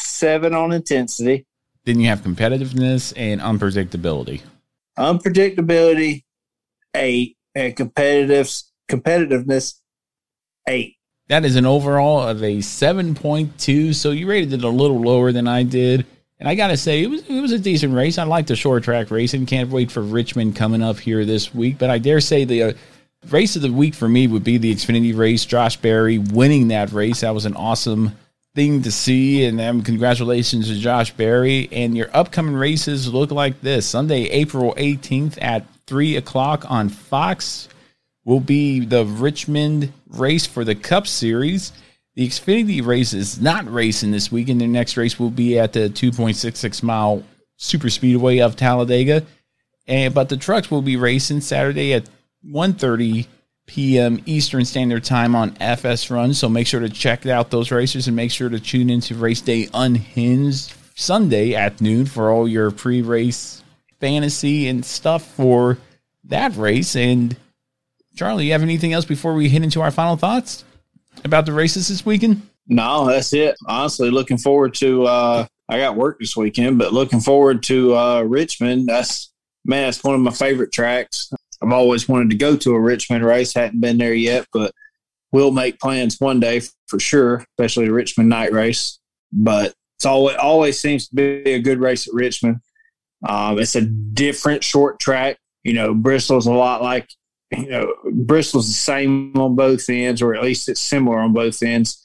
seven 0.00 0.54
on 0.54 0.72
intensity. 0.72 1.46
Then 1.84 2.00
you 2.00 2.08
have 2.08 2.20
competitiveness 2.20 3.12
and 3.16 3.40
unpredictability. 3.40 4.42
Unpredictability 4.98 6.24
eight 6.94 7.36
and 7.54 7.74
competitive 7.76 8.50
competitiveness 8.88 9.80
eight. 10.68 10.96
That 11.32 11.46
is 11.46 11.56
an 11.56 11.64
overall 11.64 12.28
of 12.28 12.42
a 12.42 12.58
7.2. 12.58 13.94
So 13.94 14.10
you 14.10 14.28
rated 14.28 14.52
it 14.52 14.64
a 14.64 14.68
little 14.68 15.00
lower 15.00 15.32
than 15.32 15.48
I 15.48 15.62
did. 15.62 16.04
And 16.38 16.46
I 16.46 16.54
got 16.54 16.66
to 16.66 16.76
say, 16.76 17.02
it 17.02 17.06
was, 17.06 17.26
it 17.26 17.40
was 17.40 17.52
a 17.52 17.58
decent 17.58 17.94
race. 17.94 18.18
I 18.18 18.24
like 18.24 18.46
the 18.46 18.54
short 18.54 18.84
track 18.84 19.10
racing. 19.10 19.46
Can't 19.46 19.70
wait 19.70 19.90
for 19.90 20.02
Richmond 20.02 20.56
coming 20.56 20.82
up 20.82 20.98
here 20.98 21.24
this 21.24 21.54
week. 21.54 21.78
But 21.78 21.88
I 21.88 21.96
dare 21.96 22.20
say 22.20 22.44
the 22.44 22.62
uh, 22.62 22.72
race 23.30 23.56
of 23.56 23.62
the 23.62 23.72
week 23.72 23.94
for 23.94 24.10
me 24.10 24.26
would 24.26 24.44
be 24.44 24.58
the 24.58 24.74
Xfinity 24.74 25.16
race. 25.16 25.46
Josh 25.46 25.78
Berry 25.78 26.18
winning 26.18 26.68
that 26.68 26.92
race. 26.92 27.22
That 27.22 27.32
was 27.32 27.46
an 27.46 27.56
awesome 27.56 28.14
thing 28.54 28.82
to 28.82 28.92
see. 28.92 29.46
And 29.46 29.58
um, 29.58 29.82
congratulations 29.82 30.68
to 30.68 30.74
Josh 30.74 31.12
Berry. 31.14 31.66
And 31.72 31.96
your 31.96 32.10
upcoming 32.12 32.56
races 32.56 33.10
look 33.10 33.30
like 33.30 33.58
this 33.62 33.86
Sunday, 33.86 34.24
April 34.24 34.74
18th 34.74 35.38
at 35.40 35.64
3 35.86 36.16
o'clock 36.16 36.70
on 36.70 36.90
Fox 36.90 37.70
will 38.24 38.40
be 38.40 38.80
the 38.80 39.04
Richmond 39.04 39.92
race 40.08 40.46
for 40.46 40.64
the 40.64 40.74
Cup 40.74 41.06
Series. 41.06 41.72
The 42.14 42.26
Xfinity 42.26 42.84
race 42.84 43.14
is 43.14 43.40
not 43.40 43.70
racing 43.72 44.10
this 44.10 44.30
weekend. 44.30 44.60
Their 44.60 44.68
next 44.68 44.96
race 44.96 45.18
will 45.18 45.30
be 45.30 45.58
at 45.58 45.72
the 45.72 45.88
2.66 45.88 46.82
mile 46.82 47.22
super 47.56 47.90
speedway 47.90 48.38
of 48.38 48.56
Talladega. 48.56 49.24
And 49.86 50.14
but 50.14 50.28
the 50.28 50.36
trucks 50.36 50.70
will 50.70 50.82
be 50.82 50.96
racing 50.96 51.40
Saturday 51.40 51.94
at 51.94 52.08
1:30 52.46 53.26
p.m. 53.66 54.22
Eastern 54.26 54.64
Standard 54.64 55.04
Time 55.04 55.34
on 55.34 55.52
FS1. 55.52 56.34
So 56.34 56.48
make 56.48 56.66
sure 56.66 56.80
to 56.80 56.88
check 56.88 57.26
out 57.26 57.50
those 57.50 57.70
races 57.70 58.06
and 58.06 58.16
make 58.16 58.30
sure 58.30 58.48
to 58.48 58.60
tune 58.60 58.90
into 58.90 59.14
Race 59.14 59.40
Day 59.40 59.68
Unhinged 59.72 60.74
Sunday 60.94 61.54
at 61.54 61.80
noon 61.80 62.06
for 62.06 62.30
all 62.30 62.46
your 62.46 62.70
pre-race 62.70 63.62
fantasy 63.98 64.68
and 64.68 64.84
stuff 64.84 65.24
for 65.24 65.78
that 66.24 66.56
race. 66.56 66.94
And 66.96 67.36
Charlie, 68.14 68.46
you 68.46 68.52
have 68.52 68.62
anything 68.62 68.92
else 68.92 69.04
before 69.04 69.34
we 69.34 69.48
hit 69.48 69.62
into 69.62 69.80
our 69.80 69.90
final 69.90 70.16
thoughts 70.16 70.64
about 71.24 71.46
the 71.46 71.52
races 71.52 71.88
this 71.88 72.04
weekend? 72.04 72.42
No, 72.68 73.06
that's 73.06 73.32
it. 73.32 73.56
Honestly, 73.66 74.10
looking 74.10 74.38
forward 74.38 74.74
to. 74.74 75.04
uh 75.04 75.46
I 75.68 75.78
got 75.78 75.96
work 75.96 76.18
this 76.20 76.36
weekend, 76.36 76.78
but 76.78 76.92
looking 76.92 77.20
forward 77.20 77.62
to 77.64 77.96
uh 77.96 78.22
Richmond. 78.22 78.88
That's 78.88 79.32
man, 79.64 79.84
that's 79.84 80.04
one 80.04 80.14
of 80.14 80.20
my 80.20 80.30
favorite 80.30 80.72
tracks. 80.72 81.30
I've 81.62 81.72
always 81.72 82.08
wanted 82.08 82.30
to 82.30 82.36
go 82.36 82.56
to 82.56 82.74
a 82.74 82.80
Richmond 82.80 83.24
race. 83.24 83.54
Hadn't 83.54 83.80
been 83.80 83.98
there 83.98 84.14
yet, 84.14 84.46
but 84.52 84.72
we'll 85.30 85.52
make 85.52 85.80
plans 85.80 86.20
one 86.20 86.40
day 86.40 86.60
for 86.88 86.98
sure, 86.98 87.44
especially 87.58 87.86
the 87.86 87.92
Richmond 87.92 88.28
night 88.28 88.52
race. 88.52 88.98
But 89.32 89.74
it's 89.96 90.04
always 90.06 90.36
always 90.36 90.78
seems 90.80 91.08
to 91.08 91.14
be 91.14 91.52
a 91.52 91.60
good 91.60 91.80
race 91.80 92.06
at 92.06 92.14
Richmond. 92.14 92.60
Um, 93.26 93.58
it's 93.58 93.76
a 93.76 93.82
different 93.82 94.64
short 94.64 94.98
track. 94.98 95.38
You 95.62 95.74
know, 95.74 95.94
Bristol's 95.94 96.46
a 96.46 96.52
lot 96.52 96.82
like 96.82 97.08
you 97.56 97.68
know, 97.68 97.94
Bristol's 98.12 98.68
the 98.68 98.74
same 98.74 99.36
on 99.36 99.54
both 99.56 99.88
ends, 99.88 100.22
or 100.22 100.34
at 100.34 100.42
least 100.42 100.68
it's 100.68 100.80
similar 100.80 101.18
on 101.18 101.32
both 101.32 101.62
ends. 101.62 102.02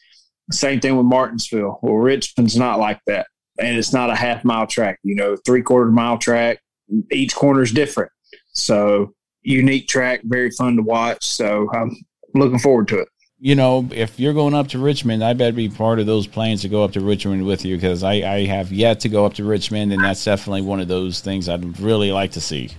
Same 0.52 0.80
thing 0.80 0.96
with 0.96 1.06
Martinsville. 1.06 1.80
Well, 1.82 1.96
Richmond's 1.96 2.58
not 2.58 2.80
like 2.80 3.00
that. 3.08 3.28
And 3.60 3.78
it's 3.78 3.92
not 3.94 4.10
a 4.10 4.16
half 4.16 4.44
mile 4.46 4.68
track, 4.68 5.00
you 5.04 5.16
know, 5.16 5.36
three 5.46 5.62
quarter 5.62 5.92
mile 5.92 6.18
track. 6.18 6.60
Each 7.12 7.36
corner 7.36 7.64
is 7.64 7.72
different. 7.72 8.12
So, 8.54 9.14
unique 9.42 9.88
track, 9.88 10.22
very 10.24 10.52
fun 10.52 10.76
to 10.78 10.84
watch. 10.84 11.26
So, 11.26 11.70
I'm 11.74 11.96
looking 12.34 12.60
forward 12.60 12.88
to 12.90 13.00
it. 13.00 13.08
you 13.40 13.56
know, 13.56 13.88
if 13.92 14.20
you're 14.20 14.34
going 14.34 14.54
up 14.54 14.68
to 14.70 14.80
Richmond, 14.80 15.24
I 15.24 15.34
better 15.34 15.56
be 15.56 15.70
part 15.70 16.00
of 16.00 16.06
those 16.06 16.26
plans 16.28 16.62
to 16.64 16.70
go 16.70 16.84
up 16.84 16.94
to 16.94 17.02
Richmond 17.02 17.46
with 17.46 17.66
you 17.66 17.76
because 17.76 18.04
I, 18.04 18.14
I 18.14 18.46
have 18.46 18.72
yet 18.72 19.00
to 19.02 19.10
go 19.10 19.26
up 19.26 19.36
to 19.36 19.44
Richmond, 19.44 19.94
and 19.94 20.04
that's 20.04 20.24
definitely 20.24 20.64
one 20.64 20.80
of 20.80 20.88
those 20.88 21.20
things 21.22 21.48
I'd 21.48 21.80
really 21.80 22.12
like 22.12 22.32
to 22.32 22.42
see. 22.42 22.72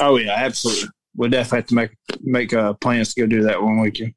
Oh 0.00 0.16
yeah, 0.16 0.34
absolutely. 0.36 0.88
We'll 1.16 1.30
definitely 1.30 1.58
have 1.58 1.66
to 1.66 1.74
make 1.74 1.90
make 2.20 2.52
uh, 2.52 2.74
plans 2.74 3.14
to 3.14 3.20
go 3.20 3.26
do 3.26 3.42
that 3.42 3.62
one 3.62 3.80
weekend. 3.80 4.14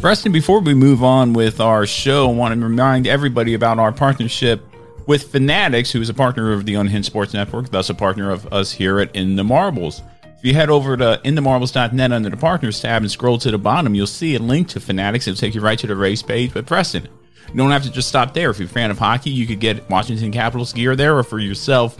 Preston, 0.00 0.30
before 0.30 0.60
we 0.60 0.74
move 0.74 1.02
on 1.02 1.32
with 1.32 1.60
our 1.60 1.86
show, 1.86 2.28
I 2.28 2.32
want 2.32 2.54
to 2.54 2.64
remind 2.64 3.06
everybody 3.06 3.54
about 3.54 3.78
our 3.78 3.92
partnership 3.92 4.62
with 5.06 5.32
Fanatics, 5.32 5.90
who 5.90 6.00
is 6.00 6.08
a 6.08 6.14
partner 6.14 6.52
of 6.52 6.66
the 6.66 6.74
Unhinged 6.74 7.06
Sports 7.06 7.32
Network, 7.32 7.70
thus 7.70 7.90
a 7.90 7.94
partner 7.94 8.30
of 8.30 8.52
us 8.52 8.72
here 8.72 9.00
at 9.00 9.14
In 9.16 9.36
the 9.36 9.44
Marbles. 9.44 10.02
If 10.36 10.44
you 10.44 10.52
head 10.52 10.68
over 10.68 10.96
to 10.96 11.20
inthemarbles.net 11.24 12.12
under 12.12 12.28
the 12.28 12.36
partners 12.36 12.80
tab 12.80 13.02
and 13.02 13.10
scroll 13.10 13.38
to 13.38 13.50
the 13.50 13.58
bottom, 13.58 13.94
you'll 13.94 14.06
see 14.06 14.34
a 14.34 14.38
link 14.38 14.68
to 14.68 14.80
Fanatics. 14.80 15.26
It'll 15.26 15.40
take 15.40 15.54
you 15.54 15.60
right 15.60 15.78
to 15.78 15.86
the 15.86 15.96
race 15.96 16.22
page. 16.22 16.52
But 16.52 16.66
Preston, 16.66 17.08
you 17.48 17.56
don't 17.56 17.70
have 17.70 17.84
to 17.84 17.90
just 17.90 18.08
stop 18.08 18.34
there. 18.34 18.50
If 18.50 18.58
you're 18.58 18.66
a 18.66 18.70
fan 18.70 18.90
of 18.90 18.98
hockey, 18.98 19.30
you 19.30 19.46
could 19.46 19.60
get 19.60 19.88
Washington 19.88 20.30
Capitals 20.30 20.72
gear 20.72 20.94
there, 20.94 21.16
or 21.16 21.22
for 21.22 21.38
yourself, 21.38 21.98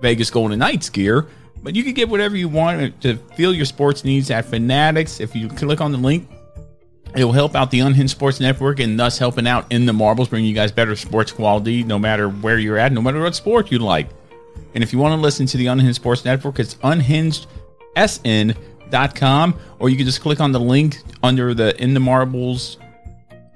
Vegas 0.00 0.30
Golden 0.30 0.58
Knights 0.58 0.88
gear. 0.88 1.26
But 1.64 1.74
you 1.74 1.82
can 1.82 1.94
get 1.94 2.08
whatever 2.10 2.36
you 2.36 2.50
want 2.50 3.00
to 3.00 3.16
fill 3.16 3.54
your 3.54 3.64
sports 3.64 4.04
needs 4.04 4.30
at 4.30 4.44
Fanatics. 4.44 5.18
If 5.18 5.34
you 5.34 5.48
click 5.48 5.80
on 5.80 5.92
the 5.92 5.98
link, 5.98 6.28
it 7.16 7.24
will 7.24 7.32
help 7.32 7.54
out 7.54 7.70
the 7.70 7.80
Unhinged 7.80 8.10
Sports 8.10 8.38
Network 8.38 8.80
and 8.80 9.00
thus 9.00 9.16
helping 9.16 9.46
out 9.46 9.72
in 9.72 9.86
the 9.86 9.94
marbles, 9.94 10.28
bringing 10.28 10.46
you 10.46 10.54
guys 10.54 10.70
better 10.70 10.94
sports 10.94 11.32
quality 11.32 11.82
no 11.82 11.98
matter 11.98 12.28
where 12.28 12.58
you're 12.58 12.76
at, 12.76 12.92
no 12.92 13.00
matter 13.00 13.22
what 13.22 13.34
sport 13.34 13.72
you 13.72 13.78
like. 13.78 14.10
And 14.74 14.84
if 14.84 14.92
you 14.92 14.98
want 14.98 15.18
to 15.18 15.22
listen 15.22 15.46
to 15.46 15.56
the 15.56 15.68
Unhinged 15.68 15.96
Sports 15.96 16.26
Network, 16.26 16.58
it's 16.58 16.74
unhingedsn.com, 16.74 19.58
or 19.78 19.88
you 19.88 19.96
can 19.96 20.04
just 20.04 20.20
click 20.20 20.40
on 20.40 20.52
the 20.52 20.60
link 20.60 20.98
under 21.22 21.54
the 21.54 21.82
In 21.82 21.94
the 21.94 22.00
Marbles 22.00 22.76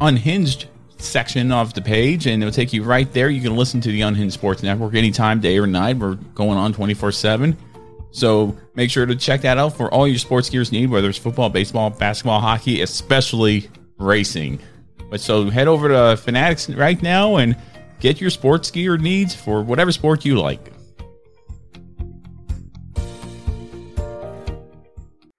Unhinged 0.00 0.68
section 0.96 1.52
of 1.52 1.74
the 1.74 1.82
page, 1.82 2.26
and 2.26 2.42
it'll 2.42 2.54
take 2.54 2.72
you 2.72 2.84
right 2.84 3.12
there. 3.12 3.28
You 3.28 3.42
can 3.42 3.54
listen 3.54 3.82
to 3.82 3.90
the 3.90 4.00
Unhinged 4.00 4.32
Sports 4.32 4.62
Network 4.62 4.94
anytime, 4.94 5.40
day 5.40 5.58
or 5.58 5.66
night. 5.66 5.98
We're 5.98 6.14
going 6.14 6.56
on 6.56 6.72
24 6.72 7.12
7. 7.12 7.54
So 8.18 8.56
make 8.74 8.90
sure 8.90 9.06
to 9.06 9.14
check 9.14 9.42
that 9.42 9.58
out 9.58 9.76
for 9.76 9.94
all 9.94 10.08
your 10.08 10.18
sports 10.18 10.50
gears 10.50 10.72
need, 10.72 10.90
whether 10.90 11.08
it's 11.08 11.18
football, 11.18 11.50
baseball, 11.50 11.90
basketball, 11.90 12.40
hockey, 12.40 12.82
especially 12.82 13.70
racing. 13.96 14.58
But 15.08 15.20
so 15.20 15.48
head 15.48 15.68
over 15.68 15.88
to 15.88 16.16
Fanatics 16.16 16.68
right 16.68 17.00
now 17.00 17.36
and 17.36 17.56
get 18.00 18.20
your 18.20 18.30
sports 18.30 18.72
gear 18.72 18.96
needs 18.96 19.36
for 19.36 19.62
whatever 19.62 19.92
sport 19.92 20.24
you 20.24 20.40
like. 20.40 20.58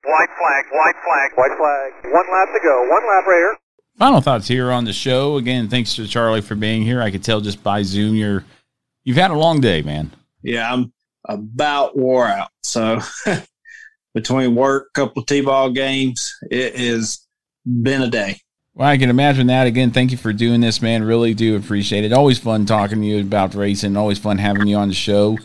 White 0.06 0.30
flag, 0.38 0.66
white 0.72 0.96
flag, 1.04 1.32
white 1.36 1.58
flag. 1.58 2.14
One 2.14 2.26
lap 2.32 2.48
to 2.54 2.60
go. 2.64 2.82
One 2.90 3.04
lap, 3.10 3.28
Raider. 3.28 3.58
Final 3.98 4.22
thoughts 4.22 4.48
here 4.48 4.72
on 4.72 4.86
the 4.86 4.94
show. 4.94 5.36
Again, 5.36 5.68
thanks 5.68 5.96
to 5.96 6.08
Charlie 6.08 6.40
for 6.40 6.56
being 6.56 6.84
here. 6.84 7.02
I 7.02 7.12
could 7.12 7.26
tell 7.26 7.42
just 7.42 7.62
by 7.62 7.84
Zoom 7.84 8.16
you're 8.16 8.46
you've 9.04 9.18
had 9.18 9.32
a 9.32 9.38
long 9.38 9.60
day, 9.60 9.82
man. 9.82 10.14
Yeah, 10.42 10.72
I'm 10.72 10.94
about 11.26 11.98
wore 11.98 12.28
out. 12.28 12.50
So 12.64 13.00
between 14.14 14.56
work, 14.56 14.94
couple 14.94 15.24
T-ball 15.24 15.72
games, 15.72 16.34
it 16.50 16.76
has 16.76 17.26
been 17.66 18.02
a 18.02 18.10
day. 18.10 18.40
Well, 18.74 18.88
I 18.88 18.98
can 18.98 19.10
imagine 19.10 19.48
that. 19.48 19.68
Again, 19.68 19.92
thank 19.92 20.12
you 20.12 20.18
for 20.18 20.32
doing 20.32 20.62
this, 20.62 20.82
man. 20.82 21.04
Really 21.04 21.34
do 21.34 21.56
appreciate 21.56 22.06
it. 22.06 22.14
Always 22.14 22.40
fun 22.40 22.66
talking 22.66 23.02
to 23.02 23.08
you 23.08 23.22
about 23.22 23.54
racing. 23.54 23.98
Always 23.98 24.20
fun 24.20 24.38
having 24.38 24.68
you 24.68 24.78
on 24.78 24.88
the 24.88 24.94
show. 24.94 25.38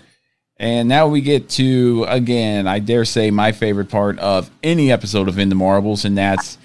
And 0.57 0.89
now 0.89 1.09
we 1.09 1.21
get 1.21 1.49
to, 1.51 2.05
again, 2.09 2.69
I 2.69 2.79
dare 2.79 3.05
say 3.05 3.31
my 3.33 3.51
favorite 3.51 3.89
part 3.89 4.19
of 4.21 4.51
any 4.63 4.93
episode 4.93 5.29
of 5.29 5.39
In 5.39 5.49
the 5.49 5.57
Marbles, 5.57 6.05
and 6.05 6.17
that's 6.17 6.59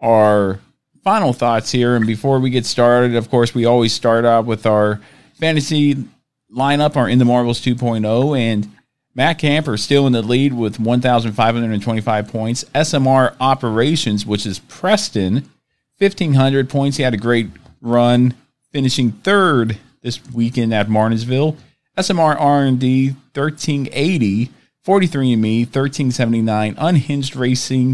our 0.00 0.60
final 1.04 1.34
thoughts 1.34 1.70
here. 1.70 1.94
And 1.94 2.06
before 2.06 2.40
we 2.40 2.48
get 2.48 2.64
started, 2.64 3.14
of 3.14 3.28
course, 3.28 3.54
we 3.54 3.66
always 3.66 3.92
start 3.92 4.24
out 4.24 4.46
with 4.46 4.64
our 4.64 5.00
fantasy 5.34 6.04
lineup, 6.54 6.96
are 6.96 7.08
In 7.08 7.18
the 7.18 7.24
Marbles 7.24 7.60
2.0. 7.60 8.38
And 8.38 8.68
Matt 9.14 9.38
Camper 9.38 9.76
still 9.76 10.06
in 10.06 10.12
the 10.12 10.22
lead 10.22 10.52
with 10.52 10.78
1,525 10.78 12.28
points. 12.28 12.64
SMR 12.74 13.34
Operations, 13.40 14.24
which 14.24 14.46
is 14.46 14.60
Preston, 14.60 15.48
1,500 15.98 16.68
points. 16.68 16.96
He 16.96 17.02
had 17.02 17.14
a 17.14 17.18
great 17.18 17.48
run, 17.80 18.34
finishing 18.70 19.12
third 19.12 19.78
this 20.02 20.20
weekend 20.32 20.72
at 20.72 20.88
Martinsville. 20.88 21.56
SMR 21.96 22.40
R&D 22.40 23.08
1380, 23.34 24.50
43 24.82 25.32
and 25.32 25.42
Me 25.42 25.60
1379, 25.64 26.76
Unhinged 26.78 27.34
Racing 27.34 27.88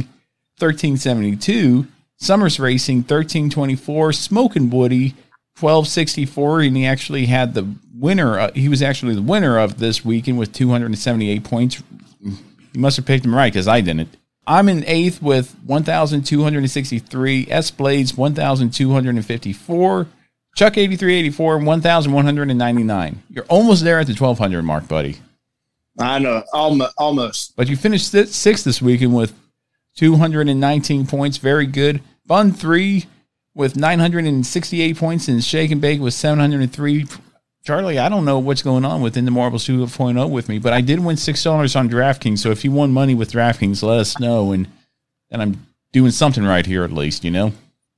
1372, 0.59 1.86
Summers 2.18 2.61
Racing 2.61 2.98
1324, 2.98 4.12
Smoking 4.12 4.68
Woody 4.68 5.14
1264, 5.59 6.62
and 6.62 6.76
he 6.76 6.84
actually 6.84 7.26
had 7.26 7.55
the 7.55 7.66
winner. 7.94 8.38
Uh, 8.38 8.52
he 8.55 8.68
was 8.68 8.82
actually 8.82 9.14
the 9.14 9.22
winner 9.22 9.59
of 9.59 9.78
this 9.78 10.05
weekend 10.05 10.38
with 10.38 10.52
278 10.52 11.44
points. 11.44 11.82
You 12.20 12.80
must 12.80 12.96
have 12.96 13.07
picked 13.07 13.24
him 13.24 13.34
right 13.34 13.52
because 13.52 13.68
I 13.68 13.80
didn't. 13.80 14.16
I'm 14.46 14.68
in 14.68 14.84
eighth 14.86 15.22
with 15.22 15.55
1,263. 15.64 17.46
S 17.48 17.70
Blades 17.70 18.16
1,254. 18.16 20.07
Chuck 20.57 20.78
8384, 20.78 21.59
1,199. 21.59 23.22
You're 23.30 23.44
almost 23.44 23.82
there 23.84 23.98
at 24.00 24.07
the 24.07 24.14
1,200 24.14 24.62
mark, 24.62 24.86
buddy. 24.86 25.16
I 25.98 26.18
know, 26.18 26.42
almost. 26.52 27.57
But 27.57 27.68
you 27.68 27.76
finished 27.76 28.11
sixth 28.11 28.64
this 28.64 28.82
weekend 28.82 29.14
with 29.14 29.32
219 29.96 31.07
points. 31.07 31.38
Very 31.38 31.66
good. 31.66 32.02
Fun 32.26 32.52
three 32.52 33.07
with 33.55 33.76
968 33.76 34.96
points 34.96 35.28
and 35.28 35.42
Shake 35.42 35.70
and 35.70 35.80
Bake 35.80 36.00
with 36.00 36.14
703. 36.14 37.07
Charlie, 37.64 37.98
I 37.98 38.09
don't 38.09 38.24
know 38.24 38.38
what's 38.38 38.62
going 38.62 38.84
on 38.84 39.00
within 39.00 39.24
the 39.24 39.30
Marbles 39.30 39.66
2.0 39.66 40.30
with 40.30 40.48
me, 40.48 40.59
but 40.59 40.72
I 40.72 40.80
did 40.80 41.00
win 41.00 41.16
$6 41.16 41.76
on 41.76 41.88
DraftKings. 41.88 42.38
So 42.38 42.50
if 42.50 42.64
you 42.64 42.72
won 42.72 42.92
money 42.92 43.14
with 43.14 43.32
DraftKings, 43.32 43.82
let 43.82 44.00
us 44.00 44.20
know. 44.20 44.52
And, 44.52 44.68
and 45.30 45.40
I'm 45.40 45.66
doing 45.92 46.11
something 46.11 46.44
right 46.44 46.66
here 46.66 46.84
at 46.84 46.92
least, 46.92 47.24
you 47.24 47.30
know? 47.30 47.52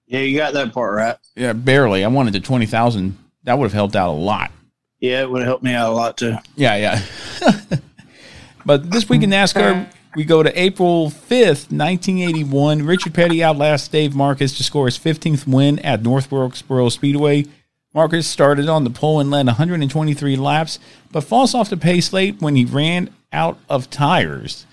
Yeah, 0.06 0.20
you 0.20 0.36
got 0.36 0.52
that 0.52 0.72
part 0.72 0.94
right. 0.94 1.16
Yeah, 1.34 1.52
barely. 1.52 2.04
I 2.04 2.08
wanted 2.08 2.34
to 2.34 2.40
20,000. 2.40 3.18
That 3.42 3.58
would 3.58 3.64
have 3.64 3.72
helped 3.72 3.96
out 3.96 4.10
a 4.10 4.12
lot. 4.12 4.52
Yeah, 5.00 5.22
it 5.22 5.30
would 5.30 5.40
have 5.40 5.48
helped 5.48 5.64
me 5.64 5.74
out 5.74 5.90
a 5.90 5.94
lot 5.94 6.16
too. 6.16 6.36
Yeah, 6.54 6.76
yeah. 6.76 7.02
but 8.64 8.90
this 8.90 9.08
week 9.08 9.22
in 9.22 9.30
NASCAR, 9.30 9.90
we 10.16 10.24
go 10.24 10.42
to 10.42 10.60
April 10.60 11.10
5th, 11.10 11.70
1981. 11.70 12.82
Richard 12.82 13.12
Petty 13.12 13.44
outlasts 13.44 13.86
Dave 13.86 14.12
Marcis 14.12 14.56
to 14.56 14.64
score 14.64 14.86
his 14.86 14.98
15th 14.98 15.46
win 15.46 15.78
at 15.80 16.02
North 16.02 16.32
Wilkesboro 16.32 16.88
Speedway. 16.88 17.44
Marcus 17.92 18.26
started 18.26 18.66
on 18.66 18.84
the 18.84 18.90
pole 18.90 19.20
and 19.20 19.30
led 19.30 19.44
123 19.44 20.36
laps, 20.36 20.78
but 21.12 21.20
falls 21.20 21.54
off 21.54 21.68
the 21.68 21.76
pace 21.76 22.14
late 22.14 22.40
when 22.40 22.56
he 22.56 22.64
ran 22.64 23.10
out 23.30 23.58
of 23.68 23.90
tires. 23.90 24.64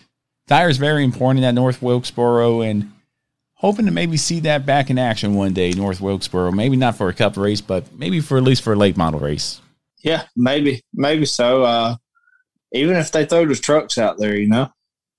Tires 0.47 0.77
very 0.77 1.03
important 1.03 1.43
at 1.43 1.53
North 1.53 1.81
Wilkesboro, 1.81 2.61
and 2.61 2.91
hoping 3.55 3.85
to 3.85 3.91
maybe 3.91 4.15
see 4.15 4.39
that 4.41 4.65
back 4.65 4.89
in 4.89 4.97
action 4.97 5.35
one 5.35 5.53
day, 5.53 5.71
North 5.71 5.99
Wilkesboro. 5.99 6.51
Maybe 6.53 6.77
not 6.77 6.95
for 6.95 7.09
a 7.09 7.13
cup 7.13 7.35
race, 7.35 7.61
but 7.61 7.93
maybe 7.97 8.21
for 8.21 8.37
at 8.37 8.43
least 8.43 8.61
for 8.61 8.73
a 8.73 8.77
late 8.77 8.95
model 8.95 9.19
race. 9.19 9.59
Yeah, 10.03 10.23
maybe, 10.37 10.81
maybe 10.93 11.25
so. 11.25 11.63
Uh, 11.63 11.95
even 12.71 12.95
if 12.95 13.11
they 13.11 13.25
throw 13.25 13.45
the 13.45 13.55
trucks 13.55 13.97
out 13.97 14.17
there, 14.17 14.37
you 14.37 14.47
know. 14.47 14.69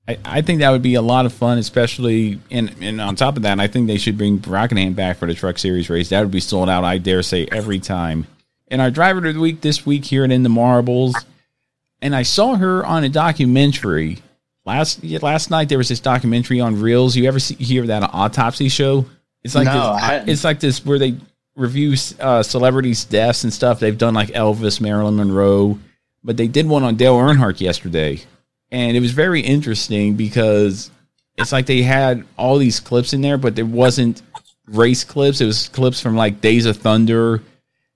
I, 0.06 0.18
I 0.24 0.42
think 0.42 0.60
that 0.60 0.70
would 0.70 0.82
be 0.82 0.94
a 0.94 1.02
lot 1.02 1.26
of 1.26 1.32
fun, 1.32 1.58
especially 1.58 2.40
and 2.50 2.74
and 2.80 3.00
on 3.00 3.16
top 3.16 3.36
of 3.36 3.42
that, 3.42 3.58
I 3.58 3.66
think 3.66 3.86
they 3.86 3.96
should 3.96 4.18
bring 4.18 4.40
Rockingham 4.40 4.92
back 4.92 5.16
for 5.16 5.26
the 5.26 5.34
Truck 5.34 5.58
Series 5.58 5.88
race. 5.88 6.10
That 6.10 6.20
would 6.20 6.30
be 6.30 6.40
sold 6.40 6.68
out, 6.68 6.84
I 6.84 6.98
dare 6.98 7.22
say, 7.22 7.46
every 7.50 7.80
time. 7.80 8.26
And 8.68 8.80
our 8.80 8.90
driver 8.90 9.26
of 9.26 9.34
the 9.34 9.40
week 9.40 9.60
this 9.60 9.86
week 9.86 10.04
here 10.04 10.24
at 10.24 10.30
In 10.30 10.42
the 10.42 10.48
Marbles, 10.48 11.14
and 12.02 12.14
I 12.14 12.22
saw 12.22 12.56
her 12.56 12.84
on 12.84 13.04
a 13.04 13.08
documentary 13.08 14.18
last 14.66 15.02
last 15.04 15.50
night. 15.50 15.70
There 15.70 15.78
was 15.78 15.88
this 15.88 16.00
documentary 16.00 16.60
on 16.60 16.76
Reelz. 16.76 17.16
You 17.16 17.26
ever 17.26 17.38
see, 17.38 17.54
hear 17.54 17.86
that 17.86 18.02
autopsy 18.12 18.68
show? 18.68 19.06
It's 19.42 19.54
like 19.54 19.66
no, 19.66 19.96
this, 20.00 20.28
it's 20.28 20.44
like 20.44 20.60
this 20.60 20.84
where 20.84 20.98
they 20.98 21.16
review 21.56 21.96
uh, 22.20 22.42
celebrities' 22.42 23.04
deaths 23.04 23.44
and 23.44 23.52
stuff. 23.52 23.80
They've 23.80 23.96
done 23.96 24.12
like 24.12 24.28
Elvis, 24.30 24.82
Marilyn 24.82 25.16
Monroe, 25.16 25.78
but 26.22 26.36
they 26.36 26.48
did 26.48 26.66
one 26.66 26.82
on 26.82 26.96
Dale 26.96 27.16
Earnhardt 27.16 27.60
yesterday 27.60 28.20
and 28.74 28.96
it 28.96 29.00
was 29.00 29.12
very 29.12 29.40
interesting 29.40 30.16
because 30.16 30.90
it's 31.36 31.52
like 31.52 31.66
they 31.66 31.82
had 31.82 32.24
all 32.36 32.58
these 32.58 32.80
clips 32.80 33.12
in 33.12 33.20
there, 33.20 33.38
but 33.38 33.54
there 33.54 33.64
wasn't 33.64 34.20
race 34.66 35.04
clips. 35.04 35.40
It 35.40 35.46
was 35.46 35.68
clips 35.68 36.00
from 36.00 36.16
like 36.16 36.40
Days 36.40 36.66
of 36.66 36.78
Thunder, 36.78 37.40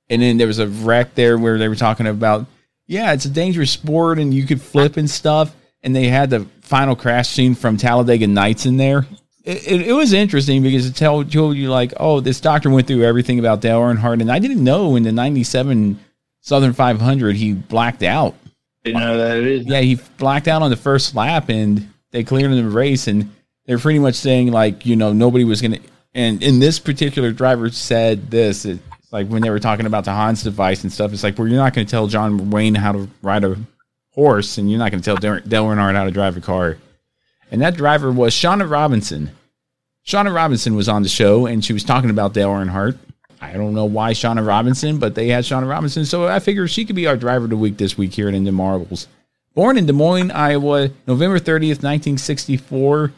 and 0.09 0.22
then 0.22 0.37
there 0.37 0.47
was 0.47 0.61
a 0.61 0.68
wreck 0.68 1.16
there 1.16 1.37
where 1.37 1.59
they 1.59 1.66
were 1.66 1.74
talking 1.74 2.07
about, 2.07 2.47
yeah, 2.87 3.12
it's 3.12 3.24
a 3.24 3.31
dangerous 3.31 3.72
sport 3.72 4.20
and 4.20 4.33
you 4.33 4.47
could 4.47 4.62
flip 4.62 4.97
and 4.97 5.11
stuff. 5.11 5.53
And 5.83 5.97
they 5.97 6.07
had 6.07 6.31
the 6.31 6.47
final 6.61 6.95
crash 6.95 7.29
scene 7.29 7.57
from 7.57 7.76
Talladega 7.76 8.29
Nights 8.29 8.64
in 8.64 8.76
there. 8.76 9.05
It, 9.43 9.66
it, 9.66 9.89
it 9.89 9.93
was 9.93 10.12
interesting 10.12 10.62
because 10.62 10.87
it 10.87 10.95
told, 10.95 11.33
told 11.33 11.57
you 11.57 11.70
like, 11.70 11.93
oh, 11.97 12.20
this 12.20 12.41
doctor 12.41 12.70
went 12.70 12.87
through 12.87 13.03
everything 13.03 13.41
about 13.41 13.61
Dale 13.61 13.81
Earnhardt, 13.81 14.20
and 14.20 14.31
I 14.31 14.39
didn't 14.39 14.62
know 14.62 14.95
in 14.95 15.03
the 15.03 15.12
'97 15.12 15.99
Southern 16.41 16.72
500 16.72 17.37
he 17.37 17.53
blacked 17.53 18.03
out 18.05 18.35
you 18.85 18.95
know 18.95 19.16
that 19.18 19.37
it 19.37 19.47
is. 19.47 19.66
Yeah, 19.66 19.81
he 19.81 19.99
blacked 20.16 20.49
out 20.49 20.62
on 20.62 20.70
the 20.70 20.76
first 20.76 21.14
lap, 21.14 21.49
and 21.49 21.89
they 22.11 22.24
cleared 22.24 22.51
him 22.51 22.57
the 22.57 22.70
race, 22.70 23.07
and 23.07 23.35
they're 23.66 23.79
pretty 23.79 23.99
much 23.99 24.14
saying 24.14 24.51
like 24.51 24.87
you 24.87 24.97
know 24.97 25.12
nobody 25.12 25.45
was 25.45 25.61
gonna. 25.62 25.79
And 26.14 26.43
in 26.43 26.59
this 26.59 26.79
particular 26.79 27.33
driver 27.33 27.70
said 27.70 28.31
this. 28.31 28.66
Like 29.11 29.26
when 29.29 29.41
they 29.41 29.49
were 29.49 29.59
talking 29.59 29.87
about 29.87 30.05
the 30.05 30.12
HANS 30.12 30.43
device 30.43 30.83
and 30.83 30.93
stuff. 30.93 31.14
It's 31.14 31.22
like, 31.22 31.39
well, 31.39 31.49
you're 31.49 31.57
not 31.57 31.72
going 31.72 31.87
to 31.87 31.91
tell 31.91 32.09
John 32.09 32.51
Wayne 32.51 32.74
how 32.74 32.93
to 32.93 33.09
ride 33.22 33.43
a 33.43 33.57
horse, 34.11 34.59
and 34.59 34.70
you're 34.70 34.79
not 34.79 34.91
going 34.91 35.01
to 35.01 35.05
tell 35.05 35.16
Dale 35.16 35.41
Dale 35.41 35.64
Earnhardt 35.64 35.95
how 35.95 36.05
to 36.05 36.11
drive 36.11 36.37
a 36.37 36.43
car. 36.43 36.76
And 37.51 37.62
that 37.62 37.74
driver 37.74 38.12
was 38.12 38.35
Shauna 38.35 38.68
Robinson. 38.68 39.31
Shauna 40.07 40.35
Robinson 40.35 40.74
was 40.74 40.89
on 40.89 41.03
the 41.03 41.09
show, 41.09 41.47
and 41.47 41.64
she 41.64 41.72
was 41.72 41.85
talking 41.85 42.11
about 42.11 42.35
Dale 42.35 42.51
Earnhardt. 42.51 42.99
I 43.41 43.53
don't 43.53 43.74
know 43.74 43.84
why 43.84 44.12
Shauna 44.12 44.47
Robinson, 44.47 44.99
but 44.99 45.14
they 45.14 45.28
had 45.28 45.45
Shauna 45.45 45.68
Robinson, 45.68 46.05
so 46.05 46.26
I 46.26 46.41
figured 46.41 46.70
she 46.70 46.84
could 46.84 46.97
be 46.97 47.07
our 47.07 47.16
driver 47.16 47.45
of 47.45 47.51
the 47.51 47.57
week 47.57 47.76
this 47.76 47.97
week 47.97 48.12
here 48.12 48.28
at 48.28 48.34
Into 48.34 48.53
Marbles. 48.53 49.07
Born 49.55 49.78
in 49.78 49.86
Des 49.86 49.93
Moines, 49.93 50.30
Iowa, 50.30 50.91
November 51.07 51.39
30th, 51.39 51.82
1964, 51.82 53.12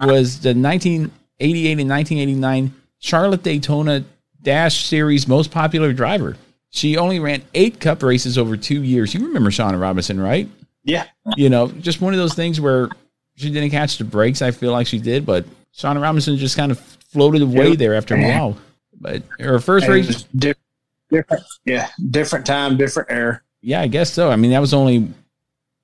was 0.00 0.40
the 0.40 0.54
1988 0.54 1.78
and 1.78 1.90
1989 1.90 2.74
Charlotte 2.98 3.42
Daytona 3.42 4.04
Dash 4.42 4.84
Series 4.84 5.26
most 5.28 5.50
popular 5.50 5.92
driver. 5.92 6.36
She 6.70 6.96
only 6.96 7.20
ran 7.20 7.42
eight 7.54 7.80
cup 7.80 8.02
races 8.02 8.36
over 8.36 8.56
two 8.56 8.82
years. 8.82 9.14
You 9.14 9.26
remember 9.26 9.50
Shauna 9.50 9.80
Robinson, 9.80 10.20
right? 10.20 10.48
Yeah. 10.82 11.06
You 11.36 11.48
know, 11.48 11.68
just 11.68 12.00
one 12.00 12.12
of 12.12 12.18
those 12.18 12.34
things 12.34 12.60
where 12.60 12.88
she 13.36 13.50
didn't 13.50 13.70
catch 13.70 13.98
the 13.98 14.04
breaks. 14.04 14.42
I 14.42 14.50
feel 14.50 14.72
like 14.72 14.86
she 14.86 14.98
did, 14.98 15.24
but 15.24 15.46
Shauna 15.76 16.02
Robinson 16.02 16.36
just 16.36 16.56
kind 16.56 16.72
of 16.72 16.78
floated 16.80 17.42
away 17.42 17.76
there 17.76 17.94
after 17.94 18.14
a 18.14 18.18
while. 18.22 18.56
But 19.04 19.22
her 19.38 19.58
first 19.60 19.86
race, 19.86 20.08
it's 20.08 20.22
different. 20.34 21.42
Yeah, 21.66 21.90
different 22.10 22.46
time, 22.46 22.78
different 22.78 23.10
era. 23.10 23.42
yeah, 23.60 23.82
I 23.82 23.86
guess 23.86 24.10
so. 24.10 24.30
I 24.30 24.36
mean, 24.36 24.50
that 24.52 24.60
was 24.60 24.72
only 24.72 25.12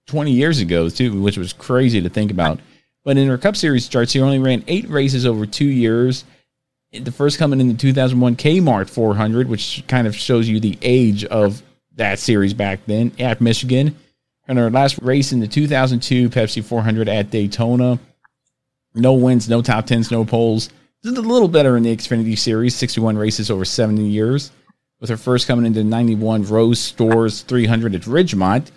20 0.06 0.32
years 0.32 0.60
ago, 0.60 0.88
too, 0.88 1.20
which 1.20 1.36
was 1.36 1.52
crazy 1.52 2.00
to 2.00 2.08
think 2.08 2.30
about. 2.30 2.60
But 3.04 3.18
in 3.18 3.28
her 3.28 3.36
Cup 3.36 3.56
Series 3.56 3.84
starts, 3.84 4.12
she 4.12 4.20
only 4.22 4.38
ran 4.38 4.64
eight 4.68 4.88
races 4.88 5.26
over 5.26 5.44
two 5.44 5.66
years. 5.66 6.24
The 6.92 7.12
first 7.12 7.38
coming 7.38 7.60
in 7.60 7.68
the 7.68 7.74
2001 7.74 8.36
Kmart 8.36 8.88
400, 8.88 9.48
which 9.48 9.84
kind 9.86 10.06
of 10.06 10.16
shows 10.16 10.48
you 10.48 10.58
the 10.58 10.78
age 10.80 11.24
of 11.26 11.62
that 11.96 12.18
series 12.18 12.54
back 12.54 12.80
then 12.86 13.12
at 13.18 13.42
Michigan. 13.42 13.94
And 14.48 14.58
her 14.58 14.70
last 14.70 14.98
race 15.02 15.30
in 15.32 15.40
the 15.40 15.46
2002 15.46 16.30
Pepsi 16.30 16.64
400 16.64 17.06
at 17.06 17.30
Daytona. 17.30 17.98
No 18.94 19.12
wins, 19.12 19.46
no 19.46 19.60
top 19.60 19.86
tens, 19.86 20.10
no 20.10 20.24
poles. 20.24 20.70
Did 21.03 21.16
a 21.16 21.22
little 21.22 21.48
better 21.48 21.78
in 21.78 21.82
the 21.82 21.96
Xfinity 21.96 22.38
Series, 22.38 22.74
61 22.74 23.16
races 23.16 23.51
over 23.51 23.64
70 23.64 24.03
years. 24.03 24.51
With 25.01 25.09
her 25.09 25.16
first 25.16 25.46
coming 25.46 25.64
into 25.64 25.82
91 25.82 26.44
Rose 26.44 26.78
Stores 26.78 27.40
300 27.42 27.94
at 27.94 28.03
Rougemont. 28.03 28.70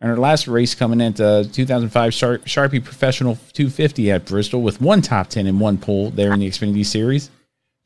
And 0.00 0.10
her 0.10 0.16
last 0.16 0.46
race 0.46 0.74
coming 0.74 1.00
into 1.00 1.48
2005 1.52 2.14
Shar- 2.14 2.38
Sharpie 2.38 2.84
Professional 2.84 3.36
250 3.54 4.12
at 4.12 4.24
Bristol 4.24 4.62
with 4.62 4.80
one 4.80 5.02
top 5.02 5.28
10 5.28 5.48
and 5.48 5.58
one 5.58 5.78
pole 5.78 6.10
there 6.10 6.32
in 6.32 6.40
the 6.40 6.48
Xfinity 6.48 6.86
Series. 6.86 7.30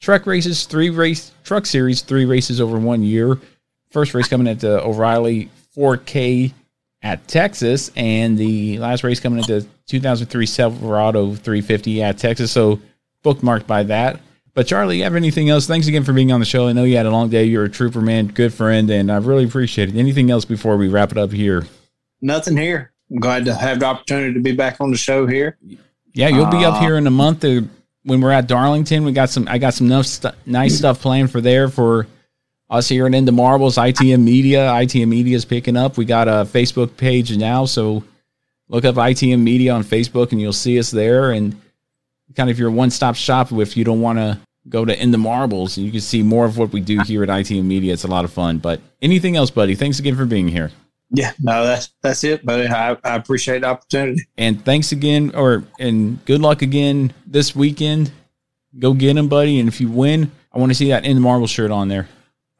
Truck 0.00 0.26
races, 0.26 0.64
three 0.64 0.90
race 0.90 1.32
truck 1.42 1.64
series, 1.64 2.02
three 2.02 2.26
races 2.26 2.60
over 2.60 2.78
one 2.78 3.02
year. 3.02 3.38
First 3.90 4.12
race 4.12 4.28
coming 4.28 4.48
at 4.48 4.60
the 4.60 4.82
O'Reilly 4.84 5.50
4K 5.74 6.52
at 7.02 7.26
Texas, 7.26 7.90
and 7.96 8.36
the 8.36 8.78
last 8.78 9.02
race 9.02 9.18
coming 9.20 9.38
into 9.38 9.66
2003 9.86 10.44
Silverado 10.44 11.34
350 11.34 12.02
at 12.02 12.18
Texas. 12.18 12.52
So 12.52 12.80
bookmarked 13.24 13.66
by 13.66 13.82
that. 13.84 14.20
But 14.54 14.66
Charlie, 14.66 14.98
you 14.98 15.04
have 15.04 15.14
anything 15.14 15.50
else? 15.50 15.66
Thanks 15.66 15.86
again 15.86 16.02
for 16.02 16.12
being 16.12 16.32
on 16.32 16.40
the 16.40 16.46
show. 16.46 16.66
I 16.66 16.72
know 16.72 16.84
you 16.84 16.96
had 16.96 17.06
a 17.06 17.10
long 17.10 17.28
day. 17.28 17.44
You're 17.44 17.64
a 17.64 17.68
trooper, 17.70 18.00
man, 18.00 18.26
good 18.26 18.52
friend, 18.52 18.90
and 18.90 19.10
I 19.12 19.16
really 19.18 19.44
appreciate 19.44 19.88
it. 19.88 19.96
Anything 19.96 20.30
else 20.30 20.44
before 20.44 20.76
we 20.76 20.88
wrap 20.88 21.12
it 21.12 21.18
up 21.18 21.30
here? 21.30 21.66
Nothing 22.20 22.56
here. 22.56 22.92
I'm 23.10 23.20
glad 23.20 23.44
to 23.44 23.54
have 23.54 23.80
the 23.80 23.86
opportunity 23.86 24.34
to 24.34 24.40
be 24.40 24.52
back 24.52 24.80
on 24.80 24.90
the 24.90 24.96
show 24.96 25.26
here. 25.26 25.56
Yeah, 26.12 26.28
you'll 26.28 26.46
be 26.50 26.64
up 26.64 26.74
Uh, 26.74 26.80
here 26.80 26.96
in 26.96 27.06
a 27.06 27.10
month 27.10 27.44
uh, 27.44 27.60
when 28.02 28.20
we're 28.20 28.32
at 28.32 28.48
Darlington. 28.48 29.04
We 29.04 29.12
got 29.12 29.30
some. 29.30 29.46
I 29.48 29.58
got 29.58 29.74
some 29.74 29.86
nice, 29.86 30.20
nice 30.44 30.76
stuff 30.76 31.00
planned 31.00 31.30
for 31.30 31.40
there 31.40 31.68
for 31.68 32.08
us 32.68 32.88
here 32.88 33.06
at 33.06 33.14
Into 33.14 33.30
Marbles. 33.32 33.76
ITM 33.76 34.22
Media. 34.24 34.70
ITM 34.72 35.08
Media 35.08 35.36
is 35.36 35.44
picking 35.44 35.76
up. 35.76 35.96
We 35.96 36.04
got 36.04 36.26
a 36.26 36.44
Facebook 36.44 36.96
page 36.96 37.34
now, 37.36 37.64
so 37.64 38.02
look 38.68 38.84
up 38.84 38.96
ITM 38.96 39.40
Media 39.40 39.72
on 39.72 39.84
Facebook 39.84 40.32
and 40.32 40.40
you'll 40.40 40.52
see 40.52 40.78
us 40.80 40.90
there. 40.90 41.30
And 41.30 41.58
kind 42.36 42.50
of 42.50 42.58
your 42.58 42.70
one 42.70 42.90
stop 42.90 43.14
shop 43.16 43.52
if 43.52 43.76
you 43.76 43.84
don't 43.84 44.00
want 44.00 44.18
to 44.18 44.38
go 44.68 44.84
to 44.84 45.02
In 45.02 45.10
the 45.10 45.18
Marbles. 45.18 45.76
and 45.76 45.86
You 45.86 45.92
can 45.92 46.00
see 46.00 46.22
more 46.22 46.44
of 46.44 46.58
what 46.58 46.72
we 46.72 46.80
do 46.80 47.00
here 47.00 47.22
at 47.22 47.28
ITM 47.28 47.64
Media. 47.64 47.92
It's 47.92 48.04
a 48.04 48.08
lot 48.08 48.24
of 48.24 48.32
fun. 48.32 48.58
But 48.58 48.80
anything 49.00 49.36
else, 49.36 49.50
buddy? 49.50 49.74
Thanks 49.74 49.98
again 49.98 50.14
for 50.16 50.26
being 50.26 50.48
here. 50.48 50.70
Yeah, 51.10 51.32
no, 51.40 51.64
that's 51.64 51.90
that's 52.02 52.22
it, 52.22 52.44
buddy. 52.44 52.68
I, 52.68 52.90
I 53.02 53.14
appreciate 53.16 53.60
the 53.60 53.68
opportunity. 53.68 54.22
And 54.36 54.62
thanks 54.62 54.92
again, 54.92 55.32
or 55.34 55.64
and 55.78 56.22
good 56.26 56.42
luck 56.42 56.60
again 56.60 57.14
this 57.26 57.56
weekend. 57.56 58.10
Go 58.78 58.92
get 58.92 59.16
him, 59.16 59.26
buddy. 59.28 59.58
And 59.58 59.68
if 59.70 59.80
you 59.80 59.88
win, 59.88 60.30
I 60.52 60.58
want 60.58 60.70
to 60.70 60.74
see 60.74 60.88
that 60.90 61.06
in 61.06 61.14
the 61.14 61.20
marble 61.22 61.46
shirt 61.46 61.70
on 61.70 61.88
there. 61.88 62.06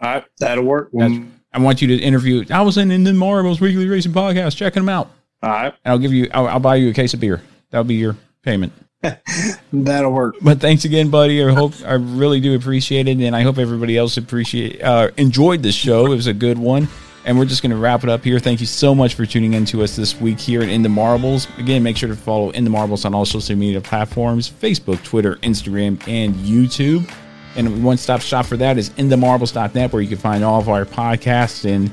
All 0.01 0.15
right, 0.15 0.25
that'll 0.39 0.65
work. 0.65 0.89
That's- 0.95 1.21
I 1.53 1.61
want 1.61 1.81
you 1.83 1.89
to 1.89 1.97
interview. 1.97 2.45
I 2.51 2.61
was 2.63 2.77
in 2.79 2.89
the 3.05 3.13
Marbles 3.13 3.61
Weekly 3.61 3.87
Racing 3.87 4.13
Podcast. 4.13 4.57
Checking 4.57 4.83
them 4.83 4.89
out. 4.89 5.11
All 5.43 5.51
right, 5.51 5.75
And 5.85 5.93
I'll 5.93 5.99
give 5.99 6.13
you. 6.13 6.31
I'll, 6.33 6.47
I'll 6.47 6.61
buy 6.61 6.77
you 6.77 6.89
a 6.89 6.93
case 6.95 7.13
of 7.15 7.21
beer. 7.21 7.43
That'll 7.71 7.85
be 7.85 7.95
your 7.97 8.17
payment. 8.43 8.73
that'll 9.73 10.13
work. 10.13 10.37
But 10.43 10.61
thanks 10.61 10.85
again, 10.85 11.11
buddy. 11.11 11.43
I 11.45 11.53
hope 11.53 11.75
I 11.85 11.95
really 11.95 12.41
do 12.41 12.55
appreciate 12.57 13.07
it, 13.07 13.19
and 13.21 13.35
I 13.35 13.43
hope 13.43 13.59
everybody 13.59 13.97
else 13.97 14.17
appreciate 14.17 14.83
uh, 14.83 15.11
enjoyed 15.17 15.63
the 15.63 15.71
show. 15.71 16.07
It 16.07 16.17
was 16.17 16.27
a 16.27 16.35
good 16.35 16.59
one, 16.59 16.89
and 17.25 17.39
we're 17.39 17.45
just 17.45 17.63
going 17.63 17.71
to 17.71 17.77
wrap 17.77 18.03
it 18.03 18.11
up 18.11 18.25
here. 18.25 18.41
Thank 18.41 18.61
you 18.61 18.67
so 18.67 18.95
much 18.95 19.15
for 19.15 19.25
tuning 19.25 19.55
in 19.55 19.65
to 19.67 19.83
us 19.85 19.95
this 19.95 20.21
week 20.21 20.41
here 20.41 20.63
at 20.63 20.69
In 20.69 20.83
the 20.83 20.89
Marbles. 20.89 21.47
Again, 21.59 21.83
make 21.83 21.97
sure 21.97 22.09
to 22.09 22.17
follow 22.17 22.51
In 22.51 22.65
the 22.65 22.71
Marbles 22.71 23.05
on 23.05 23.15
all 23.15 23.25
social 23.25 23.55
media 23.55 23.81
platforms: 23.81 24.51
Facebook, 24.51 25.03
Twitter, 25.05 25.37
Instagram, 25.37 26.07
and 26.09 26.35
YouTube. 26.35 27.09
And 27.55 27.83
one 27.85 27.97
stop 27.97 28.21
shop 28.21 28.47
for 28.47 28.57
that 28.57 28.79
is 28.79 28.91
inthemarbles.net, 28.91 29.93
where 29.93 30.03
you 30.03 30.09
can 30.09 30.19
find 30.19 30.43
all 30.43 30.61
of 30.61 30.69
our 30.69 30.85
podcasts 30.85 31.65
and 31.65 31.91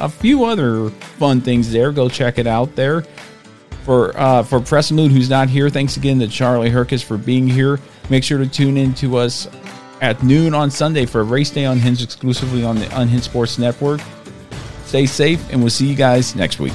a 0.00 0.08
few 0.08 0.44
other 0.44 0.90
fun 0.90 1.40
things 1.40 1.70
there. 1.70 1.92
Go 1.92 2.08
check 2.08 2.38
it 2.38 2.48
out 2.48 2.74
there 2.74 3.04
for 3.84 4.16
uh, 4.16 4.42
for 4.42 4.60
Preston 4.60 4.96
Lude, 4.96 5.12
who's 5.12 5.30
not 5.30 5.48
here. 5.48 5.68
Thanks 5.70 5.96
again 5.96 6.18
to 6.20 6.28
Charlie 6.28 6.70
Herkus 6.70 7.02
for 7.02 7.16
being 7.16 7.48
here. 7.48 7.80
Make 8.10 8.24
sure 8.24 8.38
to 8.38 8.46
tune 8.46 8.76
in 8.76 8.94
to 8.94 9.16
us 9.16 9.48
at 10.00 10.22
noon 10.22 10.54
on 10.54 10.70
Sunday 10.70 11.06
for 11.06 11.24
race 11.24 11.50
day 11.50 11.64
unhinged 11.64 12.02
exclusively 12.02 12.64
on 12.64 12.76
the 12.76 13.00
Unhinged 13.00 13.24
Sports 13.24 13.58
Network. 13.58 14.00
Stay 14.84 15.06
safe, 15.06 15.50
and 15.50 15.60
we'll 15.60 15.70
see 15.70 15.86
you 15.86 15.94
guys 15.94 16.34
next 16.34 16.58
week. 16.58 16.74